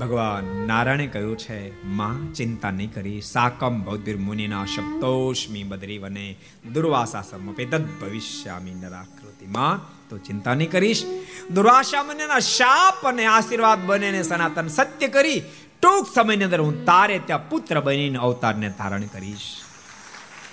[0.00, 6.36] ભગવાન નારાયણે કહ્યું છે, માં ચિંતા નહીં કરી, સાકમ બૌદ્ધિર મુનિના શબ્દોષ્મી બદરી વને
[6.72, 9.46] દુર્વાસા સમપે તદ ભવિષ્યામી નરાકૃતિ.
[9.46, 11.04] માં, તો ચિંતા નહીં કરીશ.
[11.50, 15.42] દુર્વાસા મુનિના શાપ અને આશીર્વાદ બને સનાતન સત્ય કરી
[15.82, 19.63] ટૂંક સમયની અંદર હું તારે ત્યાં પુત્ર બનીને અવતારને ધારણ કરીશ.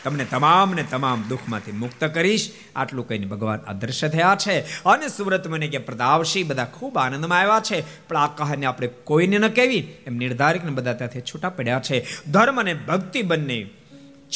[0.03, 2.51] તમને તમામને તમામ દુઃખમાંથી મુક્ત કરીશ.
[2.75, 4.59] આટલું કહીને ભગવાન અદ્રશ્ય થયા છે.
[4.61, 8.07] અને સુરત મને કે પ્રતાપશી બધા ખૂબ આનંદમાં આવ્યા છે.
[8.07, 9.87] પણ આ કહાને આપણે કોઈને ન કહેવી.
[10.07, 12.05] એમ નિર્ધારિત બધા ત્યાંથી છૂટા પડ્યા છે.
[12.31, 13.69] ધર્મ અને ભક્તિ બંને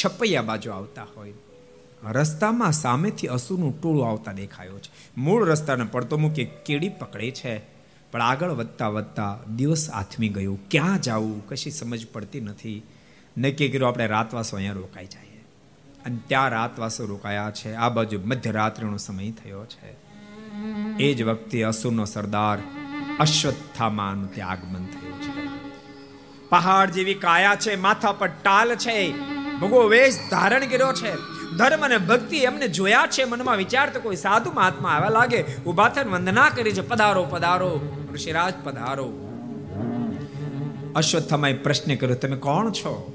[0.05, 1.33] છપૈયા બાજુ આવતા હોય.
[2.03, 4.91] રસ્તામાં સામેથી અસુરનું ટોળું આવતા દેખાયો છે.
[5.17, 7.61] મૂળ રસ્તાને પડતો મૂકી કેડી પકડે છે.
[8.11, 10.69] પણ આગળ વધતા વધતા દિવસ આથમી ગયું.
[10.69, 11.47] ક્યાં જવું?
[11.47, 12.83] કશી સમજ પડતી નથી.
[13.37, 15.24] નક્કી કર્યું આપણે રાતવાસો અહીંયા રોકાઈ જાય.
[16.05, 17.73] અને ત્યાં રાતવાસો રોકાયા છે.
[17.73, 20.05] આ બાજુ મધ્યરાત્રિનો સમય થયો છે.
[20.99, 22.57] એ જ વખતે અસુરનો સરદાર
[23.19, 25.45] અશ્વત્થામાનું ત્યાં આગમન થયું છે.
[26.49, 29.11] પહાડ જેવી કાયા છે, માથા પર ટાલ છે.
[29.59, 31.15] ભગવો વેશ ધારણ કર્યો છે.
[31.57, 33.23] ધર્મ અને ભક્તિ એમને જોયા છે.
[33.23, 35.45] મનમાં વિચાર તો કોઈ સાધુ મહાત્મા આવ્યા લાગે.
[35.65, 36.81] ઊભા થઈને વંદના કરી છે.
[36.81, 37.81] પધારો પધારો.
[38.13, 39.13] ઋષિરાજ, પધારો.
[40.95, 43.13] અશ્વત્થામાએ પ્રશ્ન કર્યો, તમે કોણ છો?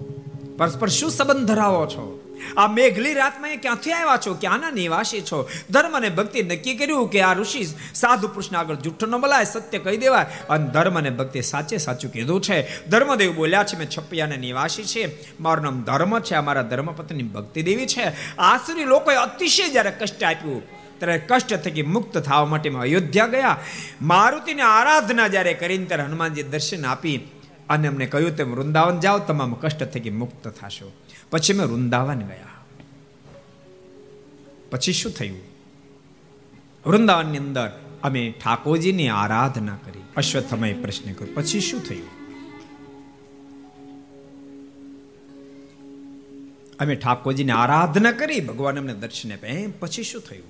[0.58, 2.19] પરસ્પર શું સંબંધ ધરાવો છો?
[2.56, 4.34] આ મેઘલી રાતમાં ક્યાંથી આવ્યા છો?
[4.34, 5.48] ક્યાંના નિવાસી છો?
[5.70, 7.64] ધર્મ અને ભક્તિ નક્કી કર્યું કે આ ઋષિ
[7.94, 10.26] સાધુ પુરુષને આગળ જુઠ્ઠો ન બોલાય, સત્ય કહી દેવાય.
[10.48, 12.86] અને ધર્મ અને ભક્તિ સાચે સાચું કીધું છે.
[12.86, 15.04] ધર્મદેવ બોલ્યા છે, મેં છપિયાના નિવાસી છે.
[15.40, 16.34] મારું નામ ધર્મ છે.
[16.34, 18.36] અમારા ધર્મપત્ની ભક્તિ દેવી છે.
[18.38, 20.62] આસુરી લોકોએ અતિશય જ્યારે કષ્ટ આપ્યું,
[20.98, 23.56] ત્યારે કષ્ટ થકી મુક્ત થવા માટે અયોધ્યા ગયા.
[24.02, 27.20] મારુતિની આરાધના જ્યારે કરીને ત્યારે હનુમાનજી દર્શન આપી
[27.68, 30.92] અને અમને કહ્યું, તેમ વૃંદાવન જાઓ, તમામ કષ્ટ થકી મુક્ત થશો.
[31.30, 32.46] પછી મેં વૃંદાવન ગયા.
[34.70, 35.38] પછી શું થયું?
[36.86, 37.70] વૃંદાવનની અંદર
[38.02, 40.00] અમે ઠાકોરજીની આરાધના કરી.
[40.16, 42.20] અશ્વત્થમાએ પ્રશ્ન કર્યો, પછી શું થયું?
[46.80, 49.70] અમે ઠાકોરજીની આરાધના કરી, ભગવાન અમને દર્શન આપ્યા.
[49.80, 50.46] પછી શું થયું?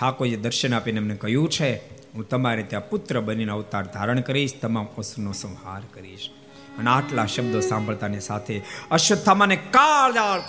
[0.00, 1.76] ઠાકોરજી દર્શન આપીને અમને કહ્યું છે,
[2.14, 6.30] હું તમારે ત્યાં પુત્ર બનીને અવતાર ધારણ કરીશ, તમામ અસુરનો સંહાર કરીશ.
[6.78, 10.42] અને આટલા શબ્દો સાંભળતાની સાથે અશ્વત્થામાને કાળજાળ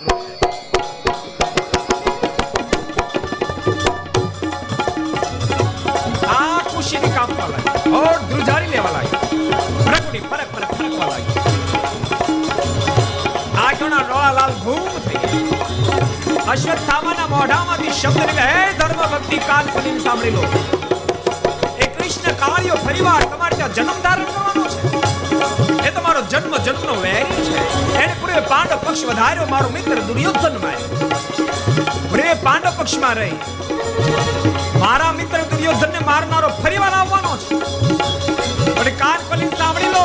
[17.30, 20.42] મોઢામાંથી શબ્દ નીકળે, હે ધર્મ ભક્તિ કાન ખોલીને સાંભળી લો.
[21.96, 24.30] કૃષ્ણ કાળિયો ફરીવાર તમારે ત્યાં જન્મ ધારણ
[24.68, 25.05] છે.
[25.84, 27.58] એ તમારો જન્મ જન્મનો વેરી છે.
[28.02, 30.80] એને પૂરે પાંડવ પક્ષ વધાર્યો મારો મિત્ર દુર્યોધનમાં
[32.10, 33.36] પૂરે પાંડવ પક્ષમાં રહી.
[34.84, 37.54] મારા મિત્ર દુર્યોધન ને મારનારો ફરીવાર આવવાનો છે.
[38.76, 40.04] પણ કાન ખોલીને સાંભળી લો.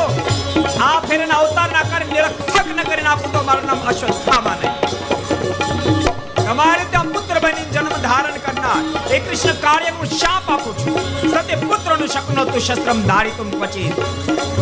[0.88, 6.11] આ ફેરના અવતારના કાર્ય નિરક્ષક ન કરીને આપું તો મારું નામ અશ્વત્થામા નહીં.
[6.46, 8.80] તમારે ત્યાં પુત્ર બની જન્મ ધારણ કરનાર
[9.16, 10.94] એ કૃષ્ણ કાર્યનું શાપ આપું છું.
[11.32, 13.90] સત્ય પુત્રનું શકનો તું શસ્ત્રમ ધારિતુમ પછી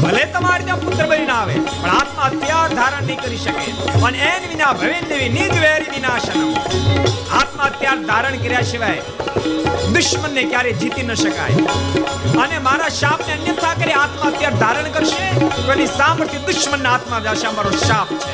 [0.02, 3.66] ભલે તમારે ત્યાં પુત્ર બનીને આવે, પણ આત્મા અત્યાર ધારણ નહીં કરી શકે.
[4.08, 6.50] અને એન વિના ભવેન દેવી નિજ વેરી વિનાશનમ.
[7.40, 9.02] આત્મા અત્યાર ધારણ કર્યા સિવાય
[9.96, 11.58] દુશ્મનને ક્યારે જીતી ન શકાય.
[12.44, 15.26] અને મારા શાપને અન્યથા કરી આત્મા અત્યાર ધારણ કરશે,
[15.56, 18.32] તો એની સામર્થ્ય દુશ્મનના આત્મા જશે અમારો શાપ છે.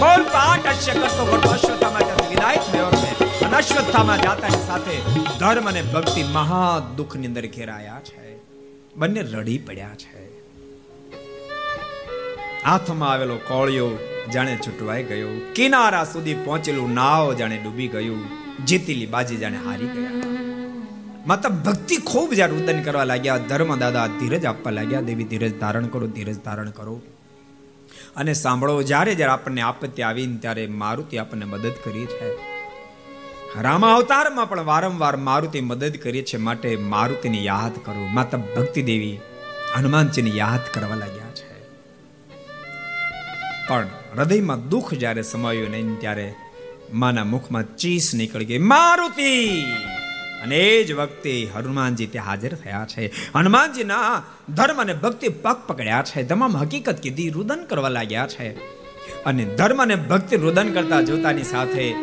[0.00, 3.44] પાઠ અશ્ય કરતો કરતો અશ્વત્થામાં ત્યાંથી વિદાય થયો છે.
[3.44, 4.96] અને અશ્વત્થામાં જાતાની સાથે
[5.38, 8.36] ધર્મ અને ભક્તિ મહા દુઃખની અંદર ઘેરાયા છે.
[8.96, 10.30] બંને રડી પડ્યા છે.
[12.64, 13.90] હાથમાં આવેલો કોળિયો
[14.34, 15.28] જાણે છૂટવાઈ ગયો.
[15.54, 18.24] કિનારા સુધી પહોંચેલું નાવ જાણે ડૂબી ગયું.
[18.64, 20.10] જીતેલી બાજી જાણે હારી ગયા.
[21.26, 25.86] માતા ભક્તિ ખૂબ જ્યારે ઉદન કરવા લાગ્યા, ધર્મ દાદા ધીરજ આપવા લાગ્યા, દેવી ધીરજ ધારણ
[25.86, 27.02] કરો, ધીરજ ધારણ કરો.
[28.16, 32.50] અને સાંભળો, જ્યારે જ્યારે આપણને આપત્તિ આવીને ત્યારે મારુતિ આપણને મદદ કરી છે.
[33.62, 38.06] રામા અવતારમાં પણ વારંવાર મારુતિ મદદ કરી છે માટે મારુતિને યાદ કરો.
[38.12, 39.20] માતા ભક્તિ દેવી
[39.76, 41.50] હનુમાનજીને યાદ કરવા લાગ્યા છે.
[43.68, 46.34] પણ હૃદયમાં દુઃખ જ્યારે સમાયું નહીં, ત્યારે
[46.92, 48.58] માના મુખમાં ચીસ નીકળી ગઈ.
[48.58, 49.62] મારુતિ!
[50.42, 53.12] અને એ જ વખતે હનુમાનજી ત્યાં હાજર થયા છે.
[53.34, 54.22] હનુમાનજીના
[54.54, 56.22] ધર્મ અને ભક્તિ પગ પકડ્યા છે.
[56.22, 58.48] તમામ હકીકત કીધી, રુદન કરવા લાગ્યા છે.
[59.24, 61.94] અને ધર્મ અને ભક્તિ રુદન કરતા જોતાની સાથે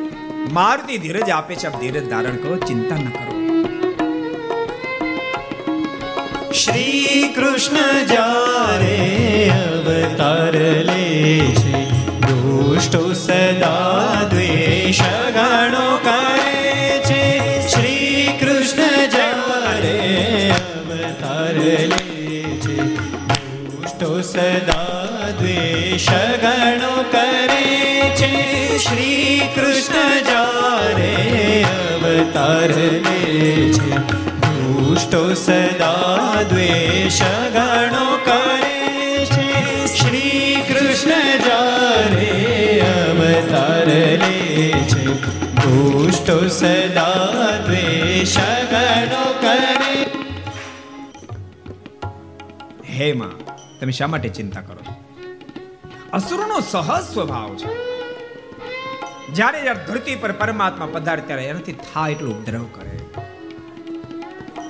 [0.52, 1.80] મારુતિ ધીરજ આપે છે.
[1.80, 3.38] ધીરજ ધારણ કરો, ચિંતા ન કરો.
[6.52, 11.90] શ્રી કૃષ્ણ જારે અવતાર લે છે,
[12.20, 15.02] દુષ્ટો સદા દ્વેષ
[15.34, 15.98] ગણો
[24.38, 26.08] સદા દ્વેષ
[26.42, 27.70] ગણો કરે
[28.18, 28.34] છે
[28.78, 31.14] શ્રી કૃષ્ણ જારે
[32.02, 32.92] અવતાર લે
[33.78, 33.96] છે
[34.44, 37.20] દુષ્ટો સદા દ્વેષ
[37.56, 39.50] ગણો કરે છે
[39.96, 42.30] શ્રી કૃષ્ણ જારે
[42.92, 44.06] અવતાર લે
[44.86, 45.04] છે
[45.58, 48.40] દુષ્ટો સદા દ્વેષ
[48.70, 49.94] ગણો કરે
[52.92, 53.47] હે માં
[53.80, 54.96] તમે શા માટે ચિંતા કરો
[56.14, 57.70] અસુરનો સહજ સ્વભાવ છે.
[59.34, 63.00] જ્યારે જ્યારે ધરતી પર પરમાત્મા પધારે ત્યારે એનાથી થાય એટલો ઉપદ્રવ કરે.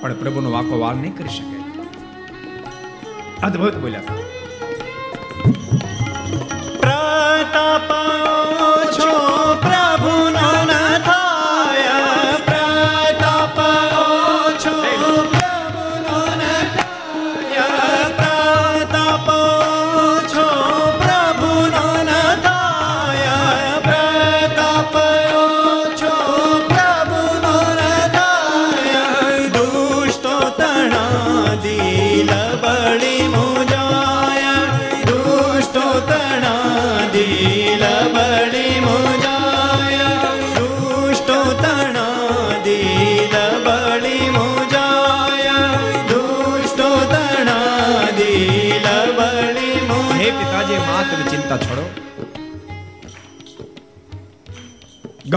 [0.00, 1.58] પણ પ્રભુનો વાકો વાલ નહીં કરી શકે.
[3.42, 4.00] અદ્ભુત બોલ્યા
[6.80, 8.27] પ્રતાપ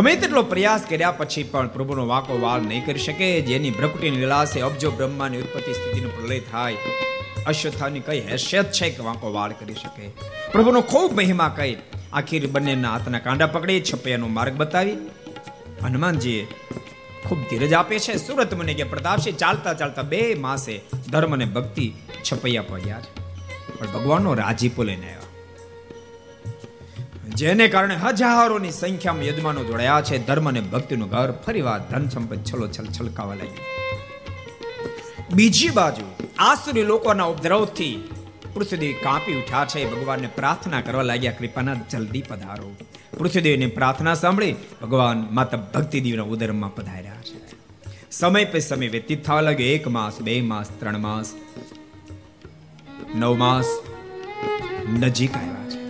[0.02, 3.42] ગમે તેટલો પ્રયાસ કર્યા પછી પણ પ્રભુનો વાકો વાળ નહીં કરી શકે.
[3.42, 6.76] જેની ભ્રકુટીની છે અબજો બ્રહ્માની ઉત્પત્તિ સ્થિતિનો પ્રલય થાય.
[7.48, 10.08] અશ્વત્થાની કઈ હેસિયત છે કે વાંકો વાળ કરી શકે?
[10.52, 11.78] પ્રભુનો ખૂબ મહિમા કહી
[12.14, 14.98] આખીર બંનેના હાથના કાંડા પકડી છપૈયાનો માર્ગ બતાવી.
[15.84, 16.48] હનુમાનજીએ
[17.28, 18.28] ખૂબ ધીરજ આપે છે.
[18.28, 21.94] સુરત મને કે પ્રતાપસિંહ ચાલતા ચાલતા બે માસે ધર્મ અને ભક્તિ
[22.32, 23.20] છપૈયા પડ્યા છે.
[23.80, 25.21] પણ ભગવાનનો રાજીપો લઈને આવ્યા.
[27.36, 30.26] જેને કારણે હજારોની સંખ્યામાં યજમાનો જોડાયા છે.
[30.26, 33.58] ધર્મ અને ભક્તિનું ઘર ફરીવાર ધન સંપત્તિ છલો છલ છલકાવા લાગ્યું.
[35.34, 38.10] બીજી બાજુ, આસુરી લોકોના ઉપદ્રવથી
[38.54, 39.92] પૃથ્વીદેવી કાપી ઉઠ્યા છે.
[39.92, 42.76] ભગવાનને પ્રાર્થના કરવા લાગ્યા કૃપાના જલ્દી પધારો.
[43.18, 47.42] પૃથ્વીદેવીની પ્રાર્થના સાંભળી ભગવાન માતા ભક્તિદેવના ઉદરમાં પધાર્યા છે.
[48.12, 51.34] સમય પે સમય વ્યતીત થવા લાગ્યો એક માસ, બે માસ, ત્રણ માસ,
[53.16, 53.66] નવ માસ
[55.00, 55.81] નજીક આવ્યા છે.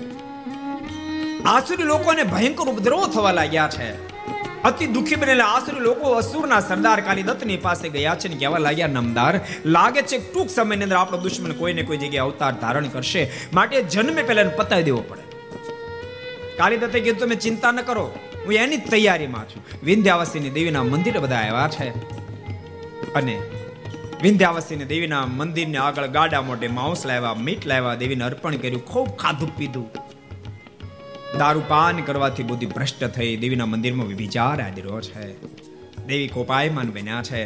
[1.46, 4.12] આસુરી લોકોને ભયંકર ઉપદ્રવો થવા લાગ્યા છે.
[4.64, 9.40] અતિ દુખી બનેલા આસુરી લોકો અસુરના સરદાર કાલિદત્તની પાસે ગયા છે ને કહેવા લાગ્યા, નમદાર,
[9.66, 13.32] લાગે છે ટૂંક સમયની અંદર આપણો દુશ્મન કોઈને કોઈ જગ્યાએ અવતાર ધારણ કરશે.
[13.54, 15.22] માટે જન્મે પહેલા પતાવી દેવો પડે.
[16.58, 18.12] કાલિદત્તે કીધું, તમે ચિંતા ન કરો,
[18.46, 19.64] હું એની તૈયારીમાં છું.
[19.84, 21.90] વિંધ્યાવાસીની દેવીના મંદિર બધા આવ્યા છે.
[23.14, 23.42] અને
[24.22, 29.58] વિંધ્યાવાસીની દેવીના મંદિરને આગળ ગાડા મોઢે માંસ લાવ્યા, મીટ લાવ્યા, દેવીને અર્પણ કર્યું, ખૂબ ખાધું
[29.58, 29.92] પીધું.
[31.40, 35.26] દારૂ પાન કરવાથી બુદ્ધિ ભ્રષ્ટ થઈ, દેવીના મંદિરમાં વિચાર આદર્યો છે.
[36.06, 37.42] દેવી કોપાયમાન બન્યા છે.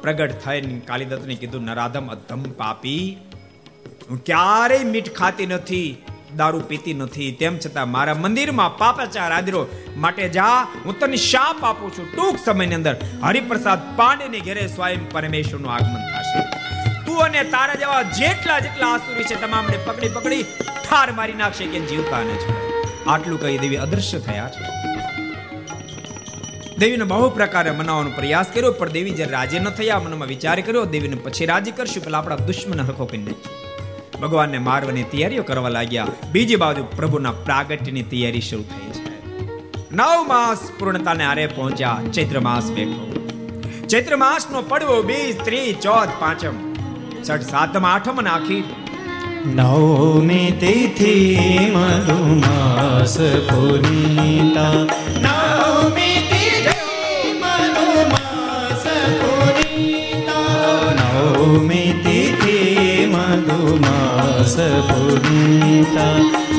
[0.00, 3.18] પ્રગટ થઈને કાલિદત્તને કીધું, નરાધમ અધમ પાપી.
[4.10, 6.04] હું ક્યારેય મીઠ ખાતી નથી,
[6.36, 7.32] દારૂ પીતી નથી.
[7.32, 9.66] તેમ છતાં મારા મંદિરમાં પાપાચાર આદરો
[9.96, 12.12] માટે જા, હું તને શાપ આપું છું.
[12.16, 16.40] ટૂંક સમયની અંદર હરિપ્રસાદ પાંડેને ઘેરે સ્વયં પરમેશ્વરનું આગમન થશે.
[17.04, 20.42] તું અને તારા જેવા જેટલા જેટલા આસુરી છે, તમામને પકડી પકડી
[20.84, 22.61] ઠાર મારી નાખશે કે જીવતા ન છે
[23.06, 24.82] આટલું કહી દેવી અદૃશ્ય થયા છે.
[26.78, 30.84] દેવીને બહુ પ્રકારે મનાવવાનો પ્રયાસ કર્યો, પણ દેવી જ્યારે રાજી ન થયા, મનમાં વિચાર કર્યો,
[30.84, 33.62] દેવીને પછી રાજી કરશું, પેલા આપણા દુશ્મન હરખો કરી નાખીએ
[34.20, 36.06] ભગવાનને મારવાની તૈયારીઓ કરવા લાગ્યા.
[36.32, 39.02] બીજી બાજુ પ્રભુના પ્રાગટ્યની તૈયારી શરૂ થઈ છે.
[39.92, 43.28] નવ માસ પૂર્ણતાને આરે પહોંચ્યા ચૈત્ર માસ બેઠો.
[43.88, 46.74] ચૈત્ર માસનો પડવો બીજ, ત્રીજ, ચોથ, પાંચમ.
[47.30, 48.64] છઠ, સાતમ, આઠમ અને આખી
[49.44, 51.14] નવમી તિથિ
[51.74, 53.16] મધુમાસ
[53.48, 54.86] પુનીતા
[55.24, 56.86] નવમી તિથિ
[57.42, 58.84] મધુમાસ
[59.20, 60.54] પુનીતા
[60.98, 62.58] નવમી તિથિ
[63.06, 64.56] મધુમાસ
[64.88, 66.18] પુનીતા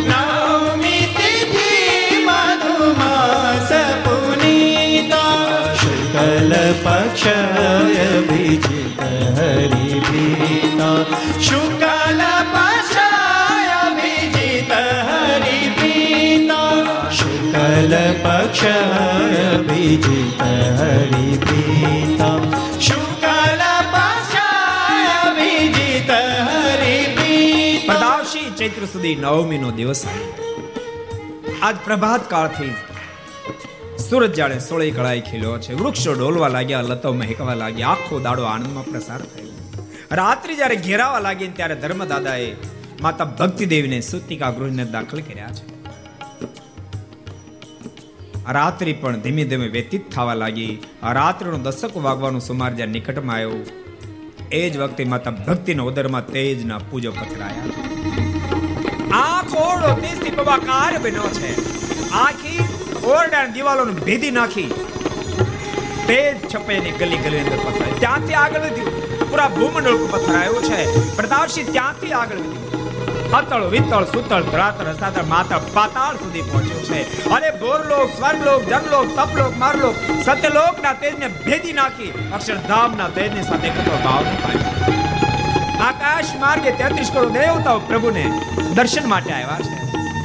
[0.09, 1.71] નવમી તિથિ
[2.27, 3.71] મધુમાસ
[4.03, 4.53] પુનીતા
[17.73, 17.93] શુક્લ
[18.23, 18.63] પક્ષ
[19.53, 20.41] અભિજિત
[20.79, 22.33] હરિપ્રીતા
[22.79, 23.63] શુક્લ
[23.93, 24.35] પક્ષ
[25.27, 26.11] અભિજિત
[26.47, 30.05] હરિપ્રીતા પ્રતાપસિંહ ચૈત્ર સુધી નવમીનો દિવસ
[31.61, 32.73] આજ પ્રભાત કાળથી
[33.97, 35.73] સૂરજ જાણે સોળે કળાઈ ખીલ્યો છે.
[35.73, 39.51] વૃક્ષો ડોલવા લાગ્યા, લતો મહેકવા લાગ્યા, આખો દાડો આનંદમાં પ્રસાર થયો.
[40.11, 42.49] રાત્રિ જ્યારે ઘેરાવા લાગી ત્યારે ધર્મદાદાએ
[43.01, 45.72] માતા ભક્તિદેવીને સુતિકા ગૃહને દાખલ કર્યા છે.
[48.49, 50.79] રાત્રિ પણ ધીમે ધીમે વ્યતીત થવા લાગી.
[51.03, 53.51] આ રાત્રિનો દશક વાગવાનું સુમાર જ્યાં નિકટમાં આવ્યો,
[54.51, 57.63] એ જ વખતે માતા ભક્તિના ઉદરમાં તેજના પૂજો પથરાયા.
[59.19, 61.51] આખો ઓરડો તેજથી બબાકાર બન્યો છે.
[62.11, 62.59] આખી
[63.05, 64.69] ઓરડાની દિવાલોને ભેદી નાખી
[66.07, 67.99] તેજ છપેની ગલી ગલી અંદર પથરાય.
[67.99, 69.29] ત્યાંથી આગળ વધ્યું.
[69.29, 71.15] પૂરા ભૂમંડળ પથરાયું છે.
[71.15, 72.82] પ્રતાપસિંહ ત્યાંથી આગળ વધ્યું.
[73.37, 77.01] અતળ વિતળ સુતળ ધરાતળ રસાતળ માતળ પાતાળ સુધી પહોંચ્યો છે.
[77.29, 79.95] અને ભોરલોક સ્વર્ગલોક જનલોક તપલોક મારલોક
[80.25, 84.23] સત્યલોકના તેજને ભેદી નાખી અક્ષરધામના તેજની સાથે કતો ભાવ
[85.81, 88.25] આકાશ માર્ગે તેત્રીસ કરોડ દેવતાઓ પ્રભુને
[88.75, 89.75] દર્શન માટે આવ્યા છે.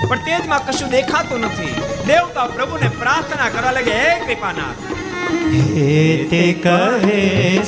[0.08, 1.74] પણ તેજમાં કશું દેખાતું નથી.
[2.06, 4.80] દેવતાઓ પ્રભુને પ્રાર્થના કરવા લાગે હે કૃપાનાથ.
[5.54, 7.18] હે તે કહે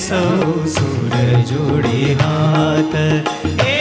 [0.09, 2.95] સૌ સુર જોડી હાથ.
[3.63, 3.80] હે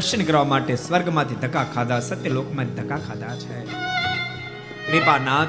[0.00, 3.64] દર્શન કરવા માટે સ્વર્ગમાંથી ધક્કા ખાધા, સત્યલોકમાંથી ધક્કા ખાધા છે.
[4.92, 5.48] કૃપાનાથ,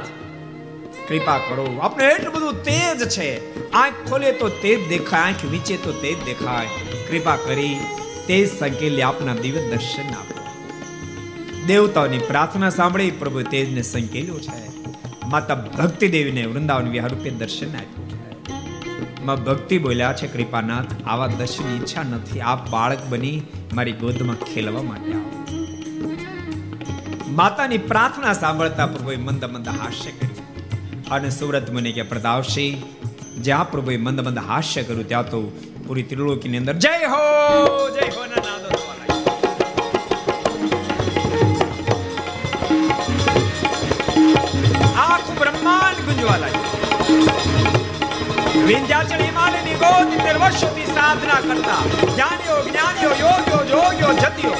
[1.09, 1.79] કૃપા કરો.
[1.81, 3.55] આપણે એટલું બધું તેજ છે.
[3.71, 6.67] આંખ ખોલે તો તેજ દેખાય, આંખ વીચે તો તેજ દેખાય.
[7.11, 7.79] કૃપા કરી
[8.27, 10.39] તેજ સંકેલી આપના દિવ્ય દર્શન આપો.
[11.67, 14.71] દેવતાઓની પ્રાર્થના સાંભળી પ્રભુ તેજને સંકેલ્યો છે.
[15.27, 18.00] માતા ભક્તિ દેવીને વૃંદાવન વિહાર રૂપે દર્શન આપ્યું.
[19.25, 20.85] માં ભક્તિ બોલ્યા છે, કૃપાનાથ.
[21.05, 22.39] આવા દર્શનની ઈચ્છા નથી.
[22.39, 23.41] આપ બાળક બની
[23.73, 25.29] મારી ગોદમાં ખેલવા માટે આવો.
[27.29, 31.09] માતાની પ્રાર્થના સાંભળતા પ્રભુએ મંદ મંદ હાસ્ય કર્યું.
[31.09, 32.81] અને સુરત મને કે પ્રતાપસિંહ
[33.43, 35.41] જ્યાં પ્રભુએ મંદ મંદ હાસ્ય કર્યું, ત્યાં તો
[35.87, 37.23] પૂરી ત્રિલોકીની અંદર જય હો
[37.89, 38.69] જય હો ના નાદો
[44.97, 46.90] આખું બ્રહ્માંડ ગુંજવા લાગ્યું.
[48.67, 51.81] વિંધ્યાચલ હિમાલયની ગોદ ઇતર વર્ષોથી સાધના કરતા.
[52.13, 54.53] જ્ઞાનીઓ જ્ઞાનીઓ, યોગ્યો જોગ્યો જતીઓ.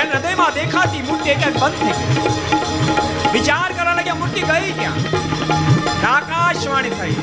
[0.00, 1.94] એના હૃદયમાં દેખાતી મૂર્તિ એક બંધ થઈ
[3.32, 4.98] વિચાર કરવા લાગ્યા મૂર્તિ ગઈ ક્યાં?
[6.14, 7.14] આકાશવાણી થઈ.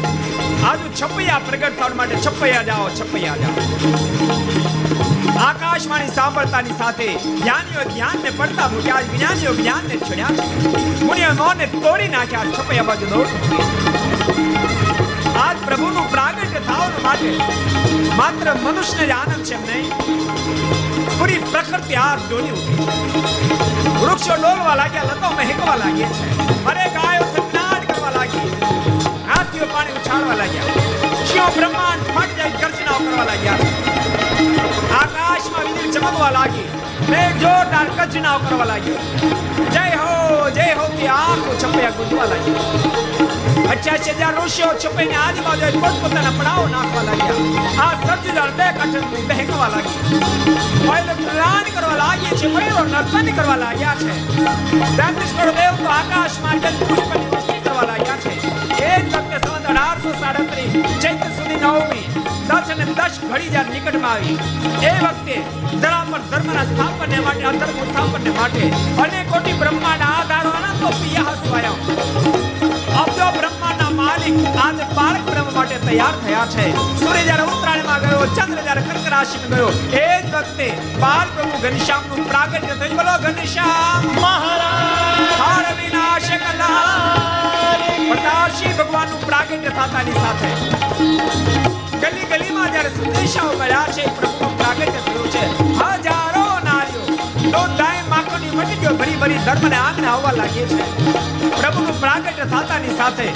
[0.70, 3.56] આજુ છપૈયા પ્રગટ થવા માટે છપૈયા જાઓ છપૈયા જાઓ.
[5.48, 9.02] આકાશવાણી સાંભળતાની સાથે જ્ઞાનીઓ જ્ઞાનને પડતા મૂક્યા.
[9.02, 10.45] જ્ઞાનીઓ જ્ઞાનને છોડ્યા છે.
[11.03, 13.28] મુનિઓ મૌનને તોડી નાખ્યા, છપૈયા બાજુ દોડ
[15.74, 17.30] પ્રભુનું પ્રાગટ્ય થવાનું માટે
[18.18, 19.88] માત્ર મનુષ્યને જ આનંદ છે એમ નહીં
[21.14, 27.26] પૂરી પ્રકૃતિ આ ડોલી ઉઠી છે વૃક્ષો ડોલવા લાગ્યા લતો મહેકવા લાગી છે અરે ગાયો
[27.32, 28.45] સન્નાટ કરવા લાગી
[29.26, 33.60] હાથીઓ પાણી ઉછાળવા લાગ્યા શિવ બ્રહ્માંડ ફટ જાય ગર્જનાઓ કરવા લાગ્યા
[34.95, 36.68] આકાશમાં વીજળી ચમકવા લાગી
[37.08, 39.00] મેઘ જોરદાર ગર્જનાઓ કરવા લાગ્યો
[39.72, 46.34] જય હો જય હો કે આંખો છપૈયા ગુંજવા લાગી અઠ્યાસી હજાર ઋષિઓ છપાઈને આજુબાજુ પોતપોતાના
[46.34, 50.22] પડાવો નાખવા લાગ્યા આ સર્જદાર બે કઠણ બહેકવા લાગી
[50.82, 54.14] પહેલો પ્રાણ કરવા લાગ્યા છે પહેલો નર્તન કરવા લાગ્યા છે
[54.98, 58.34] રામકૃષ્ણ દેવ તો આકાશમાં જલ પુષ્પની વૃષ્ટિ કરવા લાગ્યા છે
[58.86, 62.06] એ જ વખતે અઢારસો સાડત્રીસ ચૈત્ર સુધી નવમી
[62.46, 64.38] દસ અને દસ ઘડી જ્યારે નિકટમાં આવી
[64.84, 65.38] એ વખતે
[65.78, 68.64] ધરા પર ધર્મના સ્થાપનને માટે અધર્મ સ્થાપનને માટે
[69.04, 72.43] અને કોટી બ્રહ્માંડ આધારો અનંતો પિયા સ્વયં અબજો બ્રહ્માંડના
[74.24, 76.66] માલિક આજ બાળક પ્રેમ માટે તૈયાર થયા છે.
[77.00, 79.70] સૂર્ય જ્યારે ઉત્તરાયણમાં ગયો, ચંદ્ર જ્યારે કર્ક રાશિમાં ગયો,
[80.00, 80.68] એ જ વખતે
[81.00, 82.95] બાલ પ્રભુ ઘનશ્યામનું પ્રાગટ્ય થયું.
[82.95, 85.20] બોલો, ઘનશ્યામ મહારાજ!
[85.41, 86.44] હાર વિનાશક
[88.12, 90.50] પ્રકાશી ભગવાનનું પ્રાગટ્ય થતાની સાથે.
[92.00, 95.44] ગલી ગલીમાં જયારે સંદેશાઓ મળ્યા છે, પ્રભુનું પ્રાગટ્ય થયું છે.
[95.80, 97.04] હજારો નારીઓ
[98.60, 100.84] પંડિતો ભરી ભરી ધર્મને આંગણે આવવા લાગીએ છે.
[101.60, 103.28] પ્રભુનું પ્રાગટ્ય થતાની સાથે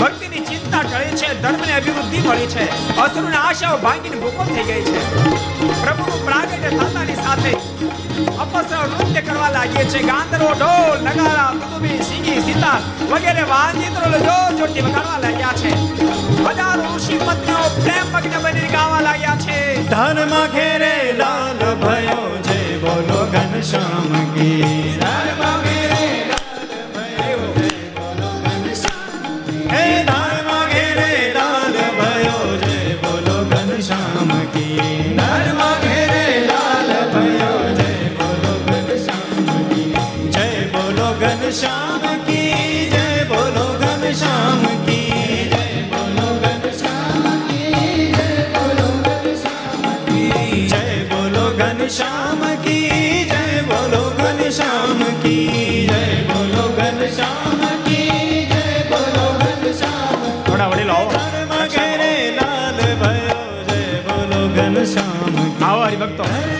[0.00, 2.64] ભક્તિની ચિંતા ટળે છે, ધર્મને અભિવૃદ્ધિ મળી છે.
[2.96, 5.00] અસુરની આશાઓ ભાંગીને ભૂકમ થઈ ગઈ છે.
[5.82, 7.52] પ્રભુનું પ્રાગટ્ય થતાની સાથે
[8.42, 12.80] અપસર નૃત્ય કરવા લાગીએ છે ગાંધરો ઢોલ, નગારા તુતુબી સિંગી, સિતાર
[13.12, 15.72] વગેરે વાજિંત્રો જો ચોટી વગાડવા લાગ્યા છે.
[16.46, 19.58] હજારો ઋષિ પત્નીઓ પ્રેમ મગ્ન બની ગાવા લાગ્યા છે.
[19.90, 22.31] ધર્મ ઘેરે લાલ ભયો.
[23.62, 32.48] શ્યામ કી રામ મેરે લાલ ભયો જય બોલો ઘન શ્યામ હે રામ મેરે લાલ ભયો
[32.64, 34.90] જય બોલો ઘન શ્યામ કી
[35.20, 39.88] રામ મેરે લાલ ભયો જય બોલો ઘન શ્યામ કી
[40.30, 41.91] જય બોલો ઘન શ્યામ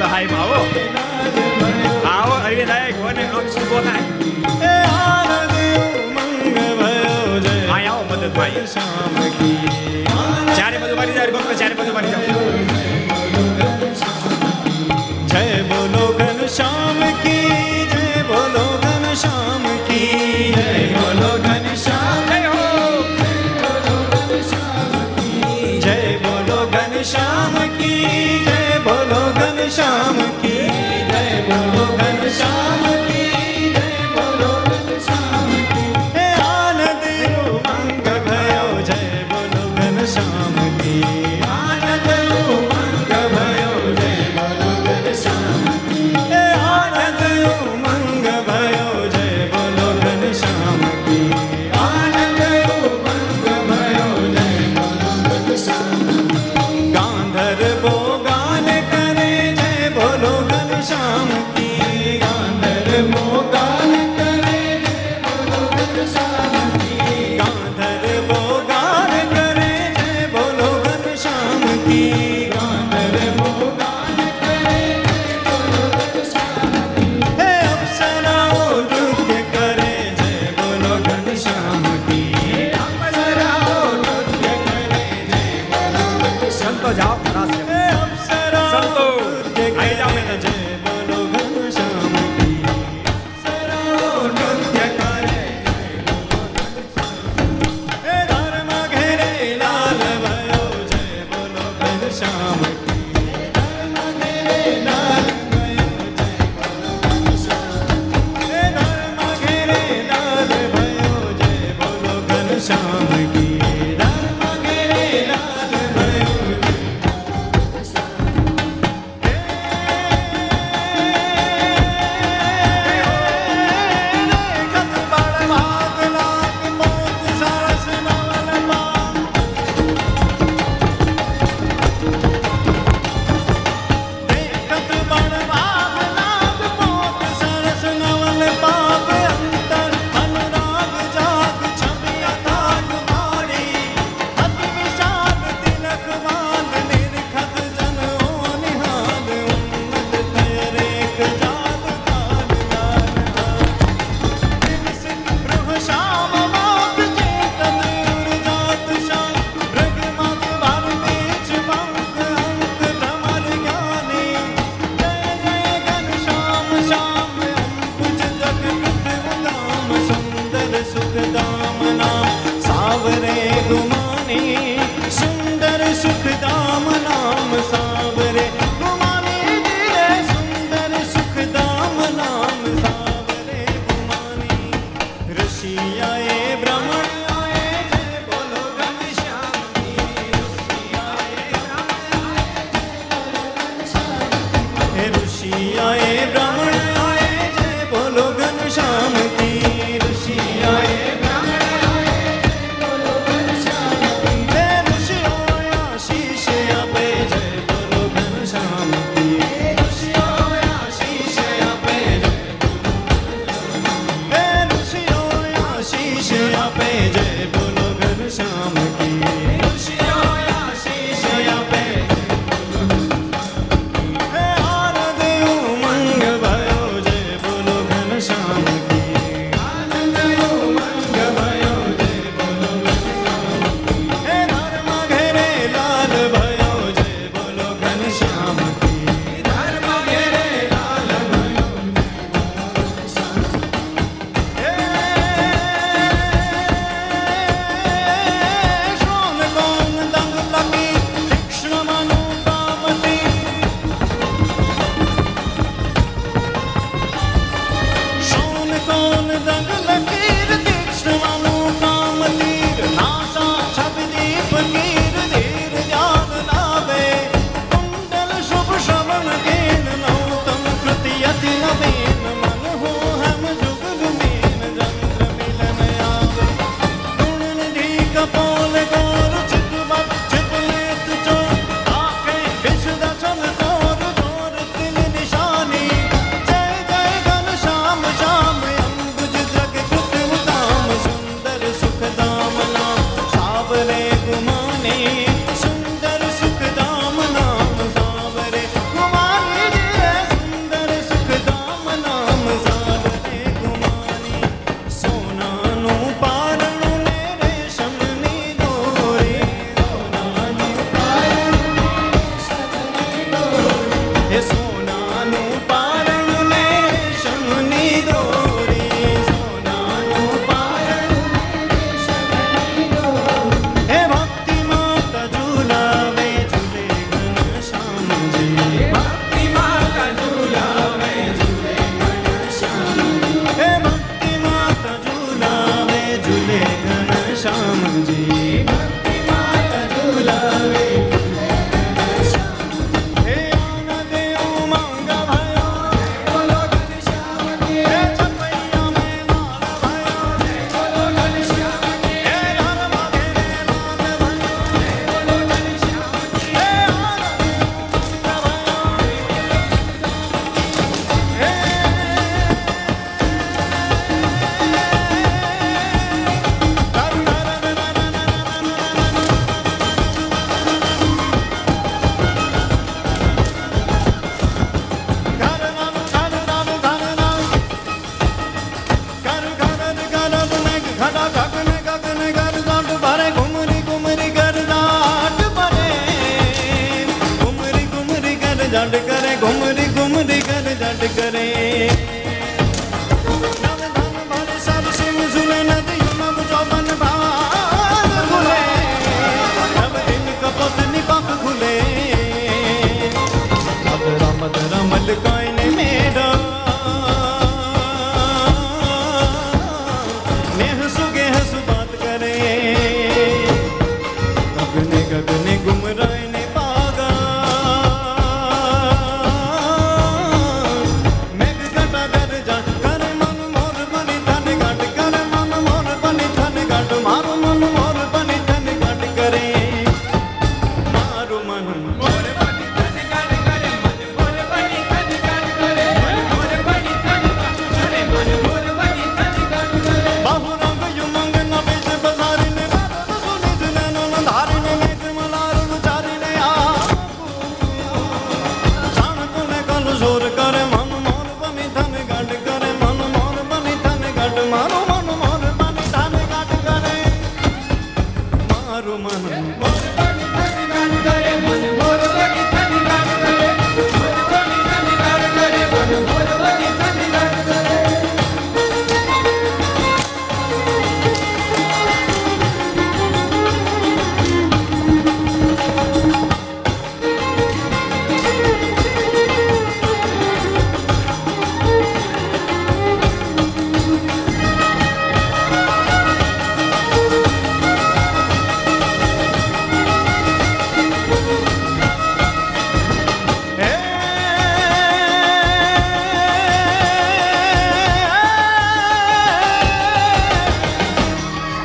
[0.02, 0.60] સહાયમાં આવો.
[2.12, 4.04] આવો અરવિંદભાઈ કોને અંશ ઊભો થાય.
[7.76, 8.64] આવો મદદ ભાઈ
[10.56, 12.81] જ્યારે બધું મારી જાય ભક્ત જ્યારે બધું મારી જાય.
[40.14, 41.21] शाम की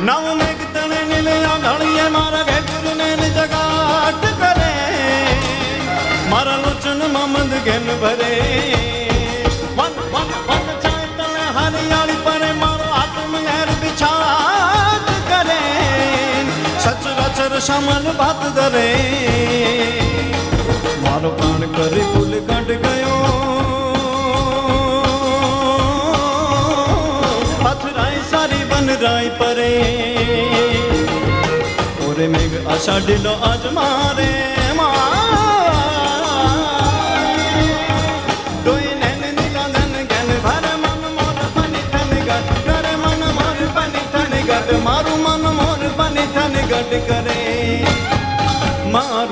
[0.07, 3.07] નવ મેઘ તણે નીલયા ઢળીએ મારા ઘેટુરને
[3.37, 4.69] જગાટ કરે.
[6.31, 8.31] મારા લોચન મમદ ઘેન ભરે.
[9.77, 15.59] વન વન વન ચાય તણે હરિયાળી પરે, મારો આત્મ હેર બિછાટ કરે
[16.85, 18.87] સચરાચર સમન ભાત ધરે.
[21.03, 23.56] મારો પ્રાણ કરી ભૂલ કાઢ ગયો.
[29.01, 29.71] રાય પરે.
[32.09, 34.31] ઓરે મેઘ અષાઢીનો આજ મારે
[44.87, 47.39] મારું મન મોર બની ધન ગઢ કરે.
[48.91, 49.26] મારું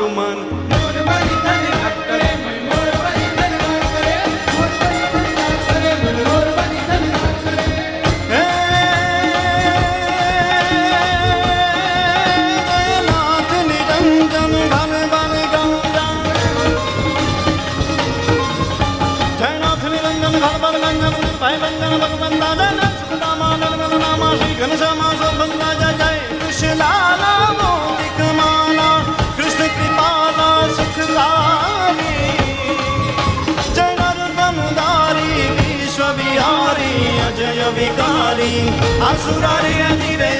[38.48, 39.74] असुरारि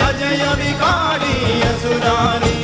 [0.08, 2.55] अजय विकारी असुरारी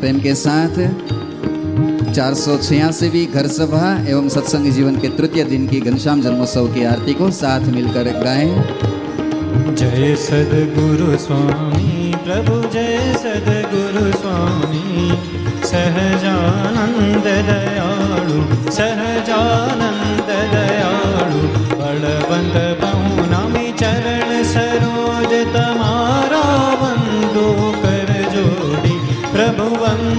[0.01, 0.77] प्रेम के साथ
[2.13, 6.85] चार सौ छियासीवी घर सभा एवं सत्संग जीवन के तृतीय दिन की घनश्याम जन्मोत्सव की
[6.85, 8.53] आरती को साथ मिलकर गाएँ।
[9.75, 15.11] जय सदगुरु स्वामी, प्रभु जय सदगुरु स्वामी।
[15.67, 21.43] सहजानंद दयालु सहजानंद दयालु,
[21.79, 22.68] बलवंत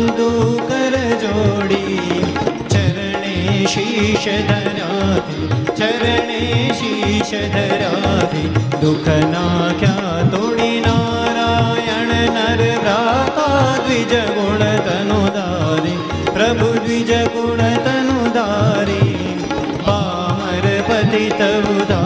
[0.10, 0.30] બંધુ
[0.68, 2.22] કર જોડી
[2.68, 3.34] ચરણે
[3.66, 6.40] શીશ ધરાવી ચરણે
[6.74, 8.46] શીશ ધરાવી
[8.82, 15.98] દુઃખ ના ક્યાં તોડી નારાયણ નર રાતા દ્વિજ ગુણ તનુ દારી
[16.30, 19.36] પ્રભુ દ્વિજ ગુણ તનુ દારી
[19.84, 22.00] પામર પતિ તવ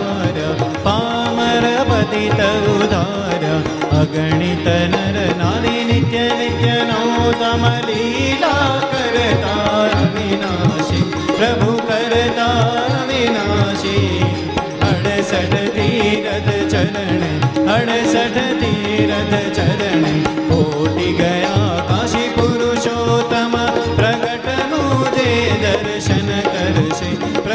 [0.84, 2.84] પામર પતિ તવ
[3.94, 7.02] અગણિત નર નારી નિત્ય નિત્ય નો
[7.34, 12.54] તમ લીલા કરતા વિનાશી પ્રભુ કરતા
[13.10, 14.30] વિનાશી
[14.90, 17.24] અડસઠ તીરથ ચરણ
[17.76, 22.23] અડસઠ તીરથ ચરણ કોટી ગયા કાશી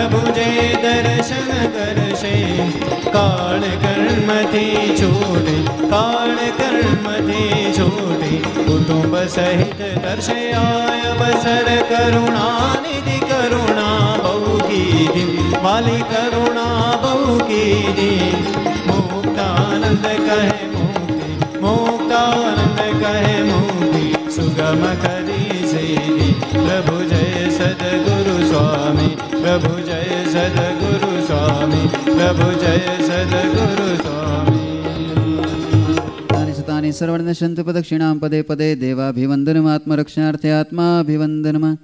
[0.08, 2.34] પ્રભુ જે દર્શન કરશે.
[3.12, 5.56] કાળ કર્મથી છોડે
[5.88, 17.38] કાળ કર્મથી છોડે કુટુંબ સહિત દર્શે આય અવસર કરુણાનિધિ કરુણા બહુ કીધી વાલી કરુણા બહુ
[17.38, 18.44] કીધી
[18.86, 21.58] મુક્તાનંદ કહે મુક્તિ.
[21.58, 24.30] મુક્તાનંદ કહે મુક્તિ.
[24.30, 29.16] સુગમ કરી શ્રી પ્રભુ જય સદગુરુ સ્વામી.
[29.48, 34.84] પ્રભુ જય સદગુરુ સ્વામી, પ્રભુ જય સદગુરુ સ્વામી.
[36.28, 39.68] તાની સતાની સર્વર્ણ સંત પ્રદક્ષિણામ પદે પદે દેવાભિવંદનમ
[40.50, 41.78] આત્માભિવંદનમાં.